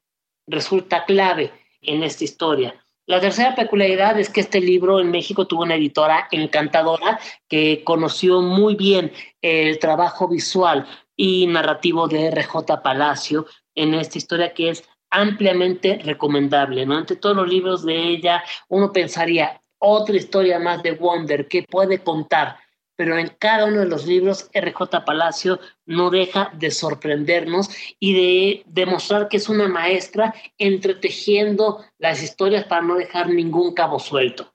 resulta 0.46 1.06
clave 1.06 1.50
en 1.80 2.02
esta 2.02 2.24
historia. 2.24 2.74
La 3.08 3.20
tercera 3.20 3.54
peculiaridad 3.54 4.18
es 4.18 4.28
que 4.30 4.40
este 4.40 4.60
libro 4.60 4.98
en 4.98 5.12
México 5.12 5.46
tuvo 5.46 5.62
una 5.62 5.76
editora 5.76 6.26
encantadora 6.32 7.20
que 7.48 7.84
conoció 7.84 8.42
muy 8.42 8.74
bien 8.74 9.12
el 9.40 9.78
trabajo 9.78 10.26
visual 10.26 10.84
y 11.14 11.46
narrativo 11.46 12.08
de 12.08 12.32
RJ 12.32 12.82
Palacio 12.82 13.46
en 13.76 13.94
esta 13.94 14.18
historia 14.18 14.52
que 14.52 14.70
es 14.70 14.82
ampliamente 15.08 16.00
recomendable, 16.02 16.84
¿no? 16.84 16.96
Ante 16.96 17.14
todos 17.14 17.36
los 17.36 17.48
libros 17.48 17.84
de 17.84 17.96
ella, 17.96 18.42
uno 18.68 18.92
pensaría, 18.92 19.62
otra 19.78 20.16
historia 20.16 20.58
más 20.58 20.82
de 20.82 20.92
Wonder 20.92 21.46
que 21.46 21.62
puede 21.62 22.02
contar, 22.02 22.56
pero 22.96 23.16
en 23.18 23.28
cada 23.38 23.66
uno 23.66 23.80
de 23.80 23.87
los 23.87 24.06
libros 24.06 24.50
RJ 24.52 25.04
Palacio 25.04 25.61
no 25.85 26.11
deja 26.11 26.50
de 26.54 26.70
sorprendernos 26.70 27.70
y 28.00 28.14
de 28.14 28.62
demostrar 28.66 29.28
que 29.28 29.37
es 29.37 29.48
una 29.48 29.68
maestra 29.68 30.35
entretejiendo 30.59 31.85
las 31.98 32.22
historias 32.22 32.64
para 32.64 32.82
no 32.82 32.96
dejar 32.96 33.28
ningún 33.28 33.74
cabo 33.74 33.98
suelto. 33.98 34.52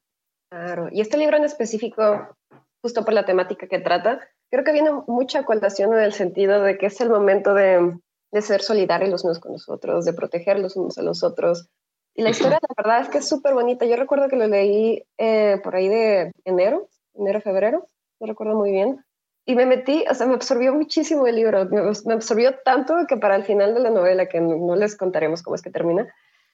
Claro, 0.49 0.89
y 0.91 1.01
este 1.01 1.17
libro 1.17 1.38
en 1.38 1.45
específico, 1.45 2.36
justo 2.82 3.06
por 3.06 3.13
la 3.13 3.25
temática 3.25 3.67
que 3.67 3.80
trata, 3.80 4.19
creo 4.49 4.63
que 4.63 4.73
viene 4.73 4.91
mucha 5.08 5.43
colación 5.43 5.93
en 5.93 6.01
el 6.01 6.13
sentido 6.13 6.62
de 6.62 6.77
que 6.77 6.88
es 6.88 6.99
el 6.99 7.10
momento 7.10 7.54
de 7.54 7.93
de 8.32 8.41
ser 8.41 8.62
solidarios 8.62 9.10
los 9.10 9.23
unos 9.23 9.39
con 9.39 9.51
los 9.51 9.69
otros, 9.69 10.06
de 10.06 10.13
proteger 10.13 10.60
los 10.60 10.75
unos 10.75 10.97
a 10.97 11.01
los 11.01 11.23
otros. 11.23 11.67
Y 12.13 12.23
la 12.23 12.30
historia, 12.30 12.60
la 12.62 12.84
verdad 12.84 13.01
es 13.01 13.10
que 13.10 13.19
es 13.19 13.27
súper 13.27 13.54
bonita. 13.54 13.86
Yo 13.86 13.95
recuerdo 13.95 14.27
que 14.27 14.36
lo 14.36 14.47
leí 14.47 15.04
eh, 15.17 15.60
por 15.63 15.75
ahí 15.75 15.88
de 15.88 16.32
enero, 16.45 16.88
enero, 17.13 17.41
febrero, 17.41 17.88
no 18.21 18.27
recuerdo 18.27 18.55
muy 18.55 18.71
bien. 18.71 19.03
Y 19.45 19.55
me 19.55 19.65
metí, 19.65 20.05
o 20.10 20.13
sea, 20.13 20.27
me 20.27 20.36
absorbió 20.36 20.73
muchísimo 20.73 21.25
el 21.25 21.36
libro, 21.36 21.67
me, 21.69 22.13
absorbió 22.13 22.55
tanto 22.63 22.93
que 23.07 23.17
para 23.17 23.36
el 23.36 23.43
final 23.43 23.73
de 23.73 23.79
la 23.79 23.89
novela, 23.89 24.27
que 24.27 24.39
no, 24.39 24.75
les 24.75 24.95
contaremos 24.95 25.41
cómo 25.41 25.55
es 25.55 25.63
que 25.63 25.71
termina, 25.71 26.07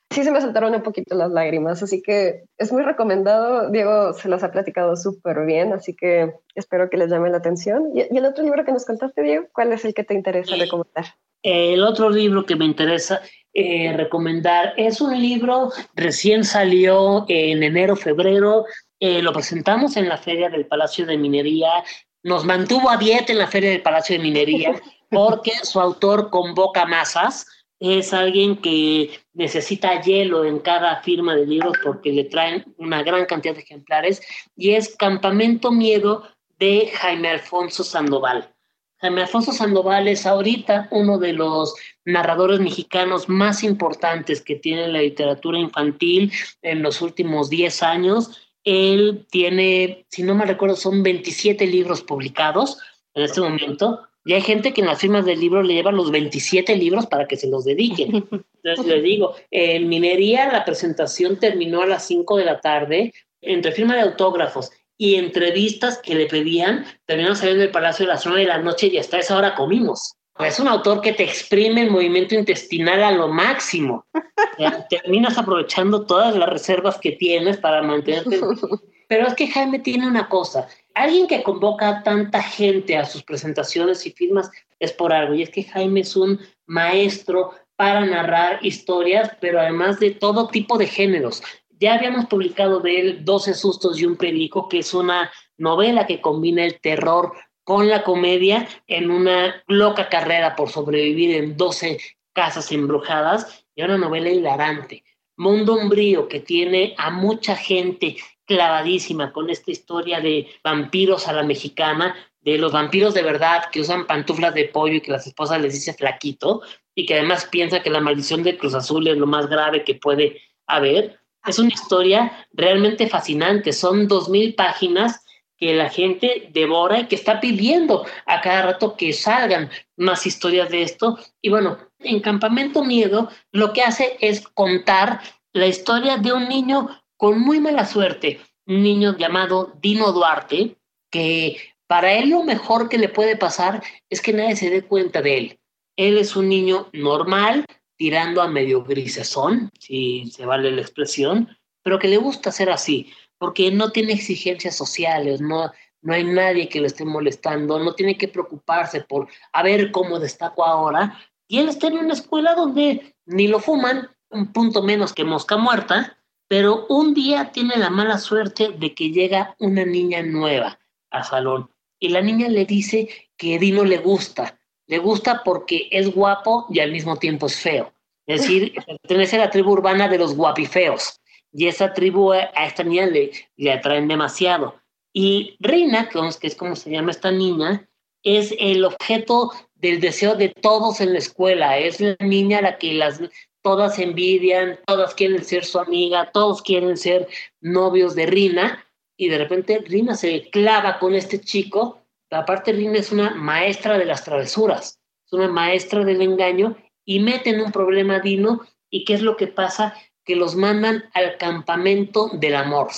sí 0.09 0.23
se 0.23 0.31
me 0.31 0.39
saltaron 0.39 0.73
un 0.73 0.83
poquito 0.83 1.13
las 1.13 1.29
lágrimas, 1.29 1.83
así 1.83 2.01
que 2.01 2.45
es 2.57 2.71
muy 2.71 2.83
recomendado. 2.83 3.69
Diego 3.69 4.13
se 4.13 4.29
los 4.29 4.41
ha 4.43 4.51
platicado 4.53 4.95
súper 4.95 5.45
bien, 5.45 5.73
así 5.73 5.93
que 5.93 6.33
espero 6.55 6.89
que 6.89 6.95
les 6.95 7.09
llame 7.09 7.29
la 7.29 7.37
atención. 7.37 7.91
¿Y, 7.93 8.03
¿Y, 8.09 8.17
el 8.17 8.25
otro 8.25 8.45
libro 8.45 8.63
que 8.63 8.71
nos 8.71 8.85
contaste, 8.85 9.21
Diego, 9.21 9.47
cuál 9.51 9.73
es 9.73 9.83
el 9.83 9.93
que 9.93 10.05
te 10.05 10.13
interesa 10.13 10.55
recomendar? 10.55 11.05
El 11.43 11.83
otro 11.83 12.09
libro 12.09 12.45
que 12.45 12.55
me 12.55 12.65
interesa 12.65 13.21
eh, 13.53 13.91
recomendar 13.97 14.73
es 14.77 15.01
un 15.01 15.19
libro, 15.19 15.71
recién 15.95 16.43
salió 16.43 17.25
en 17.27 17.63
enero, 17.63 17.95
febrero, 17.95 18.65
eh, 18.99 19.21
lo 19.21 19.33
presentamos 19.33 19.97
en 19.97 20.09
la 20.09 20.17
Feria 20.17 20.49
del 20.49 20.65
Palacio 20.65 21.05
de 21.05 21.17
Minería, 21.17 21.83
nos 22.23 22.45
mantuvo 22.45 22.89
a 22.89 22.97
dieta 22.97 23.31
en 23.31 23.39
la 23.39 23.47
Feria 23.47 23.69
del 23.69 23.81
Palacio 23.81 24.17
de 24.17 24.23
Minería 24.23 24.81
porque 25.09 25.51
su 25.63 25.79
autor 25.79 26.29
convoca 26.29 26.85
masas, 26.85 27.45
es 27.79 28.11
alguien 28.11 28.57
que 28.57 29.19
necesita 29.33 30.01
hielo 30.01 30.45
en 30.45 30.59
cada 30.59 31.01
firma 31.03 31.35
de 31.35 31.45
libros 31.45 31.77
porque 31.83 32.11
le 32.11 32.23
traen 32.23 32.65
una 32.77 33.03
gran 33.03 33.25
cantidad 33.25 33.53
de 33.53 33.61
ejemplares 33.61 34.21
y 34.55 34.71
es 34.71 34.95
Campamento 34.95 35.71
Miedo 35.71 36.27
de 36.57 36.91
Jaime 36.95 37.29
Alfonso 37.29 37.83
Sandoval. 37.83 38.51
Jaime 38.99 39.21
Alfonso 39.21 39.51
Sandoval 39.51 40.07
es 40.07 40.25
ahorita 40.25 40.87
uno 40.89 41.19
de 41.19 41.33
los 41.33 41.75
narradores 42.03 42.59
mexicanos 42.59 43.29
más 43.29 43.63
importantes 43.63 44.41
que 44.41 44.55
tiene 44.55 44.87
la 44.87 45.01
literatura 45.01 45.59
infantil 45.59 46.31
en 46.63 46.81
los 46.81 47.01
últimos 47.03 47.51
10 47.51 47.83
años. 47.83 48.46
Él 48.69 49.25
tiene, 49.31 50.05
si 50.09 50.23
no 50.23 50.35
me 50.35 50.45
recuerdo, 50.45 50.75
son 50.75 51.01
27 51.01 51.65
libros 51.67 52.01
publicados 52.01 52.77
en 53.13 53.23
este 53.23 53.39
momento. 53.39 54.01
Y 54.25 54.33
hay 54.33 54.41
gente 54.41 54.73
que 54.73 54.81
en 54.81 54.87
las 54.87 54.99
firmas 54.99 55.23
del 55.23 55.39
libro 55.39 55.63
le 55.63 55.75
lleva 55.75 55.93
los 55.93 56.11
27 56.11 56.75
libros 56.75 57.05
para 57.05 57.27
que 57.27 57.37
se 57.37 57.47
los 57.47 57.63
dediquen. 57.63 58.27
Entonces 58.63 58.85
le 58.85 59.01
digo, 59.01 59.35
en 59.51 59.87
minería 59.87 60.51
la 60.51 60.65
presentación 60.65 61.39
terminó 61.39 61.81
a 61.81 61.85
las 61.85 62.05
5 62.07 62.35
de 62.35 62.43
la 62.43 62.59
tarde 62.59 63.13
entre 63.39 63.71
firma 63.71 63.95
de 63.95 64.01
autógrafos 64.01 64.69
y 64.97 65.15
entrevistas 65.15 65.99
que 65.99 66.15
le 66.15 66.25
pedían, 66.25 66.85
terminamos 67.05 67.37
saliendo 67.37 67.61
del 67.61 67.71
Palacio 67.71 68.05
de 68.05 68.11
las 68.11 68.25
9 68.25 68.41
de 68.41 68.47
la 68.47 68.57
noche 68.57 68.87
y 68.87 68.97
hasta 68.97 69.17
esa 69.17 69.37
hora 69.37 69.55
comimos. 69.55 70.16
Es 70.39 70.59
un 70.59 70.67
autor 70.67 71.01
que 71.01 71.13
te 71.13 71.23
exprime 71.23 71.81
el 71.81 71.91
movimiento 71.91 72.35
intestinal 72.35 73.03
a 73.03 73.11
lo 73.11 73.27
máximo. 73.27 74.05
terminas 74.89 75.37
aprovechando 75.37 76.05
todas 76.05 76.35
las 76.35 76.49
reservas 76.49 76.97
que 76.99 77.13
tienes 77.13 77.57
para 77.57 77.81
mantenerte. 77.81 78.39
Pero 79.07 79.27
es 79.27 79.35
que 79.35 79.47
Jaime 79.47 79.79
tiene 79.79 80.05
una 80.07 80.27
cosa. 80.27 80.67
Alguien 80.93 81.27
que 81.27 81.41
convoca 81.41 81.87
a 81.87 82.03
tanta 82.03 82.43
gente 82.43 82.97
a 82.97 83.05
sus 83.05 83.23
presentaciones 83.23 84.05
y 84.05 84.11
firmas 84.11 84.51
es 84.79 84.91
por 84.91 85.13
algo. 85.13 85.33
Y 85.33 85.43
es 85.43 85.49
que 85.49 85.63
Jaime 85.63 86.01
es 86.01 86.15
un 86.15 86.39
maestro 86.65 87.51
para 87.77 88.05
narrar 88.05 88.59
historias, 88.65 89.31
pero 89.39 89.61
además 89.61 89.99
de 89.99 90.11
todo 90.11 90.47
tipo 90.47 90.77
de 90.77 90.87
géneros. 90.87 91.41
Ya 91.79 91.93
habíamos 91.93 92.25
publicado 92.25 92.79
de 92.79 92.99
él 92.99 93.23
12 93.23 93.53
sustos 93.53 94.01
y 94.01 94.05
un 94.05 94.17
perico, 94.17 94.67
que 94.67 94.79
es 94.79 94.93
una 94.93 95.31
novela 95.57 96.07
que 96.07 96.19
combina 96.19 96.65
el 96.65 96.79
terror 96.81 97.33
con 97.67 97.89
la 97.89 98.01
comedia 98.01 98.65
en 98.87 99.11
una 99.11 99.61
loca 99.67 100.07
carrera 100.07 100.55
por 100.55 100.69
sobrevivir 100.69 101.35
en 101.35 101.57
12 101.57 101.99
casas 102.31 102.71
embrujadas 102.71 103.65
y 103.75 103.81
una 103.81 103.97
novela 103.97 104.29
hilarante. 104.29 105.03
Mundo 105.35 105.73
Umbrío, 105.73 106.29
que 106.29 106.39
tiene 106.39 106.95
a 106.97 107.09
mucha 107.09 107.57
gente 107.57 108.15
clavadísima 108.45 109.33
con 109.33 109.49
esta 109.49 109.69
historia 109.69 110.21
de 110.21 110.47
vampiros 110.63 111.27
a 111.27 111.33
la 111.33 111.43
mexicana, 111.43 112.15
de 112.39 112.57
los 112.57 112.71
vampiros 112.71 113.13
de 113.13 113.23
verdad 113.23 113.65
que 113.69 113.81
usan 113.81 114.07
pantuflas 114.07 114.53
de 114.53 114.69
pollo 114.69 114.93
y 114.93 115.01
que 115.01 115.11
las 115.11 115.27
esposas 115.27 115.59
les 115.59 115.73
dicen 115.73 115.95
flaquito 115.95 116.61
y 116.95 117.05
que 117.05 117.15
además 117.15 117.49
piensa 117.51 117.83
que 117.83 117.89
la 117.89 117.99
maldición 117.99 118.43
de 118.43 118.57
Cruz 118.57 118.75
Azul 118.75 119.09
es 119.09 119.17
lo 119.17 119.27
más 119.27 119.49
grave 119.49 119.83
que 119.83 119.95
puede 119.95 120.41
haber. 120.67 121.19
Es 121.45 121.59
una 121.59 121.73
historia 121.73 122.47
realmente 122.53 123.07
fascinante. 123.07 123.73
Son 123.73 124.07
dos 124.07 124.29
mil 124.29 124.55
páginas 124.55 125.25
que 125.57 125.73
la 125.73 125.89
gente 125.89 126.49
devora 126.53 126.99
y 126.99 127.07
que 127.07 127.15
está 127.15 127.39
pidiendo 127.39 128.05
a 128.25 128.41
cada 128.41 128.61
rato 128.61 128.95
que 128.95 129.11
salgan 129.11 129.69
más 129.97 130.25
historias 130.25 130.69
de 130.69 130.83
esto. 130.83 131.17
Y 131.41 131.49
bueno, 131.49 131.77
en 131.99 132.19
Campamento 132.19 132.83
Miedo 132.83 133.29
lo 133.51 133.73
que 133.73 133.81
hace 133.81 134.17
es 134.21 134.47
contar 134.47 135.21
la 135.53 135.67
historia 135.67 136.17
de 136.17 136.31
un 136.31 136.47
niño 136.47 136.89
con 137.17 137.39
muy 137.39 137.59
mala 137.59 137.85
suerte, 137.85 138.39
un 138.67 138.83
niño 138.83 139.17
llamado 139.17 139.73
Dino 139.81 140.11
Duarte, 140.11 140.77
que 141.09 141.57
para 141.87 142.13
él 142.13 142.29
lo 142.29 142.43
mejor 142.43 142.89
que 142.89 142.97
le 142.97 143.09
puede 143.09 143.35
pasar 143.35 143.81
es 144.09 144.21
que 144.21 144.33
nadie 144.33 144.55
se 144.55 144.69
dé 144.69 144.83
cuenta 144.83 145.21
de 145.21 145.37
él. 145.37 145.59
Él 145.95 146.17
es 146.17 146.35
un 146.35 146.47
niño 146.47 146.89
normal, 146.93 147.65
tirando 147.97 148.41
a 148.41 148.47
medio 148.47 148.83
grisesón, 148.83 149.71
si 149.79 150.29
se 150.29 150.45
vale 150.45 150.71
la 150.71 150.81
expresión, 150.81 151.57
pero 151.81 151.97
que 151.97 152.07
le 152.07 152.17
gusta 152.17 152.51
ser 152.51 152.69
así, 152.69 153.11
porque 153.37 153.71
no 153.71 153.91
tiene 153.91 154.13
exigencias 154.13 154.75
sociales, 154.75 155.41
no, 155.41 155.71
no 156.01 156.13
hay 156.13 156.23
nadie 156.23 156.69
que 156.69 156.81
le 156.81 156.87
esté 156.87 157.05
molestando, 157.05 157.79
no 157.79 157.93
tiene 157.93 158.17
que 158.17 158.27
preocuparse 158.27 159.01
por 159.01 159.27
a 159.53 159.63
ver 159.63 159.91
cómo 159.91 160.19
destaco 160.19 160.65
ahora. 160.65 161.19
Y 161.47 161.59
él 161.59 161.69
está 161.69 161.87
en 161.87 161.97
una 161.97 162.13
escuela 162.13 162.55
donde 162.55 163.15
ni 163.25 163.47
lo 163.47 163.59
fuman, 163.59 164.09
un 164.29 164.51
punto 164.51 164.81
menos 164.83 165.13
que 165.13 165.23
mosca 165.23 165.57
muerta, 165.57 166.17
pero 166.47 166.85
un 166.87 167.13
día 167.13 167.51
tiene 167.51 167.77
la 167.77 167.89
mala 167.89 168.17
suerte 168.17 168.69
de 168.69 168.93
que 168.93 169.11
llega 169.11 169.55
una 169.59 169.85
niña 169.85 170.21
nueva 170.23 170.79
al 171.09 171.23
salón 171.23 171.69
y 171.99 172.09
la 172.09 172.21
niña 172.21 172.47
le 172.47 172.65
dice 172.65 173.09
que 173.37 173.59
Dino 173.59 173.83
le 173.83 173.97
gusta. 173.97 174.57
Le 174.87 174.99
gusta 174.99 175.41
porque 175.43 175.89
es 175.91 176.13
guapo 176.13 176.65
y 176.69 176.79
al 176.79 176.91
mismo 176.91 177.17
tiempo 177.17 177.47
es 177.47 177.59
feo. 177.59 177.91
Es 178.25 178.41
decir, 178.41 178.73
pertenece 179.01 179.35
a 179.37 179.39
la 179.39 179.49
tribu 179.49 179.71
urbana 179.71 180.07
de 180.07 180.17
los 180.17 180.35
guapifeos. 180.35 181.19
Y 181.51 181.67
esa 181.67 181.93
tribu 181.93 182.33
a 182.33 182.65
esta 182.65 182.83
niña 182.83 183.05
le, 183.05 183.31
le 183.55 183.71
atraen 183.71 184.07
demasiado. 184.07 184.75
Y 185.13 185.55
Reina, 185.59 186.09
que 186.09 186.47
es 186.47 186.55
como 186.55 186.75
se 186.75 186.91
llama 186.91 187.11
esta 187.11 187.31
niña, 187.31 187.89
es 188.23 188.53
el 188.59 188.85
objeto 188.85 189.51
del 189.75 189.99
deseo 189.99 190.35
de 190.35 190.49
todos 190.49 191.01
en 191.01 191.13
la 191.13 191.19
escuela. 191.19 191.77
Es 191.77 191.99
la 191.99 192.15
niña 192.19 192.59
a 192.59 192.61
la 192.61 192.77
que 192.77 192.93
las 192.93 193.19
todas 193.61 193.99
envidian, 193.99 194.79
todas 194.85 195.13
quieren 195.13 195.43
ser 195.43 195.65
su 195.65 195.79
amiga, 195.79 196.31
todos 196.31 196.61
quieren 196.61 196.97
ser 196.97 197.27
novios 197.61 198.15
de 198.15 198.25
Rina. 198.25 198.85
Y 199.17 199.29
de 199.29 199.37
repente 199.39 199.79
Rina 199.79 200.15
se 200.15 200.49
clava 200.51 200.99
con 200.99 201.15
este 201.15 201.41
chico. 201.41 202.01
Aparte, 202.29 202.71
Rina 202.71 202.99
es 202.99 203.11
una 203.11 203.33
maestra 203.33 203.97
de 203.97 204.05
las 204.05 204.23
travesuras, 204.23 204.99
es 205.25 205.33
una 205.33 205.47
maestra 205.47 206.05
del 206.05 206.21
engaño 206.21 206.77
y 207.05 207.19
mete 207.19 207.49
en 207.49 207.61
un 207.61 207.71
problema 207.71 208.19
Dino. 208.19 208.61
¿Y 208.89 209.03
qué 209.03 209.15
es 209.15 209.21
lo 209.21 209.35
que 209.35 209.47
pasa? 209.47 209.95
Que 210.27 210.35
los 210.35 210.55
mandan 210.55 211.09
al 211.13 211.37
campamento 211.37 212.29
del 212.33 212.55
amor. 212.55 212.89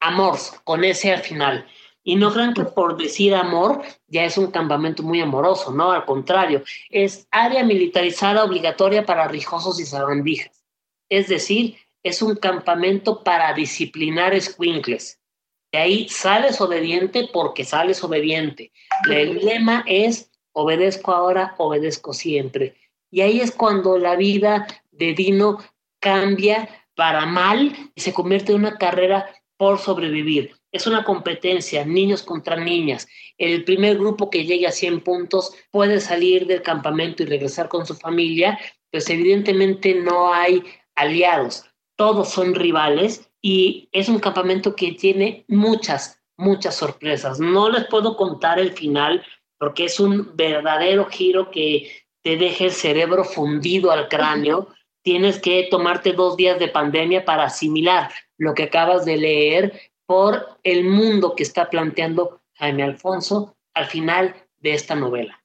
Amors, 0.00 0.60
con 0.64 0.84
ese 0.84 1.12
al 1.12 1.20
final. 1.20 1.66
Y 2.04 2.16
no 2.16 2.32
crean 2.32 2.52
que 2.52 2.64
por 2.64 2.96
decir 2.96 3.34
amor 3.34 3.82
ya 4.08 4.24
es 4.24 4.36
un 4.36 4.50
campamento 4.50 5.04
muy 5.04 5.20
amoroso, 5.20 5.70
no, 5.70 5.92
al 5.92 6.04
contrario, 6.04 6.64
es 6.90 7.28
área 7.30 7.62
militarizada 7.62 8.42
obligatoria 8.42 9.06
para 9.06 9.28
rijosos 9.28 9.78
y 9.78 9.86
sabandijas. 9.86 10.64
Es 11.08 11.28
decir, 11.28 11.76
es 12.02 12.20
un 12.22 12.34
campamento 12.34 13.22
para 13.22 13.52
disciplinar 13.54 14.34
escuincles. 14.34 15.20
De 15.70 15.78
ahí 15.78 16.08
sales 16.08 16.60
obediente 16.60 17.30
porque 17.32 17.64
sales 17.64 18.02
obediente. 18.02 18.72
El 19.08 19.44
lema 19.44 19.84
es 19.86 20.30
obedezco 20.52 21.12
ahora, 21.12 21.54
obedezco 21.58 22.12
siempre. 22.12 22.74
Y 23.10 23.20
ahí 23.20 23.40
es 23.40 23.52
cuando 23.52 23.96
la 23.98 24.16
vida 24.16 24.66
de 24.90 25.14
Dino 25.14 25.58
cambia 26.02 26.68
para 26.94 27.24
mal 27.24 27.72
y 27.94 28.00
se 28.00 28.12
convierte 28.12 28.52
en 28.52 28.58
una 28.58 28.76
carrera 28.76 29.26
por 29.56 29.78
sobrevivir. 29.78 30.56
Es 30.72 30.86
una 30.86 31.04
competencia, 31.04 31.84
niños 31.84 32.22
contra 32.22 32.56
niñas. 32.56 33.06
El 33.38 33.64
primer 33.64 33.96
grupo 33.96 34.28
que 34.28 34.44
llegue 34.44 34.66
a 34.66 34.72
100 34.72 35.00
puntos 35.00 35.54
puede 35.70 36.00
salir 36.00 36.46
del 36.46 36.62
campamento 36.62 37.22
y 37.22 37.26
regresar 37.26 37.68
con 37.68 37.86
su 37.86 37.94
familia, 37.94 38.58
pues 38.90 39.08
evidentemente 39.08 39.94
no 39.94 40.34
hay 40.34 40.64
aliados, 40.96 41.64
todos 41.96 42.30
son 42.30 42.54
rivales 42.54 43.30
y 43.40 43.88
es 43.92 44.08
un 44.08 44.18
campamento 44.18 44.74
que 44.74 44.92
tiene 44.92 45.44
muchas, 45.46 46.20
muchas 46.36 46.74
sorpresas. 46.74 47.38
No 47.38 47.70
les 47.70 47.84
puedo 47.84 48.16
contar 48.16 48.58
el 48.58 48.72
final 48.72 49.24
porque 49.58 49.84
es 49.84 50.00
un 50.00 50.34
verdadero 50.34 51.06
giro 51.06 51.50
que 51.52 51.88
te 52.22 52.36
deja 52.36 52.64
el 52.64 52.72
cerebro 52.72 53.22
fundido 53.24 53.92
al 53.92 54.08
cráneo. 54.08 54.68
Tienes 55.02 55.40
que 55.40 55.66
tomarte 55.70 56.12
dos 56.12 56.36
días 56.36 56.58
de 56.58 56.68
pandemia 56.68 57.24
para 57.24 57.44
asimilar 57.44 58.10
lo 58.38 58.54
que 58.54 58.64
acabas 58.64 59.04
de 59.04 59.16
leer 59.16 59.80
por 60.06 60.58
el 60.62 60.84
mundo 60.84 61.34
que 61.34 61.42
está 61.42 61.68
planteando 61.70 62.40
Jaime 62.54 62.82
Alfonso 62.82 63.56
al 63.74 63.86
final 63.86 64.34
de 64.58 64.74
esta 64.74 64.94
novela. 64.94 65.42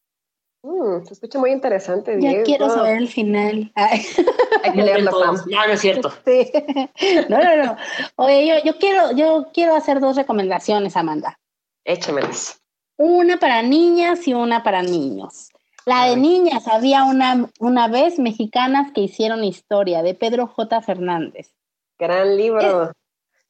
Mm, 0.64 1.06
se 1.06 1.14
escucha 1.14 1.40
muy 1.40 1.52
interesante. 1.52 2.18
Diego. 2.18 2.38
Ya 2.38 2.44
quiero 2.44 2.70
saber 2.70 2.98
el 2.98 3.08
final. 3.08 3.72
Hay 3.76 4.72
que 4.74 4.84
leerlo. 4.84 5.12
No, 5.12 5.68
no 5.68 5.74
es 5.74 5.80
cierto. 5.80 6.12
Sí. 6.26 6.52
No, 7.30 7.40
no, 7.42 7.64
no. 7.64 7.78
Oye, 8.16 8.48
yo, 8.48 8.56
yo, 8.64 8.78
quiero, 8.80 9.12
yo 9.14 9.48
quiero 9.54 9.76
hacer 9.76 10.00
dos 10.00 10.16
recomendaciones, 10.16 10.98
Amanda. 10.98 11.40
Échamelas. 11.86 12.62
Una 12.98 13.38
para 13.38 13.62
niñas 13.62 14.28
y 14.28 14.34
una 14.34 14.64
para 14.64 14.82
niños. 14.82 15.50
La 15.88 16.04
de 16.04 16.18
niñas, 16.18 16.68
había 16.68 17.06
una, 17.06 17.50
una 17.60 17.88
vez 17.88 18.20
mexicanas 18.20 18.92
que 18.92 19.00
hicieron 19.00 19.46
historia, 19.46 20.04
de 20.04 20.16
Pedro 20.16 20.46
J. 20.46 20.82
Fernández. 20.82 21.54
Gran 21.98 22.36
libro. 22.36 22.92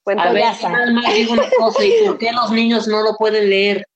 A 0.05 0.31
ver, 0.31 0.43
más 0.93 1.13
digo 1.15 1.33
una 1.33 1.49
cosa, 1.57 1.83
¿y 1.83 2.05
por 2.05 2.19
qué 2.19 2.31
los 2.31 2.51
niños 2.51 2.87
no 2.87 3.01
lo 3.01 3.15
pueden 3.17 3.49
leer? 3.49 3.87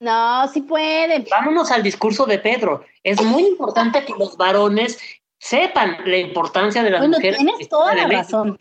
No, 0.00 0.48
sí 0.48 0.62
pueden. 0.62 1.24
Vámonos 1.30 1.70
al 1.70 1.84
discurso 1.84 2.26
de 2.26 2.40
Pedro. 2.40 2.84
Es 3.04 3.22
muy 3.22 3.44
importante 3.46 4.04
que 4.04 4.14
los 4.18 4.36
varones 4.36 4.98
sepan 5.38 5.98
la 6.04 6.16
importancia 6.16 6.82
de 6.82 6.90
las 6.90 7.00
bueno, 7.00 7.16
mujeres. 7.16 7.38
Tienes 7.38 7.68
toda 7.68 7.94
la 7.94 8.08
razón. 8.08 8.58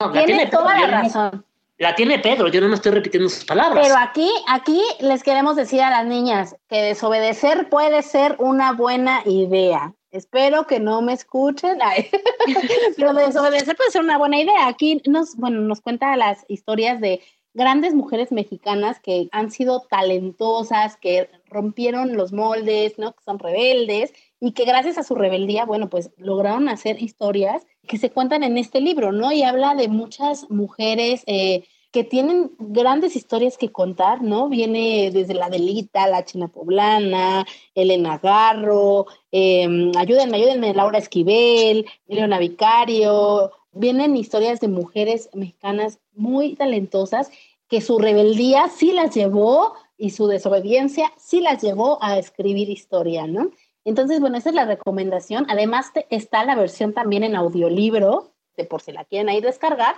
No, 0.00 0.06
la 0.06 0.12
tienes 0.24 0.26
tiene 0.26 0.46
toda 0.46 0.74
Pedro, 0.76 0.90
la 0.90 1.02
razón. 1.02 1.45
La 1.78 1.94
tiene 1.94 2.18
Pedro, 2.18 2.48
yo 2.48 2.60
no 2.62 2.68
me 2.68 2.74
estoy 2.74 2.92
repitiendo 2.92 3.28
sus 3.28 3.44
palabras. 3.44 3.86
Pero 3.86 3.98
aquí, 3.98 4.30
aquí 4.48 4.80
les 5.00 5.22
queremos 5.22 5.56
decir 5.56 5.82
a 5.82 5.90
las 5.90 6.06
niñas 6.06 6.56
que 6.68 6.80
desobedecer 6.80 7.68
puede 7.68 8.02
ser 8.02 8.36
una 8.38 8.72
buena 8.72 9.22
idea. 9.26 9.94
Espero 10.10 10.66
que 10.66 10.80
no 10.80 11.02
me 11.02 11.12
escuchen. 11.12 11.78
Pero 12.96 13.12
desobedecer 13.12 13.76
puede 13.76 13.90
ser 13.90 14.00
una 14.00 14.16
buena 14.16 14.40
idea. 14.40 14.66
Aquí 14.68 15.02
nos, 15.06 15.36
bueno, 15.36 15.60
nos 15.60 15.82
cuenta 15.82 16.16
las 16.16 16.46
historias 16.48 16.98
de 17.00 17.20
grandes 17.52 17.94
mujeres 17.94 18.32
mexicanas 18.32 18.98
que 18.98 19.28
han 19.32 19.50
sido 19.50 19.80
talentosas, 19.90 20.96
que 20.96 21.28
rompieron 21.46 22.16
los 22.16 22.32
moldes, 22.32 22.98
¿no? 22.98 23.12
Que 23.12 23.22
son 23.22 23.38
rebeldes 23.38 24.14
y 24.40 24.52
que 24.52 24.64
gracias 24.64 24.98
a 24.98 25.02
su 25.02 25.14
rebeldía, 25.14 25.64
bueno, 25.64 25.88
pues 25.88 26.10
lograron 26.18 26.68
hacer 26.68 27.00
historias 27.02 27.66
que 27.86 27.98
se 27.98 28.10
cuentan 28.10 28.42
en 28.42 28.58
este 28.58 28.80
libro, 28.80 29.12
¿no? 29.12 29.32
Y 29.32 29.42
habla 29.42 29.74
de 29.74 29.88
muchas 29.88 30.50
mujeres 30.50 31.22
eh, 31.26 31.64
que 31.90 32.04
tienen 32.04 32.52
grandes 32.58 33.16
historias 33.16 33.56
que 33.56 33.72
contar, 33.72 34.22
¿no? 34.22 34.48
Viene 34.48 35.10
desde 35.10 35.34
la 35.34 35.48
Delita, 35.48 36.06
la 36.06 36.24
China 36.24 36.48
Poblana, 36.48 37.46
Elena 37.74 38.18
Garro, 38.18 39.06
eh, 39.32 39.92
ayúdenme, 39.96 40.36
ayúdenme, 40.36 40.74
Laura 40.74 40.98
Esquivel, 40.98 41.86
Leona 42.06 42.38
Vicario, 42.38 43.52
vienen 43.72 44.16
historias 44.16 44.60
de 44.60 44.68
mujeres 44.68 45.30
mexicanas 45.34 45.98
muy 46.14 46.54
talentosas 46.54 47.30
que 47.68 47.80
su 47.80 47.98
rebeldía 47.98 48.68
sí 48.68 48.92
las 48.92 49.14
llevó 49.14 49.74
y 49.98 50.10
su 50.10 50.26
desobediencia 50.26 51.12
sí 51.16 51.40
las 51.40 51.62
llevó 51.62 51.98
a 52.02 52.18
escribir 52.18 52.68
historia, 52.70 53.26
¿no? 53.26 53.50
Entonces, 53.86 54.18
bueno, 54.18 54.36
esa 54.36 54.48
es 54.48 54.54
la 54.56 54.64
recomendación. 54.64 55.46
Además, 55.48 55.92
está 56.10 56.44
la 56.44 56.56
versión 56.56 56.92
también 56.92 57.22
en 57.22 57.36
audiolibro, 57.36 58.32
de 58.56 58.64
por 58.64 58.82
si 58.82 58.90
la 58.90 59.04
quieren 59.04 59.28
ahí 59.28 59.40
descargar, 59.40 59.94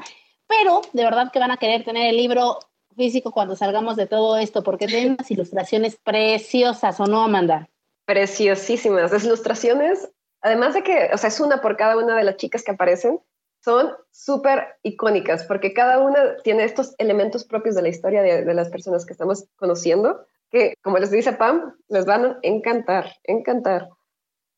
pero 0.46 0.82
de 0.92 1.04
verdad 1.04 1.32
que 1.32 1.38
van 1.38 1.50
a 1.50 1.56
querer 1.56 1.84
tener 1.84 2.10
el 2.10 2.16
libro 2.16 2.58
físico 2.96 3.32
cuando 3.32 3.56
salgamos 3.56 3.96
de 3.96 4.06
todo 4.06 4.36
esto, 4.36 4.62
porque 4.62 4.86
tiene 4.86 5.12
unas 5.12 5.30
ilustraciones 5.30 5.96
preciosas, 5.96 7.00
¿o 7.00 7.06
no, 7.06 7.22
Amanda? 7.22 7.70
Preciosísimas. 8.04 9.10
Las 9.10 9.24
ilustraciones, 9.24 10.10
además 10.42 10.74
de 10.74 10.82
que, 10.82 11.08
o 11.14 11.16
sea, 11.16 11.28
es 11.28 11.40
una 11.40 11.62
por 11.62 11.78
cada 11.78 11.96
una 11.96 12.14
de 12.14 12.24
las 12.24 12.36
chicas 12.36 12.62
que 12.62 12.72
aparecen, 12.72 13.20
son 13.64 13.92
súper 14.10 14.76
icónicas, 14.82 15.44
porque 15.44 15.72
cada 15.72 15.98
una 15.98 16.36
tiene 16.44 16.64
estos 16.64 16.94
elementos 16.98 17.44
propios 17.44 17.74
de 17.74 17.82
la 17.82 17.88
historia 17.88 18.22
de 18.22 18.54
las 18.54 18.68
personas 18.68 19.06
que 19.06 19.14
estamos 19.14 19.46
conociendo, 19.56 20.26
que, 20.50 20.74
como 20.82 20.98
les 20.98 21.10
dice 21.10 21.32
Pam, 21.32 21.74
les 21.88 22.06
van 22.06 22.24
a 22.24 22.38
encantar, 22.42 23.12
encantar. 23.24 23.88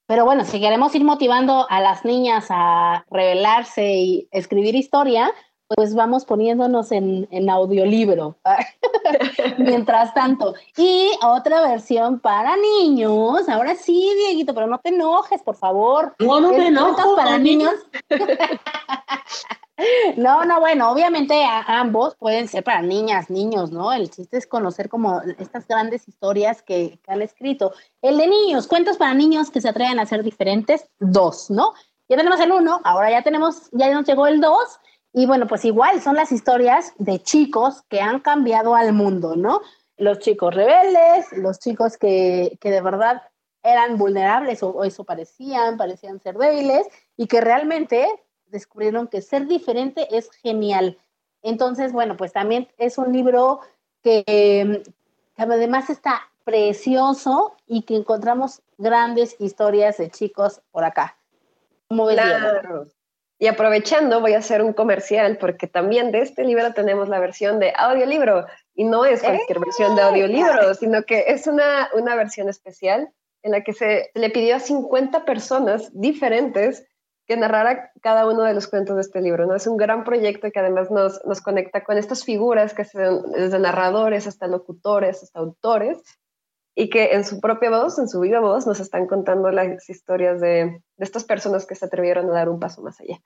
Pero 0.06 0.24
bueno, 0.24 0.44
si 0.44 0.60
queremos 0.60 0.94
ir 0.94 1.04
motivando 1.04 1.66
a 1.70 1.80
las 1.80 2.04
niñas 2.04 2.46
a 2.50 3.04
revelarse 3.10 3.94
y 3.94 4.28
escribir 4.32 4.74
historia, 4.74 5.32
pues 5.76 5.94
vamos 5.94 6.24
poniéndonos 6.24 6.90
en, 6.90 7.28
en 7.30 7.48
audiolibro 7.48 8.36
mientras 9.58 10.12
tanto. 10.14 10.54
Y 10.76 11.10
otra 11.22 11.60
versión 11.62 12.18
para 12.18 12.56
niños. 12.56 13.48
Ahora 13.48 13.74
sí, 13.76 14.12
Dieguito, 14.16 14.52
pero 14.54 14.66
no 14.66 14.78
te 14.78 14.88
enojes, 14.88 15.42
por 15.42 15.56
favor. 15.56 16.14
no, 16.18 16.40
no 16.40 16.52
me 16.52 16.66
enojo. 16.68 17.16
para 17.16 17.38
niños. 17.38 17.74
No, 20.18 20.44
no, 20.44 20.60
bueno, 20.60 20.90
obviamente 20.90 21.42
a- 21.42 21.62
ambos 21.80 22.14
pueden 22.16 22.48
ser 22.48 22.62
para 22.62 22.82
niñas, 22.82 23.30
niños, 23.30 23.70
¿no? 23.72 23.94
El 23.94 24.10
chiste 24.10 24.36
es 24.36 24.46
conocer 24.46 24.90
como 24.90 25.22
estas 25.38 25.66
grandes 25.66 26.06
historias 26.06 26.60
que, 26.60 26.98
que 27.02 27.10
han 27.10 27.22
escrito. 27.22 27.72
El 28.02 28.18
de 28.18 28.26
niños, 28.26 28.66
cuentos 28.66 28.98
para 28.98 29.14
niños 29.14 29.50
que 29.50 29.62
se 29.62 29.70
atreven 29.70 29.98
a 29.98 30.04
ser 30.04 30.22
diferentes, 30.22 30.84
dos, 30.98 31.48
¿no? 31.50 31.72
Ya 32.10 32.18
tenemos 32.18 32.38
el 32.40 32.52
uno, 32.52 32.82
ahora 32.84 33.10
ya 33.10 33.22
tenemos, 33.22 33.70
ya 33.72 33.90
nos 33.94 34.04
llegó 34.06 34.26
el 34.26 34.42
dos, 34.42 34.78
y 35.12 35.26
bueno, 35.26 35.46
pues 35.46 35.64
igual 35.64 36.00
son 36.00 36.16
las 36.16 36.32
historias 36.32 36.94
de 36.98 37.20
chicos 37.20 37.82
que 37.88 38.00
han 38.00 38.20
cambiado 38.20 38.74
al 38.74 38.92
mundo, 38.92 39.36
¿no? 39.36 39.60
Los 39.96 40.20
chicos 40.20 40.54
rebeldes, 40.54 41.32
los 41.32 41.58
chicos 41.58 41.96
que, 41.96 42.56
que 42.60 42.70
de 42.70 42.80
verdad 42.80 43.22
eran 43.62 43.98
vulnerables 43.98 44.62
o, 44.62 44.84
eso 44.84 45.04
parecían, 45.04 45.76
parecían 45.76 46.20
ser 46.20 46.36
débiles, 46.36 46.86
y 47.16 47.26
que 47.26 47.40
realmente 47.40 48.08
descubrieron 48.46 49.08
que 49.08 49.22
ser 49.22 49.46
diferente 49.46 50.08
es 50.16 50.30
genial. 50.30 50.98
Entonces, 51.42 51.92
bueno, 51.92 52.16
pues 52.16 52.32
también 52.32 52.68
es 52.78 52.98
un 52.98 53.12
libro 53.12 53.60
que, 54.02 54.82
además 55.36 55.90
está 55.90 56.20
precioso 56.44 57.56
y 57.66 57.82
que 57.82 57.96
encontramos 57.96 58.62
grandes 58.78 59.36
historias 59.38 59.98
de 59.98 60.10
chicos 60.10 60.60
por 60.70 60.84
acá. 60.84 61.16
Y 63.42 63.46
aprovechando, 63.46 64.20
voy 64.20 64.34
a 64.34 64.38
hacer 64.38 64.60
un 64.62 64.74
comercial 64.74 65.38
porque 65.38 65.66
también 65.66 66.12
de 66.12 66.20
este 66.20 66.44
libro 66.44 66.74
tenemos 66.74 67.08
la 67.08 67.18
versión 67.18 67.58
de 67.58 67.72
audiolibro. 67.74 68.44
Y 68.74 68.84
no 68.84 69.06
es 69.06 69.22
cualquier 69.22 69.58
versión 69.60 69.96
de 69.96 70.02
audiolibro, 70.02 70.74
sino 70.74 71.04
que 71.04 71.24
es 71.26 71.46
una, 71.46 71.88
una 71.94 72.16
versión 72.16 72.50
especial 72.50 73.10
en 73.42 73.52
la 73.52 73.62
que 73.62 73.72
se 73.72 74.10
le 74.14 74.28
pidió 74.28 74.56
a 74.56 74.60
50 74.60 75.24
personas 75.24 75.90
diferentes 75.98 76.86
que 77.26 77.38
narrara 77.38 77.92
cada 78.02 78.28
uno 78.28 78.42
de 78.42 78.52
los 78.52 78.68
cuentos 78.68 78.96
de 78.96 79.00
este 79.00 79.22
libro. 79.22 79.46
¿no? 79.46 79.54
Es 79.56 79.66
un 79.66 79.78
gran 79.78 80.04
proyecto 80.04 80.50
que 80.50 80.60
además 80.60 80.90
nos, 80.90 81.24
nos 81.24 81.40
conecta 81.40 81.82
con 81.82 81.96
estas 81.96 82.24
figuras 82.24 82.74
que 82.74 82.84
son 82.84 83.32
desde 83.32 83.58
narradores 83.58 84.26
hasta 84.26 84.48
locutores, 84.48 85.22
hasta 85.22 85.38
autores, 85.38 85.96
y 86.74 86.88
que 86.88 87.12
en 87.12 87.24
su 87.24 87.40
propia 87.40 87.70
voz, 87.70 87.98
en 87.98 88.08
su 88.08 88.20
viva 88.20 88.40
voz, 88.40 88.66
nos 88.66 88.80
están 88.80 89.06
contando 89.06 89.50
las 89.50 89.88
historias 89.88 90.40
de, 90.40 90.82
de 90.96 91.04
estas 91.04 91.24
personas 91.24 91.66
que 91.66 91.74
se 91.74 91.84
atrevieron 91.84 92.30
a 92.30 92.34
dar 92.34 92.48
un 92.48 92.60
paso 92.60 92.82
más 92.82 93.00
allá. 93.00 93.20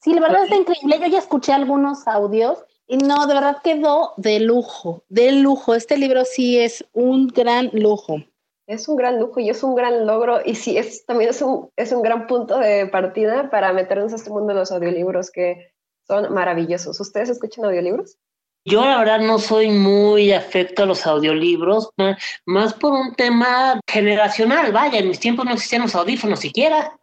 Sí, 0.00 0.12
la 0.14 0.20
verdad 0.20 0.44
está 0.44 0.56
increíble. 0.56 0.98
Yo 1.00 1.06
ya 1.06 1.18
escuché 1.18 1.52
algunos 1.52 2.08
audios 2.08 2.64
y 2.88 2.98
no, 2.98 3.26
de 3.26 3.34
verdad 3.34 3.58
quedó 3.62 4.14
de 4.16 4.40
lujo, 4.40 5.04
de 5.08 5.32
lujo. 5.32 5.74
Este 5.74 5.96
libro 5.96 6.24
sí 6.24 6.58
es 6.58 6.84
un 6.92 7.28
gran 7.28 7.70
lujo. 7.72 8.16
Es 8.66 8.88
un 8.88 8.96
gran 8.96 9.18
lujo 9.20 9.40
y 9.40 9.50
es 9.50 9.62
un 9.62 9.74
gran 9.74 10.06
logro 10.06 10.40
y 10.44 10.54
sí, 10.54 10.76
es, 10.76 11.04
también 11.06 11.30
es 11.30 11.42
un, 11.42 11.70
es 11.76 11.92
un 11.92 12.02
gran 12.02 12.26
punto 12.26 12.58
de 12.58 12.86
partida 12.86 13.50
para 13.50 13.72
meternos 13.72 14.12
a 14.12 14.16
este 14.16 14.30
mundo 14.30 14.52
de 14.52 14.60
los 14.60 14.72
audiolibros 14.72 15.30
que 15.30 15.72
son 16.06 16.32
maravillosos. 16.32 17.00
¿Ustedes 17.00 17.28
escuchan 17.28 17.64
audiolibros? 17.64 18.18
Yo 18.64 18.84
la 18.84 18.98
verdad 18.98 19.20
no 19.20 19.38
soy 19.38 19.70
muy 19.70 20.32
afecto 20.32 20.84
a 20.84 20.86
los 20.86 21.06
audiolibros, 21.06 21.90
más 22.46 22.74
por 22.74 22.92
un 22.92 23.14
tema 23.14 23.80
generacional, 23.88 24.72
vaya, 24.72 25.00
en 25.00 25.08
mis 25.08 25.18
tiempos 25.18 25.44
no 25.44 25.52
existían 25.52 25.82
los 25.82 25.94
audífonos 25.96 26.38
siquiera. 26.38 26.96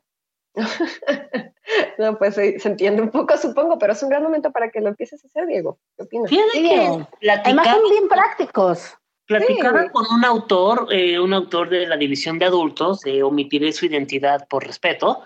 no, 1.98 2.18
pues 2.18 2.36
se 2.36 2.58
entiende 2.64 3.02
un 3.02 3.12
poco, 3.12 3.38
supongo, 3.38 3.78
pero 3.78 3.94
es 3.94 4.02
un 4.02 4.10
gran 4.10 4.24
momento 4.24 4.52
para 4.52 4.72
que 4.72 4.80
lo 4.80 4.88
empieces 4.88 5.24
a 5.24 5.28
hacer, 5.28 5.48
Diego. 5.48 5.80
¿Qué 5.98 6.04
opinas? 6.04 6.30
Fíjate 6.30 7.08
Además 7.44 7.68
son 7.68 7.90
bien 7.90 8.08
prácticos. 8.08 8.94
Platicaba 9.26 9.90
con 9.92 10.06
un 10.12 10.26
autor, 10.26 10.88
eh, 10.92 11.20
un 11.20 11.34
autor 11.34 11.70
de 11.70 11.86
la 11.86 11.98
división 11.98 12.40
de 12.40 12.46
adultos, 12.46 13.06
eh, 13.06 13.22
omitiré 13.22 13.72
su 13.74 13.86
identidad 13.86 14.48
por 14.48 14.66
respeto, 14.66 15.22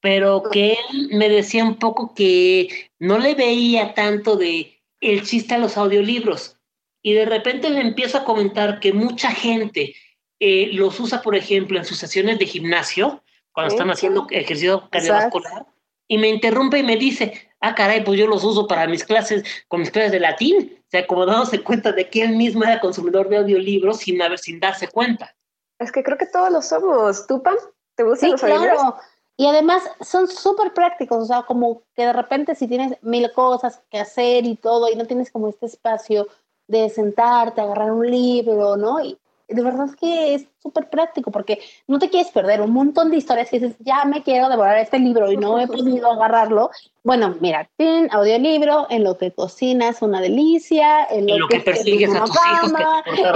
pero 0.00 0.42
que 0.50 0.72
él 0.72 1.10
me 1.12 1.28
decía 1.28 1.62
un 1.62 1.78
poco 1.78 2.14
que 2.14 2.90
no 2.98 3.18
le 3.18 3.34
veía 3.34 3.92
tanto 3.92 4.36
de 4.36 4.81
el 5.02 5.22
chiste 5.24 5.54
a 5.54 5.58
los 5.58 5.76
audiolibros. 5.76 6.56
Y 7.02 7.12
de 7.14 7.26
repente 7.26 7.68
le 7.68 7.80
empiezo 7.80 8.18
a 8.18 8.24
comentar 8.24 8.80
que 8.80 8.92
mucha 8.92 9.30
gente 9.32 9.94
eh, 10.38 10.70
los 10.72 10.98
usa, 11.00 11.20
por 11.20 11.34
ejemplo, 11.34 11.78
en 11.78 11.84
sus 11.84 11.98
sesiones 11.98 12.38
de 12.38 12.46
gimnasio, 12.46 13.22
cuando 13.52 13.74
están 13.74 13.90
haciendo 13.90 14.26
ejercicio 14.30 14.88
cardiovascular, 14.90 15.66
y 16.08 16.18
me 16.18 16.28
interrumpe 16.28 16.78
y 16.78 16.82
me 16.82 16.96
dice, 16.96 17.50
ah, 17.60 17.74
caray, 17.74 18.04
pues 18.04 18.18
yo 18.18 18.26
los 18.26 18.44
uso 18.44 18.66
para 18.66 18.86
mis 18.86 19.04
clases, 19.04 19.44
con 19.68 19.80
mis 19.80 19.90
clases 19.90 20.12
de 20.12 20.20
latín. 20.20 20.78
O 20.78 20.90
sea, 20.90 21.06
como 21.06 21.26
dándose 21.26 21.62
cuenta 21.62 21.92
de 21.92 22.08
que 22.08 22.22
él 22.22 22.36
mismo 22.36 22.64
era 22.64 22.80
consumidor 22.80 23.28
de 23.28 23.38
audiolibros 23.38 23.98
sin, 23.98 24.20
haber, 24.20 24.38
sin 24.38 24.60
darse 24.60 24.88
cuenta. 24.88 25.34
Es 25.78 25.90
que 25.90 26.02
creo 26.02 26.18
que 26.18 26.26
todos 26.26 26.50
lo 26.50 26.62
somos. 26.62 27.26
¿Tú, 27.26 27.42
Pam? 27.42 27.56
¿Te 27.96 28.04
gustan 28.04 28.28
sí, 28.28 28.32
los 28.32 28.40
claro. 28.40 28.96
Y 29.36 29.46
además 29.46 29.82
son 30.00 30.28
súper 30.28 30.74
prácticos, 30.74 31.18
o 31.22 31.26
sea, 31.26 31.42
como 31.42 31.82
que 31.96 32.04
de 32.04 32.12
repente 32.12 32.54
si 32.54 32.68
tienes 32.68 32.96
mil 33.02 33.30
cosas 33.32 33.82
que 33.90 33.98
hacer 33.98 34.44
y 34.44 34.56
todo 34.56 34.90
y 34.90 34.96
no 34.96 35.06
tienes 35.06 35.30
como 35.30 35.48
este 35.48 35.66
espacio 35.66 36.28
de 36.66 36.88
sentarte, 36.90 37.60
agarrar 37.60 37.92
un 37.92 38.10
libro, 38.10 38.76
¿no? 38.76 39.00
Y 39.00 39.18
de 39.48 39.62
verdad 39.62 39.86
es 39.86 39.96
que 39.96 40.34
es 40.34 40.46
súper 40.62 40.88
práctico 40.88 41.30
porque 41.30 41.60
no 41.86 41.98
te 41.98 42.08
quieres 42.08 42.30
perder 42.30 42.60
un 42.60 42.72
montón 42.72 43.10
de 43.10 43.16
historias 43.16 43.52
y 43.52 43.58
dices, 43.58 43.76
ya 43.80 44.04
me 44.04 44.22
quiero 44.22 44.48
devorar 44.48 44.78
este 44.78 44.98
libro 44.98 45.30
y 45.30 45.36
no 45.36 45.60
he 45.60 45.66
podido 45.68 46.10
agarrarlo. 46.10 46.70
Bueno, 47.02 47.34
mira, 47.40 47.68
tienen 47.76 48.08
audiolibro, 48.12 48.86
en 48.90 49.04
lo 49.04 49.18
que 49.18 49.32
cocinas 49.32 50.02
una 50.02 50.20
delicia, 50.20 51.04
en 51.04 51.26
lo, 51.38 51.48
que, 51.48 51.60
persigues 51.60 52.14
a 52.14 52.24
tus 52.24 52.36
hijos, 52.36 52.72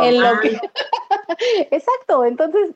en 0.02 0.20
lo 0.20 0.40
que... 0.40 0.60
Exacto, 1.70 2.24
entonces 2.24 2.70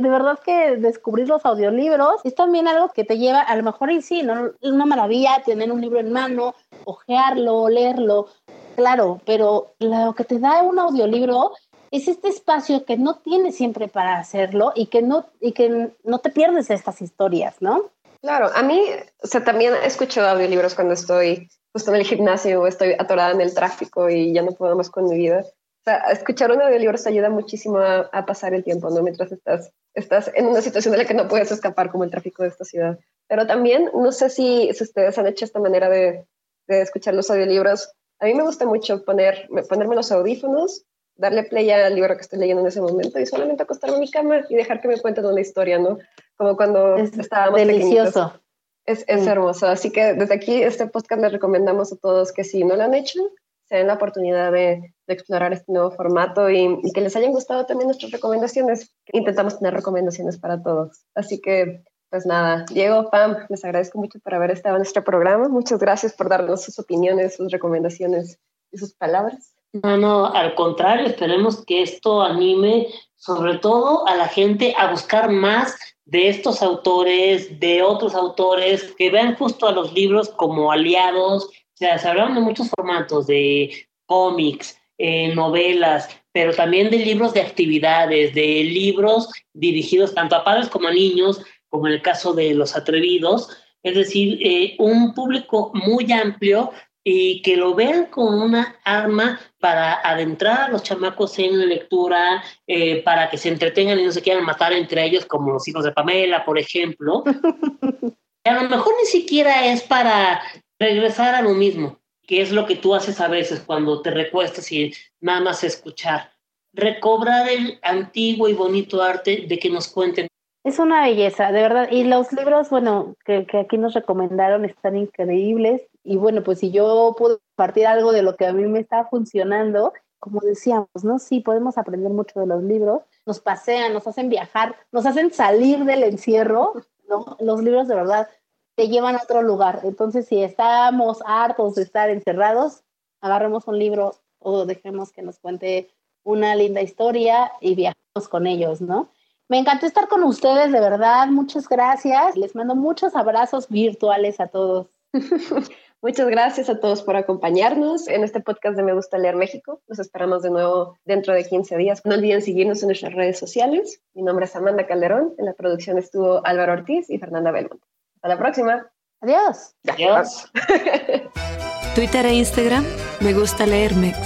de 0.00 0.08
verdad 0.08 0.38
que 0.44 0.76
descubrir 0.76 1.28
los 1.28 1.44
audiolibros 1.44 2.20
es 2.24 2.34
también 2.34 2.68
algo 2.68 2.90
que 2.90 3.04
te 3.04 3.18
lleva, 3.18 3.40
a 3.40 3.56
lo 3.56 3.62
mejor 3.62 3.90
y 3.90 4.02
sí, 4.02 4.22
¿no? 4.22 4.52
una 4.62 4.86
maravilla 4.86 5.42
tener 5.44 5.70
un 5.70 5.80
libro 5.80 6.00
en 6.00 6.12
mano, 6.12 6.54
ojearlo, 6.84 7.68
leerlo, 7.68 8.28
claro, 8.74 9.20
pero 9.24 9.74
lo 9.78 10.14
que 10.14 10.24
te 10.24 10.38
da 10.38 10.62
un 10.62 10.78
audiolibro 10.78 11.52
es 11.90 12.08
este 12.08 12.28
espacio 12.28 12.84
que 12.84 12.96
no 12.96 13.16
tienes 13.18 13.56
siempre 13.56 13.86
para 13.86 14.18
hacerlo 14.18 14.72
y 14.74 14.86
que 14.86 15.00
no, 15.00 15.26
y 15.40 15.52
que 15.52 15.92
no 16.02 16.18
te 16.18 16.30
pierdes 16.30 16.70
estas 16.70 17.00
historias, 17.00 17.54
¿no? 17.60 17.84
Claro, 18.20 18.50
a 18.54 18.62
mí, 18.62 18.82
o 19.22 19.26
sea, 19.26 19.44
también 19.44 19.74
escucho 19.84 20.22
audiolibros 20.22 20.74
cuando 20.74 20.94
estoy 20.94 21.48
justo 21.72 21.90
en 21.90 21.96
el 22.00 22.06
gimnasio 22.06 22.62
o 22.62 22.66
estoy 22.66 22.94
atorada 22.98 23.32
en 23.32 23.40
el 23.40 23.54
tráfico 23.54 24.08
y 24.08 24.32
ya 24.32 24.42
no 24.42 24.52
puedo 24.52 24.74
más 24.74 24.90
con 24.90 25.08
mi 25.08 25.16
vida. 25.16 25.44
O 25.86 25.90
sea, 25.90 25.98
escuchar 26.12 26.50
un 26.50 26.62
audiolibro 26.62 26.96
te 26.96 27.08
ayuda 27.10 27.28
muchísimo 27.28 27.78
a, 27.78 28.26
pasar 28.26 28.54
el 28.54 28.64
tiempo, 28.64 28.88
¿no? 28.88 29.02
Mientras 29.02 29.30
estás, 29.32 29.70
estás 29.92 30.30
en 30.34 30.46
una 30.46 30.62
situación 30.62 30.94
en 30.94 31.00
la 31.00 31.06
que 31.06 31.12
no 31.12 31.28
puedes 31.28 31.52
escapar, 31.52 31.90
como 31.90 32.04
el 32.04 32.10
tráfico 32.10 32.42
de 32.42 32.48
esta 32.48 32.64
ciudad. 32.64 32.98
Pero 33.28 33.46
también, 33.46 33.90
no 33.92 34.10
sé 34.10 34.30
si, 34.30 34.72
si 34.72 34.82
ustedes 34.82 35.18
han 35.18 35.26
hecho 35.26 35.44
esta 35.44 35.60
manera 35.60 35.90
de, 35.90 36.24
de 36.68 36.80
escuchar 36.80 37.12
los 37.12 37.30
audiolibros. 37.30 37.92
A 38.18 38.24
mí 38.24 38.32
me 38.32 38.44
gusta 38.44 38.64
mucho 38.64 39.04
poner, 39.04 39.46
ponerme 39.68 39.94
los 39.94 40.10
audífonos 40.10 40.86
darle 41.16 41.44
play 41.44 41.70
al 41.70 41.94
libro 41.94 42.16
que 42.16 42.22
estoy 42.22 42.38
leyendo 42.38 42.62
en 42.62 42.68
ese 42.68 42.80
momento 42.80 43.18
y 43.18 43.26
solamente 43.26 43.62
acostarme 43.62 43.96
en 43.96 44.00
mi 44.00 44.10
cama 44.10 44.44
y 44.48 44.54
dejar 44.54 44.80
que 44.80 44.88
me 44.88 45.00
cuenten 45.00 45.24
una 45.24 45.40
historia, 45.40 45.78
¿no? 45.78 45.98
Como 46.36 46.56
cuando 46.56 46.96
es 46.96 47.16
estábamos 47.16 47.60
delicioso. 47.60 48.40
Es, 48.86 49.04
es 49.06 49.26
hermoso. 49.26 49.66
Así 49.66 49.90
que 49.90 50.12
desde 50.12 50.34
aquí, 50.34 50.62
este 50.62 50.86
podcast 50.86 51.22
les 51.22 51.32
recomendamos 51.32 51.92
a 51.92 51.96
todos 51.96 52.32
que 52.32 52.44
si 52.44 52.64
no 52.64 52.76
lo 52.76 52.82
han 52.82 52.94
hecho, 52.94 53.20
se 53.64 53.76
den 53.76 53.86
la 53.86 53.94
oportunidad 53.94 54.52
de, 54.52 54.94
de 55.06 55.14
explorar 55.14 55.52
este 55.52 55.72
nuevo 55.72 55.90
formato 55.90 56.50
y, 56.50 56.78
y, 56.82 56.92
que 56.92 57.00
les 57.00 57.16
hayan 57.16 57.32
gustado 57.32 57.66
también 57.66 57.88
nuestras 57.88 58.12
recomendaciones. 58.12 58.94
Intentamos 59.12 59.58
tener 59.58 59.74
recomendaciones 59.74 60.38
para 60.38 60.62
todos. 60.62 61.04
Así 61.14 61.40
que, 61.40 61.82
pues 62.10 62.26
nada, 62.26 62.64
Diego, 62.70 63.10
Pam, 63.10 63.36
les 63.48 63.64
agradezco 63.64 63.98
mucho 63.98 64.18
por 64.20 64.34
haber 64.34 64.50
estado 64.50 64.76
en 64.76 64.80
nuestro 64.80 65.02
programa. 65.02 65.48
Muchas 65.48 65.78
gracias 65.78 66.12
por 66.12 66.28
darnos 66.28 66.62
sus 66.62 66.78
opiniones, 66.78 67.36
sus 67.36 67.50
recomendaciones 67.50 68.38
y 68.70 68.78
sus 68.78 68.94
palabras. 68.94 69.54
No, 69.72 69.96
no, 69.96 70.26
al 70.26 70.54
contrario, 70.54 71.06
esperemos 71.06 71.64
que 71.64 71.82
esto 71.82 72.22
anime 72.22 72.88
sobre 73.24 73.56
todo 73.56 74.06
a 74.06 74.16
la 74.16 74.28
gente 74.28 74.74
a 74.76 74.90
buscar 74.90 75.30
más 75.30 75.74
de 76.04 76.28
estos 76.28 76.62
autores, 76.62 77.58
de 77.58 77.82
otros 77.82 78.14
autores, 78.14 78.94
que 78.98 79.10
vean 79.10 79.34
justo 79.36 79.66
a 79.66 79.72
los 79.72 79.94
libros 79.94 80.28
como 80.28 80.70
aliados. 80.70 81.48
O 81.74 81.76
sea, 81.76 81.98
se 81.98 82.08
hablaron 82.08 82.34
de 82.34 82.40
muchos 82.40 82.70
formatos, 82.70 83.26
de 83.26 83.88
cómics, 84.06 84.78
eh, 84.96 85.34
novelas, 85.34 86.08
pero 86.32 86.54
también 86.54 86.88
de 86.90 86.98
libros 86.98 87.34
de 87.34 87.40
actividades, 87.40 88.32
de 88.32 88.62
libros 88.62 89.28
dirigidos 89.52 90.14
tanto 90.14 90.36
a 90.36 90.44
padres 90.44 90.68
como 90.68 90.86
a 90.86 90.92
niños, 90.92 91.40
como 91.68 91.88
en 91.88 91.94
el 91.94 92.02
caso 92.02 92.32
de 92.32 92.54
Los 92.54 92.76
Atrevidos. 92.76 93.50
Es 93.82 93.96
decir, 93.96 94.38
eh, 94.40 94.76
un 94.78 95.14
público 95.14 95.72
muy 95.74 96.10
amplio 96.12 96.70
y 97.02 97.42
que 97.42 97.56
lo 97.56 97.74
vean 97.74 98.06
como 98.06 98.44
una 98.44 98.78
arma 98.84 99.40
para 99.58 99.94
adentrar 99.94 100.62
a 100.62 100.68
los 100.68 100.82
chamacos 100.84 101.38
en 101.38 101.58
la 101.58 101.66
lectura, 101.66 102.42
eh, 102.66 103.02
para 103.02 103.28
que 103.28 103.36
se 103.36 103.50
entretengan 103.50 103.98
y 103.98 104.04
no 104.04 104.12
se 104.12 104.22
quieran 104.22 104.44
matar 104.44 104.72
entre 104.72 105.04
ellos, 105.04 105.26
como 105.26 105.52
los 105.52 105.68
hijos 105.68 105.84
de 105.84 105.92
Pamela, 105.92 106.44
por 106.44 106.58
ejemplo. 106.58 107.24
a 108.44 108.62
lo 108.62 108.68
mejor 108.70 108.94
ni 108.98 109.06
siquiera 109.06 109.66
es 109.66 109.82
para 109.82 110.40
regresar 110.84 111.34
a 111.34 111.42
lo 111.42 111.50
mismo, 111.50 111.98
que 112.26 112.42
es 112.42 112.52
lo 112.52 112.66
que 112.66 112.76
tú 112.76 112.94
haces 112.94 113.20
a 113.20 113.28
veces 113.28 113.60
cuando 113.60 114.02
te 114.02 114.10
recuestas 114.10 114.70
y 114.70 114.92
nada 115.20 115.40
más 115.40 115.64
escuchar. 115.64 116.30
Recobrar 116.72 117.48
el 117.48 117.78
antiguo 117.82 118.48
y 118.48 118.54
bonito 118.54 119.02
arte 119.02 119.46
de 119.48 119.58
que 119.58 119.70
nos 119.70 119.88
cuenten. 119.88 120.26
Es 120.64 120.78
una 120.78 121.02
belleza, 121.02 121.52
de 121.52 121.62
verdad. 121.62 121.88
Y 121.90 122.04
los 122.04 122.32
libros, 122.32 122.70
bueno, 122.70 123.16
que, 123.24 123.46
que 123.46 123.58
aquí 123.58 123.78
nos 123.78 123.94
recomendaron 123.94 124.64
están 124.64 124.96
increíbles 124.96 125.82
y 126.02 126.16
bueno, 126.16 126.42
pues 126.42 126.58
si 126.58 126.70
yo 126.70 127.14
puedo 127.18 127.40
partir 127.54 127.86
algo 127.86 128.12
de 128.12 128.22
lo 128.22 128.36
que 128.36 128.46
a 128.46 128.52
mí 128.52 128.64
me 128.66 128.80
está 128.80 129.04
funcionando, 129.06 129.92
como 130.18 130.40
decíamos, 130.40 130.88
¿no? 131.02 131.18
Sí, 131.18 131.40
podemos 131.40 131.78
aprender 131.78 132.10
mucho 132.10 132.40
de 132.40 132.46
los 132.46 132.62
libros, 132.62 133.02
nos 133.26 133.40
pasean, 133.40 133.92
nos 133.92 134.06
hacen 134.06 134.28
viajar, 134.28 134.76
nos 134.92 135.06
hacen 135.06 135.32
salir 135.32 135.84
del 135.84 136.02
encierro, 136.02 136.72
¿no? 137.08 137.36
Los 137.40 137.62
libros 137.62 137.88
de 137.88 137.94
verdad 137.94 138.28
te 138.76 138.88
llevan 138.88 139.16
a 139.16 139.22
otro 139.22 139.42
lugar. 139.42 139.80
Entonces, 139.84 140.26
si 140.26 140.42
estamos 140.42 141.18
hartos 141.26 141.74
de 141.76 141.82
estar 141.82 142.10
encerrados, 142.10 142.82
agarremos 143.20 143.66
un 143.68 143.78
libro 143.78 144.14
o 144.38 144.66
dejemos 144.66 145.12
que 145.12 145.22
nos 145.22 145.38
cuente 145.38 145.90
una 146.24 146.54
linda 146.56 146.82
historia 146.82 147.52
y 147.60 147.74
viajemos 147.74 148.28
con 148.28 148.46
ellos, 148.46 148.80
¿no? 148.80 149.08
Me 149.48 149.58
encantó 149.58 149.86
estar 149.86 150.08
con 150.08 150.22
ustedes, 150.24 150.72
de 150.72 150.80
verdad. 150.80 151.28
Muchas 151.28 151.68
gracias. 151.68 152.36
Les 152.36 152.54
mando 152.54 152.74
muchos 152.74 153.14
abrazos 153.14 153.68
virtuales 153.68 154.40
a 154.40 154.46
todos. 154.48 154.86
Muchas 156.02 156.28
gracias 156.28 156.68
a 156.68 156.80
todos 156.80 157.02
por 157.02 157.16
acompañarnos 157.16 158.08
en 158.08 158.24
este 158.24 158.40
podcast 158.40 158.76
de 158.76 158.82
Me 158.82 158.92
Gusta 158.92 159.16
Leer 159.16 159.36
México. 159.36 159.80
Nos 159.88 159.98
esperamos 159.98 160.42
de 160.42 160.50
nuevo 160.50 160.98
dentro 161.04 161.32
de 161.32 161.44
15 161.44 161.76
días. 161.78 162.02
No 162.04 162.14
olviden 162.14 162.42
seguirnos 162.42 162.82
en 162.82 162.88
nuestras 162.88 163.14
redes 163.14 163.38
sociales. 163.38 164.02
Mi 164.12 164.22
nombre 164.22 164.44
es 164.44 164.54
Amanda 164.54 164.86
Calderón. 164.86 165.34
En 165.38 165.46
la 165.46 165.54
producción 165.54 165.96
estuvo 165.96 166.44
Álvaro 166.44 166.74
Ortiz 166.74 167.08
y 167.08 167.18
Fernanda 167.18 167.52
Belmont. 167.52 167.82
Hasta 168.24 168.36
la 168.36 168.38
próxima. 168.38 168.90
Adiós. 169.22 169.74
Adiós. 169.86 170.50
Twitter 171.94 172.24
e 172.24 172.38
Instagram, 172.38 172.82
Me 173.20 173.34
Gusta 173.34 173.66
Leer 173.66 173.94
Mex. 173.94 174.16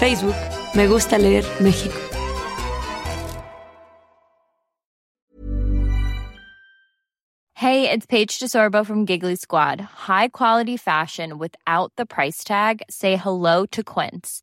Facebook, 0.00 0.34
Me 0.74 0.88
gusta 0.88 1.16
leer 1.16 1.44
México. 1.60 1.96
Hey, 7.54 7.88
it's 7.88 8.04
Paige 8.04 8.40
DeSorbo 8.40 8.84
from 8.84 9.04
Giggly 9.04 9.36
Squad. 9.36 9.80
High 9.80 10.28
quality 10.28 10.76
fashion 10.76 11.38
without 11.38 11.92
the 11.96 12.04
price 12.04 12.42
tag. 12.42 12.82
Say 12.90 13.14
hello 13.16 13.64
to 13.66 13.84
Quince. 13.84 14.42